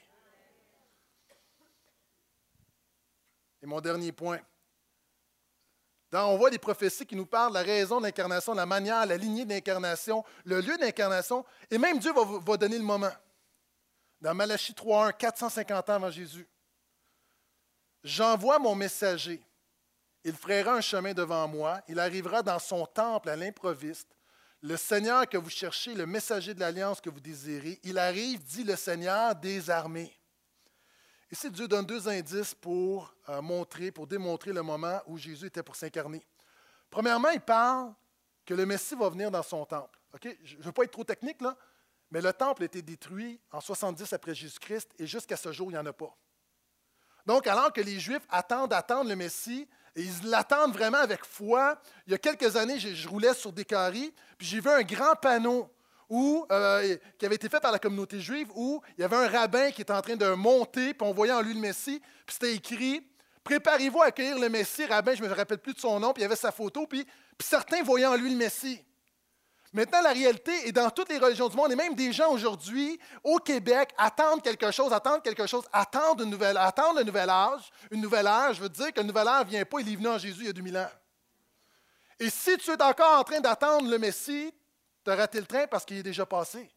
Et 3.63 3.67
mon 3.67 3.81
dernier 3.81 4.13
point. 4.13 4.41
On 6.23 6.37
voit 6.37 6.51
des 6.51 6.59
prophéties 6.59 7.07
qui 7.07 7.17
nous 7.17 7.27
parlent 7.27 7.53
de 7.53 7.59
la 7.59 7.63
raison 7.65 8.01
de 8.01 8.57
la 8.57 8.67
manière, 8.67 9.05
la 9.05 9.17
lignée 9.17 9.45
de 9.45 9.51
l'incarnation, 9.51 10.25
le 10.45 10.61
lieu 10.61 10.77
de 10.77 10.83
l'incarnation, 10.83 11.45
et 11.71 11.79
même 11.79 11.99
Dieu 11.99 12.13
va, 12.13 12.23
va 12.25 12.57
donner 12.57 12.79
le 12.79 12.85
moment. 12.85 13.13
Dans 14.21 14.35
Malachie 14.35 14.73
3.1, 14.73 15.17
450 15.17 15.91
ans 15.91 15.95
avant 15.95 16.11
Jésus. 16.11 16.47
J'envoie 18.03 18.59
mon 18.59 18.75
messager. 18.75 19.43
Il 20.25 20.35
frayera 20.35 20.75
un 20.75 20.81
chemin 20.81 21.13
devant 21.13 21.49
moi. 21.49 21.81
Il 21.89 21.99
arrivera 21.99 22.43
dans 22.43 22.59
son 22.59 22.87
temple 22.87 23.29
à 23.29 23.37
l'improviste. 23.37 24.09
Le 24.63 24.77
Seigneur 24.77 25.29
que 25.29 25.37
vous 25.37 25.51
cherchez, 25.51 25.95
le 25.95 26.07
messager 26.07 26.55
de 26.55 26.61
l'alliance 26.61 27.01
que 27.01 27.11
vous 27.11 27.21
désirez, 27.21 27.79
il 27.83 27.99
arrive, 27.99 28.43
dit 28.43 28.65
le 28.65 28.77
Seigneur 28.77 29.35
des 29.35 29.69
armées. 29.69 30.13
Ici, 31.35 31.51
Dieu 31.51 31.67
donne 31.67 31.85
deux 31.85 32.09
indices 32.09 32.55
pour 32.55 33.13
euh, 33.29 33.43
montrer, 33.43 33.91
pour 33.91 34.07
démontrer 34.07 34.53
le 34.53 34.63
moment 34.63 35.01
où 35.09 35.19
Jésus 35.19 35.47
était 35.47 35.65
pour 35.65 35.75
s'incarner. 35.75 36.25
Premièrement, 36.89 37.31
il 37.31 37.41
parle 37.41 37.93
que 38.47 38.55
le 38.55 38.65
Messie 38.65 38.95
va 38.95 39.09
venir 39.09 39.33
dans 39.33 39.43
son 39.43 39.67
temple. 39.67 39.99
Je 40.45 40.57
ne 40.57 40.63
veux 40.63 40.71
pas 40.71 40.85
être 40.85 40.93
trop 40.93 41.03
technique, 41.03 41.39
mais 42.13 42.21
le 42.21 42.33
temple 42.33 42.63
a 42.63 42.67
été 42.67 42.83
détruit 42.83 43.41
en 43.51 43.61
70 43.61 44.13
après 44.13 44.33
Jésus-Christ 44.33 44.93
et 44.97 45.09
jusqu'à 45.09 45.37
ce 45.37 45.51
jour, 45.51 45.73
il 45.73 45.75
n'y 45.75 45.79
en 45.79 45.87
a 45.87 45.93
pas. 45.93 46.17
Donc, 47.27 47.49
alors 47.49 47.73
que 47.73 47.81
les 47.81 47.99
Juifs 47.99 48.25
attendent, 48.29 48.73
attendent 48.73 49.09
le 49.09 49.17
Messie, 49.17 49.69
et 49.97 50.03
ils 50.03 50.31
l'attendent 50.31 50.75
vraiment 50.75 50.99
avec 50.99 51.25
foi, 51.25 51.83
il 52.07 52.13
y 52.13 52.15
a 52.15 52.19
quelques 52.19 52.55
années, 52.55 52.79
je, 52.79 52.95
je 52.95 53.09
roulais 53.09 53.35
sur 53.35 53.53
des 53.53 53.65
carrés, 53.65 54.15
puis 54.39 54.47
j'ai 54.47 54.61
vu 54.61 54.71
un 54.71 54.83
grand 54.83 55.17
panneau 55.17 55.69
où, 56.09 56.47
euh, 56.51 56.97
qui 57.19 57.27
avait 57.27 57.35
été 57.35 57.49
fait 57.49 57.61
par 57.61 57.73
la 57.73 57.79
communauté 57.79 58.21
juive 58.21 58.49
où 58.55 58.83
il 58.97 59.03
y 59.03 59.05
avait 59.05 59.17
un 59.17 59.29
rabbin 59.29 59.71
qui 59.71 59.83
était 59.83 59.93
en 59.93 60.03
train 60.03 60.17
de 60.17 60.27
monter, 60.35 60.95
puis 60.95 61.07
on 61.07 61.13
voyait 61.13 61.33
en 61.33 61.41
lui 61.41 61.55
le 61.55 61.61
Messie, 61.61 62.01
puis 62.27 62.37
c'était 62.39 62.55
écrit 62.55 63.07
Préparez-vous 63.45 64.01
à 64.01 64.07
accueillir 64.07 64.39
le 64.39 64.49
Messie, 64.49 64.87
rabbin, 64.87 65.15
je 65.15 65.23
ne 65.23 65.29
me 65.29 65.35
rappelle 65.35 65.59
plus 65.59 65.75
de 65.75 65.79
son 65.79 66.01
nom, 66.01 66.15
puis 66.15 66.23
il 66.23 66.25
y 66.25 66.27
avait 66.27 66.35
sa 66.35 66.51
photo, 66.51 66.87
puis, 66.87 67.07
certains 67.39 67.83
voyaient 67.83 68.07
en 68.07 68.17
lui 68.17 68.31
le 68.31 68.37
Messie. 68.37 68.83
Maintenant, 69.75 70.01
la 70.01 70.13
réalité 70.13 70.69
est 70.69 70.73
dans 70.73 70.89
toutes 70.89 71.11
les 71.11 71.19
religions 71.19 71.49
du 71.49 71.57
monde, 71.57 71.71
et 71.73 71.77
même 71.77 71.95
des 71.95 72.13
gens 72.13 72.31
aujourd'hui, 72.31 72.99
au 73.23 73.39
Québec, 73.39 73.91
attendent 73.99 74.41
quelque 74.41 74.71
chose, 74.71 74.93
attendent 74.93 75.23
quelque 75.23 75.47
chose, 75.47 75.65
attendent 75.73 76.23
une 76.23 76.31
nouvelle, 76.31 76.57
attendent 76.57 76.99
un 76.99 77.05
nouvel 77.05 77.29
âge, 77.29 77.71
une 77.91 78.01
nouvelle. 78.01 78.31
Je 78.53 78.61
veux 78.61 78.69
dire 78.69 78.93
que 78.93 79.01
le 79.01 79.07
nouvel 79.09 79.29
âge 79.29 79.45
ne 79.47 79.51
vient 79.51 79.65
pas, 79.65 79.81
il 79.81 79.93
est 79.93 79.97
venu 79.97 80.09
en 80.09 80.17
Jésus 80.17 80.43
il 80.43 80.47
y 80.47 80.51
a 80.51 80.53
2000 80.53 80.79
ans. 80.79 80.91
Et 82.21 82.31
si 82.31 82.57
tu 82.59 82.71
es 82.71 82.83
encore 82.83 83.19
en 83.19 83.25
train 83.25 83.41
d'attendre 83.41 83.91
le 83.91 83.99
Messie, 83.99 84.55
tu 85.05 85.11
as 85.11 85.17
raté 85.17 85.41
le 85.41 85.47
train 85.47 85.67
parce 85.67 85.85
qu'il 85.85 85.99
est 85.99 86.03
déjà 86.03 86.27
passé. 86.27 86.71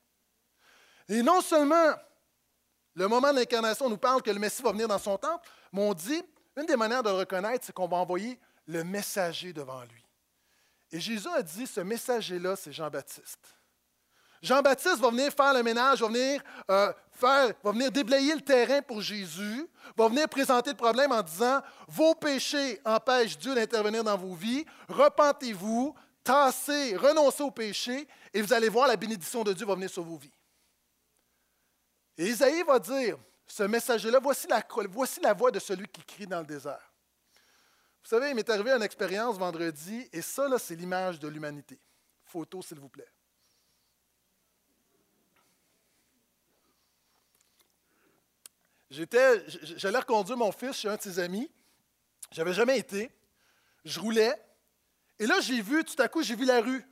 Et 1.07 1.21
non 1.21 1.41
seulement 1.41 1.93
le 2.93 3.07
moment 3.07 3.31
de 3.31 3.37
l'incarnation 3.37 3.89
nous 3.89 3.97
parle 3.97 4.21
que 4.21 4.31
le 4.31 4.39
Messie 4.39 4.63
va 4.63 4.71
venir 4.71 4.87
dans 4.87 4.97
son 4.97 5.17
temple, 5.17 5.47
mais 5.71 5.81
on 5.81 5.93
dit, 5.93 6.23
une 6.55 6.65
des 6.65 6.75
manières 6.75 7.03
de 7.03 7.09
reconnaître, 7.09 7.65
c'est 7.65 7.73
qu'on 7.73 7.87
va 7.87 7.97
envoyer 7.97 8.39
le 8.65 8.83
messager 8.83 9.53
devant 9.53 9.81
lui. 9.83 10.03
Et 10.91 10.99
Jésus 10.99 11.27
a 11.29 11.43
dit, 11.43 11.67
ce 11.67 11.81
messager-là, 11.81 12.55
c'est 12.55 12.73
Jean-Baptiste. 12.73 13.57
Jean-Baptiste 14.41 14.97
va 14.97 15.09
venir 15.09 15.31
faire 15.31 15.53
le 15.53 15.63
ménage, 15.63 16.01
va 16.01 16.07
venir, 16.07 16.41
euh, 16.71 16.91
faire, 17.11 17.53
va 17.63 17.71
venir 17.71 17.91
déblayer 17.91 18.33
le 18.33 18.41
terrain 18.41 18.81
pour 18.81 19.01
Jésus, 19.01 19.67
va 19.95 20.07
venir 20.07 20.27
présenter 20.27 20.71
le 20.71 20.75
problème 20.75 21.11
en 21.11 21.21
disant, 21.21 21.61
vos 21.87 22.15
péchés 22.15 22.81
empêchent 22.83 23.37
Dieu 23.37 23.53
d'intervenir 23.53 24.03
dans 24.03 24.17
vos 24.17 24.33
vies, 24.33 24.65
repentez-vous, 24.89 25.95
tassez, 26.27 26.97
renoncez 26.97 27.41
au 27.41 27.51
péché, 27.51 28.05
et 28.33 28.41
vous 28.41 28.51
allez 28.51 28.67
voir 28.67 28.87
la 28.87 28.97
bénédiction 28.97 29.43
de 29.43 29.53
Dieu 29.53 29.65
va 29.65 29.75
venir 29.75 29.89
sur 29.89 30.03
vos 30.03 30.17
vies. 30.17 30.33
Et 32.17 32.27
Isaïe 32.27 32.63
va 32.63 32.79
dire, 32.79 33.17
ce 33.45 33.63
messager-là, 33.63 34.19
voici 34.19 34.47
la, 35.21 35.33
voix 35.33 35.51
de 35.51 35.59
celui 35.59 35.87
qui 35.87 36.03
crie 36.03 36.27
dans 36.27 36.41
le 36.41 36.45
désert. 36.45 36.91
Vous 38.03 38.09
savez, 38.09 38.29
il 38.29 38.35
m'est 38.35 38.49
arrivé 38.49 38.71
une 38.71 38.83
expérience 38.83 39.37
vendredi, 39.37 40.07
et 40.11 40.21
ça, 40.21 40.49
là, 40.49 40.59
c'est 40.59 40.75
l'image 40.75 41.17
de 41.19 41.29
l'humanité. 41.29 41.79
Photo, 42.25 42.61
s'il 42.61 42.79
vous 42.79 42.89
plaît. 42.89 43.07
J'étais, 48.89 49.45
j'allais 49.77 49.99
reconduire 49.99 50.37
mon 50.37 50.51
fils 50.51 50.77
chez 50.77 50.89
un 50.89 50.95
de 50.95 51.01
ses 51.01 51.19
amis. 51.19 51.49
J'avais 52.31 52.53
jamais 52.53 52.77
été. 52.77 53.11
Je 53.85 53.99
roulais. 53.99 54.35
Et 55.19 55.25
là, 55.25 55.39
j'ai 55.41 55.61
vu, 55.61 55.83
tout 55.83 56.01
à 56.01 56.07
coup, 56.07 56.21
j'ai 56.21 56.35
vu 56.35 56.45
la 56.45 56.61
rue. 56.61 56.83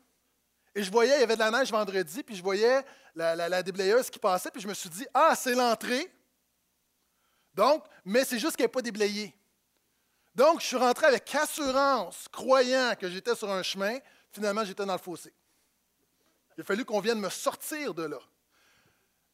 Et 0.73 0.83
je 0.83 0.91
voyais, 0.91 1.17
il 1.17 1.21
y 1.21 1.23
avait 1.23 1.35
de 1.35 1.39
la 1.39 1.51
neige 1.51 1.71
vendredi, 1.71 2.23
puis 2.23 2.35
je 2.35 2.43
voyais 2.43 2.83
la, 3.15 3.35
la, 3.35 3.47
la 3.47 3.63
déblayeuse 3.63 4.09
qui 4.09 4.19
passait, 4.19 4.51
puis 4.51 4.61
je 4.61 4.67
me 4.67 4.73
suis 4.73 4.89
dit, 4.89 5.07
ah, 5.13 5.33
c'est 5.35 5.55
l'entrée. 5.55 6.11
Donc, 7.53 7.85
mais 8.03 8.25
c'est 8.25 8.39
juste 8.39 8.57
qu'elle 8.57 8.65
n'est 8.65 8.71
pas 8.71 8.81
déblayée. 8.81 9.33
Donc, 10.35 10.59
je 10.59 10.65
suis 10.65 10.75
rentré 10.75 11.05
avec 11.05 11.33
assurance, 11.33 12.27
croyant 12.29 12.93
que 12.99 13.09
j'étais 13.09 13.35
sur 13.35 13.49
un 13.49 13.63
chemin. 13.63 13.97
Finalement, 14.33 14.65
j'étais 14.65 14.85
dans 14.85 14.93
le 14.93 14.99
fossé. 14.99 15.33
Il 16.57 16.61
a 16.61 16.63
fallu 16.65 16.83
qu'on 16.83 16.99
vienne 16.99 17.19
me 17.19 17.29
sortir 17.29 17.93
de 17.93 18.03
là. 18.03 18.19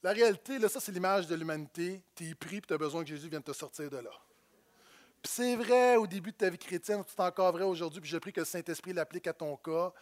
La 0.03 0.11
réalité, 0.11 0.59
là, 0.59 0.69
ça, 0.69 0.79
c'est 0.79 0.91
l'image 0.91 1.25
de 1.25 1.33
l'humanité. 1.33 2.03
Tu 2.15 2.29
es 2.29 2.35
pris 2.35 2.57
et 2.57 2.61
tu 2.61 2.73
as 2.73 2.77
besoin 2.77 3.03
que 3.03 3.09
Jésus 3.09 3.29
vienne 3.29 3.43
te 3.43 3.53
sortir 3.53 3.89
de 3.89 3.97
là. 3.97 4.11
Puis 5.21 5.31
c'est 5.35 5.55
vrai 5.55 5.97
au 5.97 6.07
début 6.07 6.31
de 6.31 6.37
ta 6.37 6.49
vie 6.49 6.57
chrétienne, 6.57 7.03
c'est 7.07 7.19
encore 7.19 7.51
vrai 7.51 7.63
aujourd'hui, 7.63 8.01
puis 8.01 8.09
j'ai 8.09 8.19
pris 8.19 8.33
que 8.33 8.39
le 8.39 8.45
Saint-Esprit 8.45 8.93
l'applique 8.93 9.27
à 9.27 9.33
ton 9.33 9.55
cas. 9.55 9.93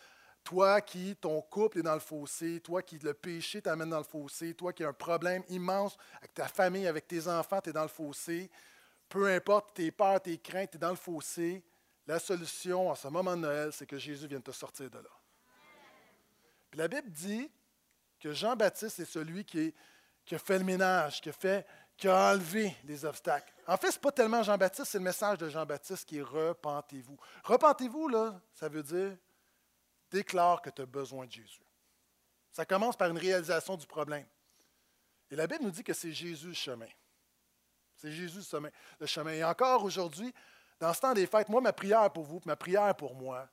Toi 0.43 0.79
qui, 0.79 1.15
ton 1.17 1.41
couple 1.41 1.79
est 1.79 1.83
dans 1.83 1.93
le 1.93 1.99
fossé, 1.99 2.61
toi 2.61 2.81
qui, 2.81 2.97
le 2.99 3.13
péché 3.13 3.61
t'amène 3.61 3.89
dans 3.89 3.97
le 3.97 4.05
fossé, 4.05 4.53
toi 4.53 4.71
qui 4.71 4.83
as 4.85 4.87
un 4.87 4.93
problème 4.93 5.43
immense 5.49 5.97
avec 6.17 6.33
ta 6.33 6.47
famille, 6.47 6.87
avec 6.87 7.07
tes 7.07 7.27
enfants, 7.27 7.59
tu 7.61 7.69
es 7.69 7.73
dans 7.73 7.81
le 7.81 7.89
fossé. 7.89 8.49
Peu 9.09 9.27
importe 9.27 9.73
tes 9.73 9.91
peurs, 9.91 10.21
tes 10.21 10.37
craintes, 10.37 10.71
tu 10.71 10.77
es 10.77 10.79
dans 10.79 10.91
le 10.91 10.95
fossé. 10.95 11.61
La 12.07 12.19
solution 12.19 12.89
à 12.91 12.95
ce 12.95 13.07
moment 13.09 13.35
de 13.35 13.41
Noël, 13.41 13.73
c'est 13.73 13.85
que 13.85 13.97
Jésus 13.97 14.27
vienne 14.27 14.41
te 14.41 14.51
sortir 14.51 14.89
de 14.89 14.97
là. 14.97 15.09
Puis 16.71 16.79
la 16.79 16.87
Bible 16.87 17.09
dit 17.09 17.51
que 18.19 18.31
Jean-Baptiste 18.31 18.99
est 18.99 19.05
celui 19.05 19.43
qui, 19.43 19.73
qui 20.25 20.35
a 20.35 20.39
fait 20.39 20.57
le 20.57 20.63
ménage, 20.63 21.21
qui 21.21 21.29
a, 21.29 21.33
fait, 21.33 21.65
qui 21.99 22.07
a 22.07 22.31
enlevé 22.31 22.73
les 22.85 23.03
obstacles. 23.03 23.53
En 23.67 23.75
fait, 23.75 23.91
ce 23.91 23.97
n'est 23.97 24.01
pas 24.01 24.11
tellement 24.13 24.41
Jean-Baptiste, 24.41 24.89
c'est 24.89 24.97
le 24.99 25.03
message 25.03 25.37
de 25.37 25.49
Jean-Baptiste 25.49 26.05
qui 26.05 26.17
est 26.17 26.21
repentez-vous. 26.21 27.17
Repentez-vous, 27.43 28.07
là, 28.07 28.39
ça 28.53 28.69
veut 28.69 28.81
dire 28.81 29.17
déclare 30.09 30.61
que 30.61 30.69
tu 30.69 30.81
as 30.81 30.85
besoin 30.85 31.25
de 31.25 31.31
Jésus. 31.31 31.61
Ça 32.51 32.65
commence 32.65 32.95
par 32.95 33.09
une 33.09 33.17
réalisation 33.17 33.75
du 33.75 33.85
problème. 33.85 34.25
Et 35.29 35.35
la 35.35 35.45
Bible 35.45 35.65
nous 35.65 35.71
dit 35.71 35.83
que 35.83 35.93
c'est 35.93 36.13
Jésus 36.13 36.47
le 36.47 36.53
chemin. 36.53 36.87
C'est 37.97 38.11
Jésus 38.11 38.41
le 38.99 39.05
chemin. 39.05 39.33
Et 39.33 39.43
encore 39.43 39.83
aujourd'hui, 39.83 40.33
dans 40.79 40.93
ce 40.93 41.01
temps 41.01 41.13
des 41.13 41.27
fêtes, 41.27 41.49
moi, 41.49 41.59
ma 41.59 41.73
prière 41.73 42.09
pour 42.11 42.23
vous, 42.23 42.41
ma 42.45 42.55
prière 42.55 42.95
pour 42.95 43.13
moi, 43.13 43.47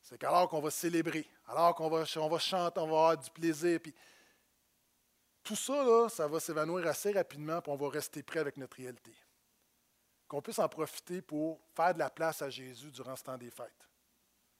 c'est 0.00 0.16
qu'alors 0.16 0.48
qu'on 0.48 0.60
va 0.60 0.70
célébrer, 0.70 1.26
alors 1.48 1.74
qu'on 1.74 1.90
va, 1.90 2.04
va 2.04 2.38
chanter, 2.38 2.80
on 2.80 2.86
va 2.86 2.92
avoir 2.92 3.18
du 3.18 3.30
plaisir, 3.30 3.80
puis 3.82 3.92
tout 5.42 5.56
ça, 5.56 6.08
ça 6.08 6.26
va 6.28 6.40
s'évanouir 6.40 6.86
assez 6.86 7.12
rapidement, 7.12 7.60
puis 7.60 7.72
on 7.72 7.76
va 7.76 7.88
rester 7.88 8.22
prêt 8.22 8.40
avec 8.40 8.56
notre 8.56 8.76
réalité. 8.76 9.12
Qu'on 10.28 10.40
puisse 10.40 10.58
en 10.58 10.68
profiter 10.68 11.20
pour 11.20 11.60
faire 11.74 11.94
de 11.94 11.98
la 11.98 12.10
place 12.10 12.42
à 12.42 12.50
Jésus 12.50 12.90
durant 12.90 13.16
ce 13.16 13.24
temps 13.24 13.36
des 13.36 13.50
fêtes. 13.50 13.88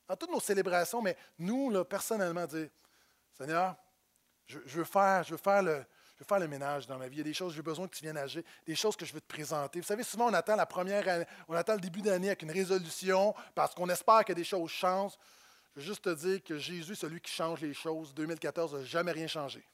Dans 0.09 0.17
toutes 0.17 0.31
nos 0.31 0.41
célébrations, 0.41 1.01
mais 1.01 1.17
nous, 1.39 1.85
personnellement, 1.85 2.47
dire 2.47 2.69
Seigneur, 3.33 3.77
je, 4.47 4.59
veux 4.59 4.85
faire, 4.85 5.63
le. 5.63 5.85
Ménage 6.47 6.87
dans 6.87 6.99
ma 6.99 7.09
vie. 7.09 7.17
Il 7.17 7.19
y 7.19 7.23
a 7.23 7.25
des 7.25 7.35
choses 7.35 7.53
j'ai 7.53 7.63
besoin 7.63 7.89
que 7.89 7.97
tu 7.97 8.05
viennes 8.05 8.17
agir, 8.17 8.45
des 8.65 8.77
choses 8.77 8.95
que 8.95 9.05
je 9.05 9.13
veux 9.13 9.21
te 9.21 9.27
présenter. 9.27 9.81
Vous 9.81 9.87
savez, 9.87 10.05
souvent, 10.05 10.31
on 10.31 10.35
attend 10.35 10.55
la 10.55 10.67
première 10.67 11.27
on 11.49 11.55
attend 11.55 11.75
le 11.75 11.81
début 11.81 12.01
d'année 12.01 12.29
avec 12.29 12.43
une 12.43 12.53
résolution 12.53 13.35
parce 13.57 13.75
qu'on 13.75 13.89
espère 13.89 14.25
que 14.25 14.33
des 14.33 14.45
choses 14.45 14.71
changent. 14.71 15.17
Je 15.75 15.81
veux 15.81 15.87
juste 15.87 16.05
te 16.05 16.11
dire 16.11 16.41
que 16.45 16.59
Jésus, 16.59 16.95
celui 16.95 17.21
qui 17.21 17.33
change 17.33 17.61
les 17.61 17.75
choses, 17.75 18.15
2014 18.15 18.75
n'a 18.75 18.85
jamais 18.85 19.11
rien 19.11 19.27
changé. 19.27 19.67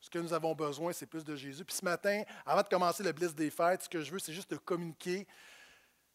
Ce 0.00 0.08
que 0.08 0.18
nous 0.18 0.32
avons 0.32 0.54
besoin, 0.54 0.92
c'est 0.92 1.06
plus 1.06 1.24
de 1.24 1.34
Jésus. 1.34 1.64
Puis 1.64 1.76
ce 1.76 1.84
matin, 1.84 2.22
avant 2.46 2.62
de 2.62 2.68
commencer 2.68 3.02
le 3.02 3.12
bliss 3.12 3.34
des 3.34 3.50
fêtes, 3.50 3.82
ce 3.82 3.88
que 3.88 4.00
je 4.00 4.12
veux, 4.12 4.18
c'est 4.18 4.32
juste 4.32 4.50
de 4.50 4.56
communiquer, 4.56 5.26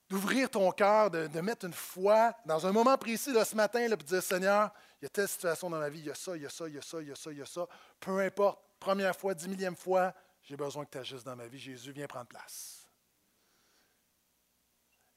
d'ouvrir 0.09 0.49
ton 0.49 0.71
cœur, 0.71 1.11
de, 1.11 1.41
mettre 1.41 1.65
une 1.65 1.73
foi 1.73 2.33
dans 2.45 2.65
un 2.65 2.71
moment 2.71 2.97
précis, 2.97 3.33
là, 3.33 3.43
ce 3.43 3.55
matin, 3.55 3.87
là, 3.87 3.97
puis 3.97 4.05
de 4.05 4.09
dire 4.09 4.23
Seigneur, 4.23 4.71
il 5.01 5.05
y 5.05 5.07
a 5.07 5.09
telle 5.09 5.27
situation 5.27 5.69
dans 5.69 5.79
ma 5.79 5.89
vie, 5.89 5.99
il 5.99 6.05
y 6.05 6.11
a 6.11 6.15
ça, 6.15 6.35
il 6.35 6.43
y 6.43 6.45
a 6.45 6.49
ça, 6.49 6.67
il 6.67 6.75
y 6.75 6.77
a 6.77 6.81
ça, 6.81 7.01
il 7.01 7.07
y 7.07 7.11
a 7.11 7.15
ça, 7.15 7.31
il 7.31 7.37
y 7.37 7.41
a 7.41 7.45
ça. 7.45 7.67
Peu 7.99 8.19
importe, 8.19 8.59
première 8.79 9.15
fois, 9.15 9.33
dix 9.33 9.47
millième 9.47 9.75
fois, 9.75 10.13
j'ai 10.43 10.55
besoin 10.55 10.85
que 10.85 10.91
tu 10.91 10.97
agisses 10.97 11.23
dans 11.23 11.35
ma 11.35 11.47
vie. 11.47 11.59
Jésus, 11.59 11.91
viens 11.91 12.07
prendre 12.07 12.27
place. 12.27 12.87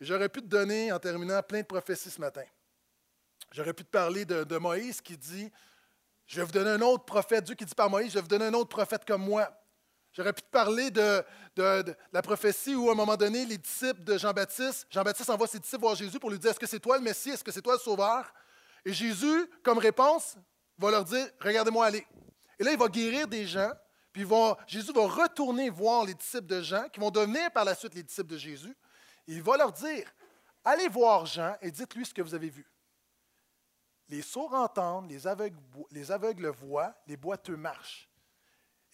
J'aurais 0.01 0.29
pu 0.29 0.41
te 0.41 0.47
donner, 0.47 0.93
en 0.93 0.99
terminant, 0.99 1.43
plein 1.43 1.61
de 1.61 1.67
prophéties 1.67 2.11
ce 2.11 2.21
matin. 2.21 2.45
J'aurais 3.53 3.73
pu 3.73 3.85
te 3.85 3.91
parler 3.91 4.25
de 4.25 4.59
Moïse 4.59 5.01
qui 5.01 5.17
dit 5.17 5.51
Je 6.27 6.41
vais 6.41 6.45
vous 6.45 6.53
donner 6.53 6.71
un 6.71 6.81
autre 6.81 7.05
prophète. 7.05 7.45
Dieu 7.45 7.55
qui 7.55 7.65
dit 7.65 7.75
par 7.75 7.89
Moïse 7.89 8.11
Je 8.11 8.15
vais 8.15 8.23
vous 8.23 8.29
donner 8.29 8.47
un 8.47 8.55
autre 8.55 8.69
prophète 8.69 9.05
comme 9.05 9.25
moi. 9.25 9.49
J'aurais 10.13 10.33
pu 10.33 10.43
te 10.43 10.49
parler 10.49 10.91
de, 10.91 11.23
la 12.11 12.23
prophétie 12.23 12.75
où, 12.75 12.89
à 12.89 12.93
un 12.93 12.97
moment 12.97 13.17
donné, 13.17 13.45
les 13.45 13.59
disciples 13.59 14.03
de 14.03 14.17
Jean-Baptiste, 14.17 14.87
Jean-Baptiste 14.91 15.29
envoie 15.29 15.47
ses 15.47 15.59
disciples 15.59 15.83
voir 15.83 15.95
Jésus 15.95 16.19
pour 16.19 16.31
lui 16.31 16.39
dire 16.39 16.51
Est-ce 16.51 16.59
que 16.59 16.67
c'est 16.67 16.81
toi 16.81 16.97
le 16.97 17.05
Messie? 17.05 17.31
Est-ce 17.31 17.45
que 17.45 17.53
c'est 17.53 17.61
toi 17.61 17.75
le 17.75 17.79
Sauveur? 17.79 18.33
Et 18.85 18.93
Jésus, 18.93 19.47
comme 19.63 19.79
réponse, 19.79 20.37
va 20.79 20.91
leur 20.91 21.05
dire 21.05 21.27
Regardez-moi 21.41 21.87
aller. 21.87 22.07
Et 22.59 22.65
là, 22.65 22.73
il 22.73 22.79
va 22.79 22.89
guérir 22.89 23.29
des 23.29 23.47
gens. 23.47 23.73
Puis 24.13 24.27
Jésus 24.67 24.93
va 24.93 25.07
retourner 25.07 25.69
voir 25.69 26.07
les 26.07 26.15
disciples 26.15 26.47
de 26.47 26.63
Jean, 26.63 26.89
qui 26.89 26.99
vont 26.99 27.11
devenir 27.11 27.51
par 27.51 27.67
la 27.67 27.75
suite 27.75 27.95
les 27.95 28.03
disciples 28.03 28.31
de 28.31 28.39
Jésus. 28.39 28.75
Et 29.29 29.35
il 29.35 29.43
va 29.43 29.59
leur 29.59 29.73
dire 29.73 30.11
Allez 30.65 30.89
voir 30.89 31.27
Jean 31.27 31.55
et 31.61 31.71
dites-lui 31.71 32.07
ce 32.07 32.15
que 32.15 32.23
vous 32.23 32.35
avez 32.35 32.49
vu. 32.49 32.67
Les 34.09 34.23
sourds 34.23 34.55
entendent, 34.55 35.11
les 35.11 35.27
aveugles, 35.27 36.43
les 36.43 36.51
voient, 36.51 36.95
les 37.07 37.17
boiteux 37.17 37.57
marchent. 37.57 38.09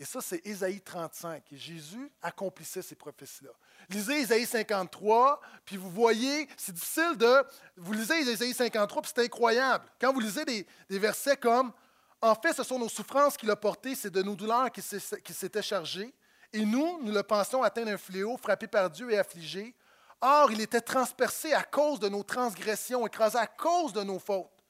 Et 0.03 0.05
ça, 0.05 0.21
c'est 0.21 0.45
Ésaïe 0.45 0.81
35. 0.81 1.45
Et 1.53 1.57
Jésus 1.57 2.11
accomplissait 2.21 2.83
ces 2.83 2.97
prophéties-là. 2.97 3.51
Lisez 3.89 4.21
Ésaïe 4.21 4.47
53, 4.47 5.41
puis 5.65 5.77
vous 5.77 5.91
voyez, 5.91 6.49
c'est 6.57 6.73
difficile 6.73 7.17
de... 7.17 7.45
Vous 7.77 7.93
lisez 7.93 8.19
Ésaïe 8.19 8.53
53, 8.53 9.03
puis 9.03 9.13
c'est 9.15 9.25
incroyable. 9.25 9.85
Quand 10.01 10.13
vous 10.13 10.19
lisez 10.19 10.45
des, 10.45 10.67
des 10.89 10.99
versets 10.99 11.37
comme 11.37 11.73
En 12.21 12.35
fait, 12.35 12.53
ce 12.53 12.65
sont 12.65 12.81
nos 12.81 12.89
souffrances 12.89 13.37
qu'il 13.37 13.51
a 13.51 13.55
portées, 13.55 13.95
c'est 13.95 14.11
de 14.11 14.23
nos 14.23 14.35
douleurs 14.35 14.73
qu'il 14.73 15.35
s'était 15.35 15.63
chargé. 15.63 16.13
Et 16.53 16.65
nous, 16.65 17.01
nous 17.03 17.13
le 17.13 17.23
pensions 17.23 17.63
atteindre 17.63 17.93
un 17.93 17.97
fléau, 17.99 18.37
frappé 18.37 18.67
par 18.67 18.91
Dieu 18.91 19.11
et 19.11 19.19
affligé. 19.19 19.73
Or, 20.21 20.51
il 20.51 20.61
était 20.61 20.81
transpercé 20.81 21.53
à 21.53 21.63
cause 21.63 22.01
de 22.01 22.09
nos 22.09 22.23
transgressions, 22.23 23.07
écrasé 23.07 23.39
à 23.39 23.47
cause 23.47 23.93
de 23.93 24.03
nos 24.03 24.19
fautes. 24.19 24.62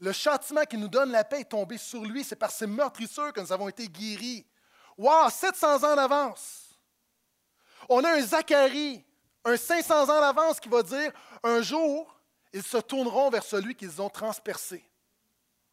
Le 0.00 0.12
châtiment 0.12 0.64
qui 0.64 0.78
nous 0.78 0.88
donne 0.88 1.12
la 1.12 1.24
paix 1.24 1.40
est 1.40 1.50
tombé 1.50 1.76
sur 1.76 2.02
lui. 2.02 2.24
C'est 2.24 2.36
par 2.36 2.50
ses 2.50 2.66
meurtrissures 2.66 3.32
que 3.32 3.40
nous 3.40 3.52
avons 3.52 3.68
été 3.68 3.86
guéris. 3.86 4.46
Wow, 4.96 5.28
700 5.30 5.84
ans 5.84 5.96
d'avance. 5.96 6.78
On 7.88 8.02
a 8.04 8.12
un 8.12 8.20
Zacharie, 8.20 9.04
un 9.44 9.56
500 9.56 10.02
ans 10.02 10.20
d'avance 10.20 10.58
qui 10.58 10.68
va 10.68 10.82
dire 10.82 11.12
un 11.42 11.60
jour, 11.62 12.18
ils 12.52 12.62
se 12.62 12.78
tourneront 12.78 13.30
vers 13.30 13.42
celui 13.42 13.74
qu'ils 13.74 14.00
ont 14.00 14.08
transpercé. 14.08 14.84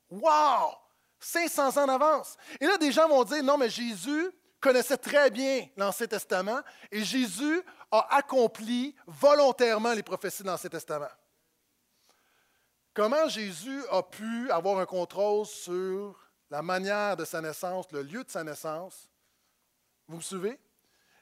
Wow! 0.10 0.76
500 1.20 1.78
ans 1.78 1.88
d'avance. 1.88 2.38
Et 2.60 2.66
là, 2.66 2.78
des 2.78 2.92
gens 2.92 3.08
vont 3.08 3.24
dire 3.24 3.44
non, 3.44 3.58
mais 3.58 3.70
Jésus 3.70 4.32
connaissait 4.60 4.98
très 4.98 5.30
bien 5.30 5.68
l'Ancien 5.78 6.08
Testament 6.08 6.60
et 6.92 7.04
Jésus 7.04 7.62
a 7.92 8.16
accompli 8.18 8.96
volontairement 9.06 9.94
les 9.94 10.04
prophéties 10.04 10.44
de 10.44 10.48
l'Ancien 10.48 10.70
Testament. 10.70 11.08
Comment 12.98 13.30
Jésus 13.30 13.84
a 13.92 14.02
pu 14.02 14.50
avoir 14.50 14.80
un 14.80 14.86
contrôle 14.88 15.46
sur 15.46 16.20
la 16.50 16.64
manière 16.64 17.16
de 17.16 17.26
sa 17.26 17.40
naissance, 17.40 17.86
le 17.92 18.02
lieu 18.02 18.24
de 18.24 18.32
sa 18.32 18.44
naissance? 18.44 19.08
Vous 20.08 20.18
me 20.18 20.22
suivez? 20.22 20.60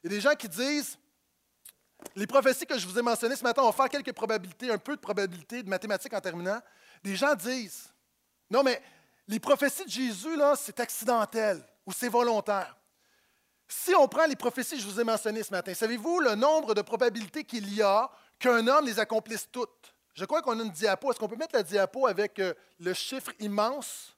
Il 0.02 0.10
y 0.10 0.14
a 0.14 0.16
des 0.16 0.22
gens 0.22 0.36
qui 0.36 0.48
disent, 0.48 0.98
les 2.16 2.28
prophéties 2.28 2.66
que 2.66 2.80
je 2.80 2.88
vous 2.88 2.98
ai 2.98 3.02
mentionnées 3.02 3.36
ce 3.36 3.44
matin, 3.44 3.62
on 3.62 3.72
va 3.72 3.74
faire 3.74 3.90
quelques 3.90 4.14
probabilités, 4.14 4.72
un 4.72 4.78
peu 4.78 4.96
de 4.96 5.02
probabilité 5.02 5.64
de 5.64 5.68
mathématiques 5.68 6.14
en 6.14 6.22
terminant. 6.22 6.62
Des 7.04 7.18
gens 7.18 7.36
disent, 7.36 7.92
non, 8.50 8.64
mais 8.64 8.82
les 9.28 9.42
prophéties 9.42 9.84
de 9.84 9.90
Jésus, 9.90 10.38
là, 10.38 10.56
c'est 10.56 10.80
accidentel 10.80 11.62
ou 11.86 11.92
c'est 11.92 12.08
volontaire. 12.08 12.74
Si 13.68 13.94
on 13.96 14.08
prend 14.08 14.28
les 14.28 14.38
prophéties 14.38 14.78
que 14.78 14.82
je 14.82 14.88
vous 14.88 15.02
ai 15.02 15.04
mentionnées 15.04 15.44
ce 15.44 15.52
matin, 15.52 15.74
savez-vous 15.74 16.22
le 16.22 16.36
nombre 16.36 16.74
de 16.74 16.82
probabilités 16.82 17.44
qu'il 17.44 17.70
y 17.74 17.82
a 17.82 18.10
qu'un 18.40 18.66
homme 18.66 18.86
les 18.86 18.98
accomplisse 18.98 19.50
toutes? 19.52 19.95
Je 20.16 20.24
crois 20.26 20.42
qu'on 20.42 20.58
a 20.60 20.64
une 20.64 20.72
diapo. 20.72 21.12
Est-ce 21.12 21.20
qu'on 21.20 21.28
peut 21.28 21.36
mettre 21.36 21.56
la 21.56 21.64
diapo 21.64 22.08
avec 22.08 22.40
euh, 22.40 22.54
le 22.80 22.94
chiffre 22.94 23.32
immense? 23.40 24.16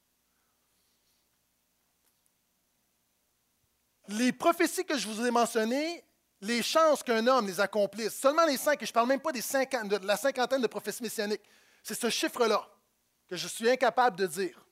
Les 4.08 4.32
prophéties 4.32 4.86
que 4.86 4.98
je 4.98 5.08
vous 5.08 5.26
ai 5.26 5.32
mentionnées, 5.32 6.04
les 6.40 6.62
chances 6.62 7.04
qu'un 7.04 7.26
homme 7.28 7.48
les 7.48 7.60
accomplisse, 7.60 8.14
seulement 8.18 8.46
les 8.46 8.58
cinq, 8.58 8.82
et 8.82 8.86
je 8.86 8.92
ne 8.92 8.94
parle 8.94 9.08
même 9.08 9.20
pas 9.20 9.32
des 9.32 9.42
cinquante- 9.42 9.88
de 9.90 10.06
la 10.08 10.16
cinquantaine 10.16 10.62
de 10.62 10.68
prophéties 10.68 11.04
messianiques, 11.04 11.42
c'est 11.84 12.00
ce 12.00 12.10
chiffre-là 12.10 12.66
que 13.28 13.36
je 13.36 13.48
suis 13.48 13.70
incapable 13.70 14.16
de 14.18 14.28
dire. 14.28 14.64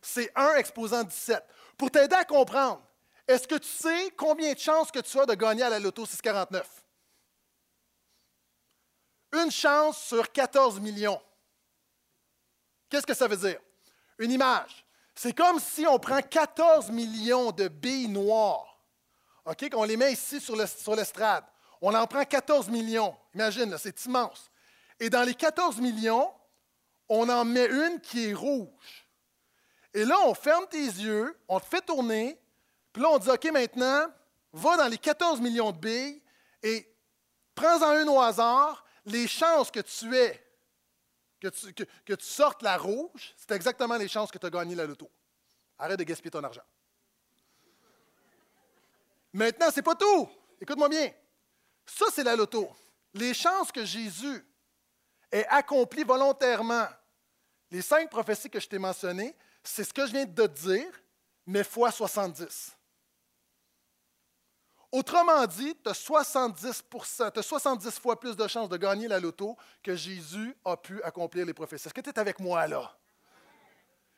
C'est 0.00 0.30
1 0.36 0.54
exposant 0.56 1.02
17. 1.04 1.42
Pour 1.78 1.90
t'aider 1.90 2.14
à 2.14 2.24
comprendre, 2.24 2.82
est-ce 3.26 3.48
que 3.48 3.54
tu 3.56 3.68
sais 3.68 4.10
combien 4.16 4.52
de 4.52 4.58
chances 4.58 4.90
que 4.90 4.98
tu 5.00 5.18
as 5.18 5.26
de 5.26 5.34
gagner 5.34 5.62
à 5.62 5.70
la 5.70 5.78
loto 5.80 6.04
649? 6.04 6.81
Une 9.44 9.50
chance 9.50 9.98
sur 9.98 10.30
14 10.30 10.78
millions. 10.80 11.20
Qu'est-ce 12.88 13.06
que 13.06 13.14
ça 13.14 13.26
veut 13.26 13.36
dire? 13.36 13.60
Une 14.18 14.30
image. 14.30 14.84
C'est 15.14 15.32
comme 15.32 15.58
si 15.58 15.86
on 15.86 15.98
prend 15.98 16.20
14 16.20 16.90
millions 16.90 17.50
de 17.50 17.68
billes 17.68 18.08
noires, 18.08 18.80
OK, 19.44 19.68
qu'on 19.70 19.84
les 19.84 19.96
met 19.96 20.12
ici 20.12 20.40
sur 20.40 20.54
le- 20.56 20.66
sur 20.66 20.94
l'estrade. 20.94 21.44
On 21.80 21.94
en 21.94 22.06
prend 22.06 22.24
14 22.24 22.68
millions. 22.68 23.16
Imagine, 23.34 23.76
c'est 23.78 24.04
immense. 24.04 24.50
Et 25.00 25.10
dans 25.10 25.22
les 25.22 25.34
14 25.34 25.78
millions, 25.80 26.32
on 27.08 27.28
en 27.28 27.44
met 27.44 27.66
une 27.66 28.00
qui 28.00 28.28
est 28.30 28.34
rouge. 28.34 29.08
Et 29.92 30.04
là, 30.04 30.16
on 30.24 30.34
ferme 30.34 30.66
tes 30.68 30.78
yeux, 30.84 31.36
on 31.48 31.58
te 31.60 31.66
fait 31.66 31.82
tourner, 31.82 32.40
puis 32.92 33.02
là, 33.02 33.10
on 33.10 33.18
dit, 33.18 33.28
OK, 33.28 33.44
maintenant, 33.52 34.06
va 34.52 34.76
dans 34.76 34.86
les 34.86 34.98
14 34.98 35.40
millions 35.40 35.72
de 35.72 35.78
billes 35.78 36.22
et 36.62 36.88
Prends-en 37.54 38.00
une 38.00 38.08
au 38.08 38.18
hasard. 38.18 38.81
Les 39.04 39.26
chances 39.26 39.70
que 39.70 39.80
tu 39.80 40.16
aies, 40.16 40.40
que 41.40 41.48
tu, 41.48 41.74
que- 41.74 42.14
tu 42.14 42.24
sortes 42.24 42.62
la 42.62 42.76
rouge, 42.76 43.34
c'est 43.36 43.50
exactement 43.52 43.96
les 43.96 44.08
chances 44.08 44.30
que 44.30 44.38
tu 44.38 44.46
as 44.46 44.50
gagné 44.50 44.74
la 44.74 44.86
loto. 44.86 45.10
Arrête 45.78 45.98
de 45.98 46.04
gaspiller 46.04 46.30
ton 46.30 46.44
argent. 46.44 46.62
Maintenant, 49.32 49.70
ce 49.70 49.76
n'est 49.76 49.82
pas 49.82 49.94
tout. 49.94 50.28
Écoute-moi 50.60 50.88
bien. 50.88 51.10
Ça, 51.86 52.06
c'est 52.12 52.22
la 52.22 52.36
loto. 52.36 52.70
Les 53.14 53.34
chances 53.34 53.72
que 53.72 53.84
Jésus 53.84 54.44
ait 55.30 55.46
accompli 55.48 56.04
volontairement 56.04 56.86
les 57.70 57.82
cinq 57.82 58.10
prophéties 58.10 58.50
que 58.50 58.60
je 58.60 58.68
t'ai 58.68 58.78
mentionnées, 58.78 59.34
c'est 59.64 59.82
ce 59.84 59.92
que 59.94 60.06
je 60.06 60.12
viens 60.12 60.26
de 60.26 60.46
te 60.46 60.60
dire, 60.60 60.92
mais 61.46 61.64
fois 61.64 61.90
70. 61.90 62.76
Autrement 64.92 65.46
dit, 65.46 65.74
tu 65.82 65.88
as 65.88 65.94
70%, 65.94 67.30
t'as 67.32 67.42
70 67.42 67.90
fois 67.98 68.20
plus 68.20 68.36
de 68.36 68.46
chances 68.46 68.68
de 68.68 68.76
gagner 68.76 69.08
la 69.08 69.18
loto 69.18 69.56
que 69.82 69.96
Jésus 69.96 70.54
a 70.66 70.76
pu 70.76 71.02
accomplir 71.02 71.46
les 71.46 71.54
prophéties. 71.54 71.86
Est-ce 71.86 71.94
que 71.94 72.02
tu 72.02 72.10
es 72.10 72.18
avec 72.18 72.38
moi 72.38 72.66
là? 72.66 72.94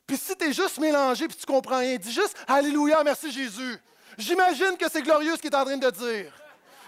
Puis 0.04 0.16
si 0.16 0.36
tu 0.36 0.44
es 0.44 0.52
juste 0.52 0.78
mélangé 0.78 1.28
puis 1.28 1.36
tu 1.36 1.46
comprends 1.46 1.78
rien, 1.78 1.96
dis 1.96 2.12
juste 2.12 2.36
Alléluia, 2.48 3.04
merci 3.04 3.30
Jésus. 3.30 3.78
J'imagine 4.18 4.76
que 4.76 4.90
c'est 4.90 5.02
glorieux 5.02 5.36
ce 5.36 5.40
qu'il 5.40 5.52
est 5.52 5.56
en 5.56 5.64
train 5.64 5.76
de 5.76 5.90
dire. 5.90 6.32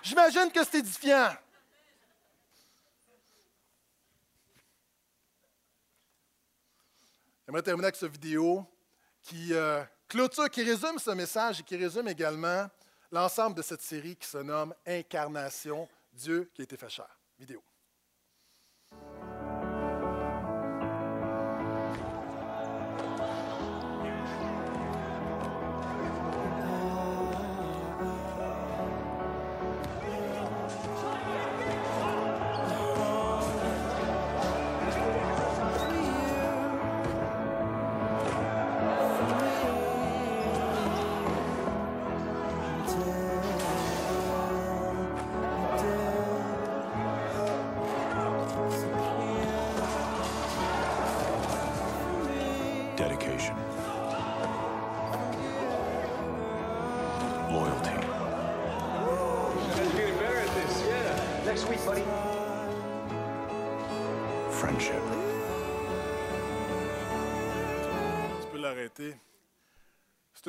J'imagine 0.03 0.51
que 0.51 0.64
c'est 0.64 0.78
édifiant. 0.78 1.30
J'aimerais 7.47 7.62
terminer 7.62 7.87
avec 7.87 7.97
cette 7.97 8.11
vidéo 8.11 8.66
qui 9.22 9.55
euh, 9.55 9.80
clôture, 10.09 10.51
qui 10.51 10.64
résume 10.64 10.99
ce 10.99 11.12
message 11.12 11.61
et 11.61 11.62
qui 11.62 11.76
résume 11.76 12.09
également 12.09 12.68
l'ensemble 13.12 13.57
de 13.57 13.62
cette 13.62 13.82
série 13.82 14.16
qui 14.16 14.26
se 14.26 14.38
nomme 14.38 14.74
Incarnation, 14.86 15.88
Dieu 16.12 16.50
qui 16.54 16.62
a 16.62 16.64
été 16.64 16.76
fait 16.76 16.88
chair. 16.88 17.18
Vidéo. 17.38 17.62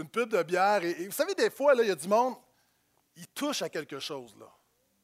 Pub 0.07 0.29
de 0.29 0.41
bière. 0.43 0.83
Et, 0.83 1.05
vous 1.05 1.11
savez, 1.11 1.33
des 1.35 1.49
fois, 1.49 1.73
il 1.75 1.87
y 1.87 1.91
a 1.91 1.95
du 1.95 2.07
monde, 2.07 2.35
il 3.15 3.27
touche 3.27 3.61
à 3.61 3.69
quelque 3.69 3.99
chose. 3.99 4.35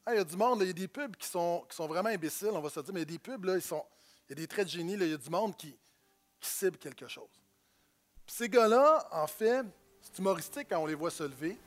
Hein, 0.06 0.14
Il 0.14 0.18
y 0.18 0.20
a 0.20 0.24
du 0.24 0.36
monde, 0.36 0.60
il 0.62 0.68
y 0.68 0.70
a 0.70 0.74
des 0.74 0.88
pubs 0.88 1.16
qui 1.16 1.28
sont, 1.28 1.66
qui 1.70 1.76
sont 1.76 1.88
vraiment 1.88 2.10
imbéciles, 2.10 2.52
on 2.52 2.62
va 2.62 2.70
se 2.70 2.80
dire, 2.80 2.94
mais 2.94 3.02
il 3.02 3.10
y 3.10 3.14
a 3.14 3.18
des 3.18 3.20
pubs, 3.20 3.44
là, 3.46 3.56
ils 3.56 3.62
sont, 3.62 3.84
il 4.28 4.32
y 4.32 4.34
a 4.34 4.36
des 4.36 4.48
traits 4.48 4.66
de 4.66 4.72
génie, 4.72 4.94
il 4.94 5.08
y 5.08 5.14
a 5.14 5.18
du 5.18 5.30
monde 5.30 5.56
qui, 5.56 5.78
qui 6.40 6.50
cible 6.50 6.78
quelque 6.78 7.08
chose. 7.08 7.30
Puis 8.26 8.36
ces 8.36 8.50
gars-là, 8.50 9.08
en 9.12 9.28
fait, 9.28 9.66
c'est 10.02 10.18
humoristique 10.20 10.68
quand 10.70 10.80
on 10.80 10.86
les 10.86 10.96
voit 10.96 11.12
se 11.12 11.24
lever, 11.24 11.58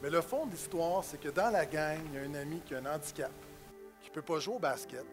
mais 0.00 0.10
le 0.10 0.20
fond 0.20 0.46
de 0.46 0.52
l'histoire, 0.52 1.04
c'est 1.04 1.20
que 1.20 1.28
dans 1.28 1.50
la 1.50 1.64
gang, 1.64 2.00
il 2.06 2.14
y 2.14 2.18
a 2.18 2.22
un 2.22 2.34
ami 2.34 2.60
qui 2.60 2.74
a 2.74 2.78
un 2.78 2.86
handicap, 2.86 3.32
qui 4.00 4.08
ne 4.08 4.14
peut 4.14 4.22
pas 4.22 4.40
jouer 4.40 4.56
au 4.56 4.58
basket. 4.58 5.04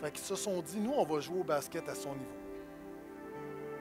Fait 0.00 0.10
qu'ils 0.12 0.24
se 0.24 0.36
sont 0.36 0.60
dit, 0.60 0.78
nous, 0.78 0.92
on 0.92 1.04
va 1.04 1.20
jouer 1.20 1.40
au 1.40 1.44
basket 1.44 1.88
à 1.88 1.94
son 1.94 2.14
niveau. 2.14 2.30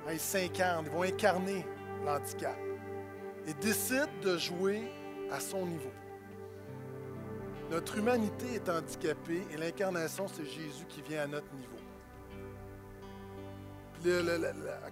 Hein, 0.08 0.14
Ils 0.14 0.20
s'incarnent, 0.20 0.86
ils 0.86 0.92
vont 0.92 1.04
incarner 1.04 1.66
l'handicap 2.06 2.56
et 3.48 3.54
décident 3.56 4.08
de 4.22 4.38
jouer 4.38 4.90
à 5.32 5.40
son 5.40 5.66
niveau. 5.66 5.92
Notre 7.72 7.98
humanité 7.98 8.56
est 8.56 8.70
handicapée 8.70 9.42
et 9.52 9.58
l'incarnation, 9.58 10.28
c'est 10.28 10.46
Jésus 10.46 10.86
qui 10.88 11.02
vient 11.02 11.24
à 11.24 11.28
notre 11.28 11.52
niveau. 11.54 11.74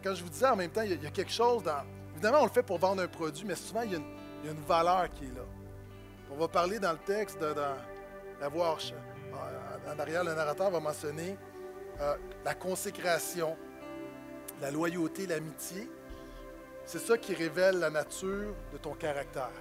Quand 0.04 0.16
je 0.16 0.24
vous 0.24 0.30
disais 0.30 0.48
en 0.48 0.56
même 0.56 0.72
temps, 0.72 0.82
il 0.82 1.02
y, 1.04 1.06
a, 1.06 1.12
quelque 1.12 1.32
chose 1.32 1.64
dans. 1.64 1.84
Évidemment, 2.14 2.40
on 2.42 2.46
le 2.46 2.52
fait 2.52 2.64
pour 2.64 2.78
vendre 2.78 3.02
un 3.02 3.08
produit, 3.08 3.44
mais 3.46 3.56
souvent, 3.56 3.82
il 3.82 3.92
y 3.92 3.96
a 3.96 3.98
une, 3.98 4.62
valeur 4.68 5.10
qui 5.12 5.26
est 5.26 5.36
là. 5.36 5.44
On 6.32 6.38
va 6.38 6.48
parler 6.48 6.80
dans 6.80 6.94
le 6.94 6.98
texte 7.00 7.40
de, 7.40 7.54
dans- 7.54 7.78
d'avoir. 8.40 8.78
En, 9.34 9.94
en 9.94 10.00
arrière, 10.00 10.24
le 10.24 10.34
narrateur 10.34 10.72
va 10.72 10.80
mentionner 10.80 11.38
euh, 12.00 12.16
la 12.46 12.54
consécration, 12.54 13.56
la 14.62 14.72
loyauté, 14.72 15.28
l'amitié. 15.28 15.90
C'est 16.92 17.00
ça 17.00 17.18
qui 17.18 17.34
révèle 17.34 17.80
la 17.80 17.90
nature 17.90 18.54
de 18.74 18.78
ton 18.78 18.94
caractère. 18.96 19.54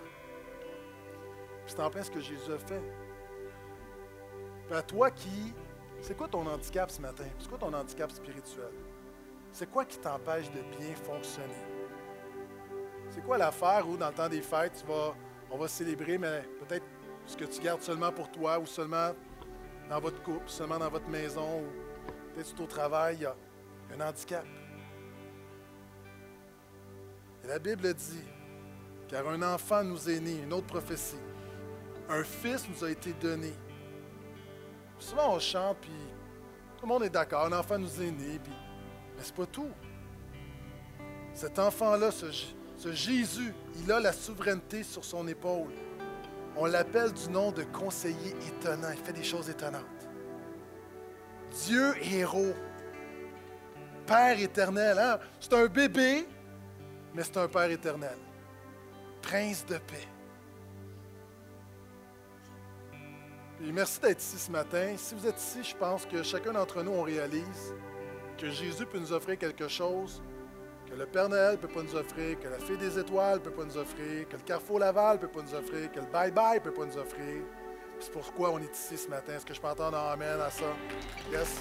C'est 1.65 1.79
en 1.79 1.89
plein 1.89 2.03
ce 2.03 2.11
que 2.11 2.19
Jésus 2.19 2.53
a 2.53 2.59
fait. 2.59 2.83
À 4.69 4.83
toi 4.83 5.13
qui. 5.13 5.55
C'est 6.01 6.17
quoi 6.17 6.27
ton 6.27 6.45
handicap 6.45 6.91
ce 6.91 7.01
matin? 7.01 7.27
C'est 7.39 7.49
quoi 7.49 7.57
ton 7.57 7.73
handicap 7.73 8.11
spirituel? 8.11 8.73
C'est 9.53 9.71
quoi 9.71 9.85
qui 9.85 9.99
t'empêche 9.99 10.51
de 10.51 10.61
bien 10.77 10.93
fonctionner? 10.97 11.55
C'est 13.11 13.25
quoi 13.25 13.39
l'affaire 13.39 13.89
où, 13.89 13.97
dans 13.97 14.09
le 14.09 14.15
temps 14.15 14.29
des 14.29 14.43
fêtes, 14.43 14.85
on 15.53 15.57
va 15.57 15.69
célébrer, 15.69 16.19
mais 16.19 16.43
peut-être 16.59 16.87
ce 17.27 17.37
que 17.37 17.45
tu 17.45 17.61
gardes 17.61 17.83
seulement 17.83 18.11
pour 18.11 18.29
toi 18.33 18.59
ou 18.59 18.67
seulement 18.67 19.13
dans 19.89 20.01
votre 20.01 20.21
couple, 20.25 20.49
seulement 20.49 20.79
dans 20.81 20.91
votre 20.91 21.09
maison 21.09 21.61
ou 21.61 22.35
peut-être 22.35 22.61
au 22.61 22.67
travail, 22.67 23.19
il 23.19 23.23
y 23.23 23.27
a 23.27 23.37
un 23.97 24.09
handicap. 24.09 24.45
Et 27.45 27.49
la 27.49 27.59
Bible 27.59 27.93
dit, 27.95 28.25
car 29.09 29.29
un 29.29 29.43
enfant 29.43 29.83
nous 29.83 30.09
est 30.09 30.21
né, 30.21 30.41
une 30.43 30.53
autre 30.53 30.67
prophétie, 30.67 31.17
un 32.09 32.23
fils 32.23 32.67
nous 32.69 32.85
a 32.85 32.91
été 32.91 33.13
donné. 33.15 33.53
Souvent 34.99 35.35
on 35.35 35.39
chante, 35.39 35.79
puis 35.81 35.91
tout 36.77 36.87
le 36.87 36.89
monde 36.89 37.05
est 37.05 37.11
d'accord, 37.11 37.47
un 37.47 37.59
enfant 37.59 37.79
nous 37.79 38.03
est 38.03 38.11
né, 38.11 38.39
puis, 38.43 38.53
mais 39.17 39.23
c'est 39.23 39.35
pas 39.35 39.47
tout. 39.47 39.71
Cet 41.33 41.59
enfant-là, 41.59 42.11
ce 42.11 42.93
Jésus, 42.93 43.55
il 43.77 43.91
a 43.93 44.01
la 44.01 44.13
souveraineté 44.13 44.83
sur 44.83 45.05
son 45.05 45.27
épaule. 45.29 45.73
On 46.57 46.67
l'appelle 46.67 47.13
du 47.13 47.29
nom 47.29 47.53
de 47.53 47.63
conseiller 47.63 48.35
étonnant. 48.49 48.89
Il 48.93 48.99
fait 48.99 49.13
des 49.13 49.23
choses 49.23 49.49
étonnantes. 49.49 49.85
Dieu 51.65 51.95
héros. 52.03 52.55
Père 54.07 54.39
éternel. 54.41 54.99
hein? 54.99 55.19
C'est 55.39 55.55
un 55.55 55.67
bébé, 55.67 56.27
mais 57.15 57.23
c'est 57.23 57.37
un 57.37 57.49
Père 57.49 57.71
éternel. 57.71 58.19
Prince 59.23 59.65
de 59.67 59.79
paix. 59.79 60.09
Et 63.63 63.73
merci 63.73 64.01
d'être 64.01 64.21
ici 64.21 64.39
ce 64.39 64.51
matin. 64.51 64.95
Si 64.97 65.15
vous 65.15 65.27
êtes 65.27 65.39
ici, 65.39 65.63
je 65.63 65.77
pense 65.77 66.07
que 66.07 66.23
chacun 66.23 66.53
d'entre 66.53 66.83
nous, 66.83 66.93
on 66.93 67.03
réalise 67.03 67.75
que 68.39 68.49
Jésus 68.49 68.87
peut 68.87 68.99
nous 68.99 69.13
offrir 69.13 69.37
quelque 69.37 69.69
chose 69.69 70.23
que 70.91 70.97
le 70.97 71.07
Père 71.07 71.29
Noël 71.29 71.53
ne 71.53 71.57
peut 71.57 71.69
pas 71.69 71.83
nous 71.83 71.95
offrir, 71.95 72.41
que 72.41 72.49
la 72.49 72.59
Fée 72.59 72.77
des 72.77 72.99
Étoiles 72.99 73.39
ne 73.39 73.45
peut 73.45 73.51
pas 73.51 73.65
nous 73.65 73.77
offrir, 73.77 74.29
que 74.29 74.37
le 74.37 74.43
Carrefour 74.43 74.81
Laval 74.81 75.17
ne 75.17 75.21
peut 75.21 75.29
pas 75.29 75.43
nous 75.43 75.55
offrir, 75.55 75.93
que 75.93 76.01
le 76.01 76.07
Bye 76.07 76.33
Bye 76.33 76.59
ne 76.59 76.65
peut 76.65 76.73
pas 76.73 76.87
nous 76.87 76.97
offrir. 76.97 77.43
C'est 78.01 78.13
pourquoi 78.13 78.51
on 78.51 78.59
est 78.59 78.75
ici 78.75 78.97
ce 78.97 79.09
matin. 79.09 79.35
Est-ce 79.37 79.45
que 79.45 79.55
je 79.55 79.61
peux 79.61 79.69
entendre 79.69 79.97
un 79.97 80.13
Amen 80.13 80.41
à 80.41 80.51
ça? 80.51 80.65
Yes. 81.31 81.61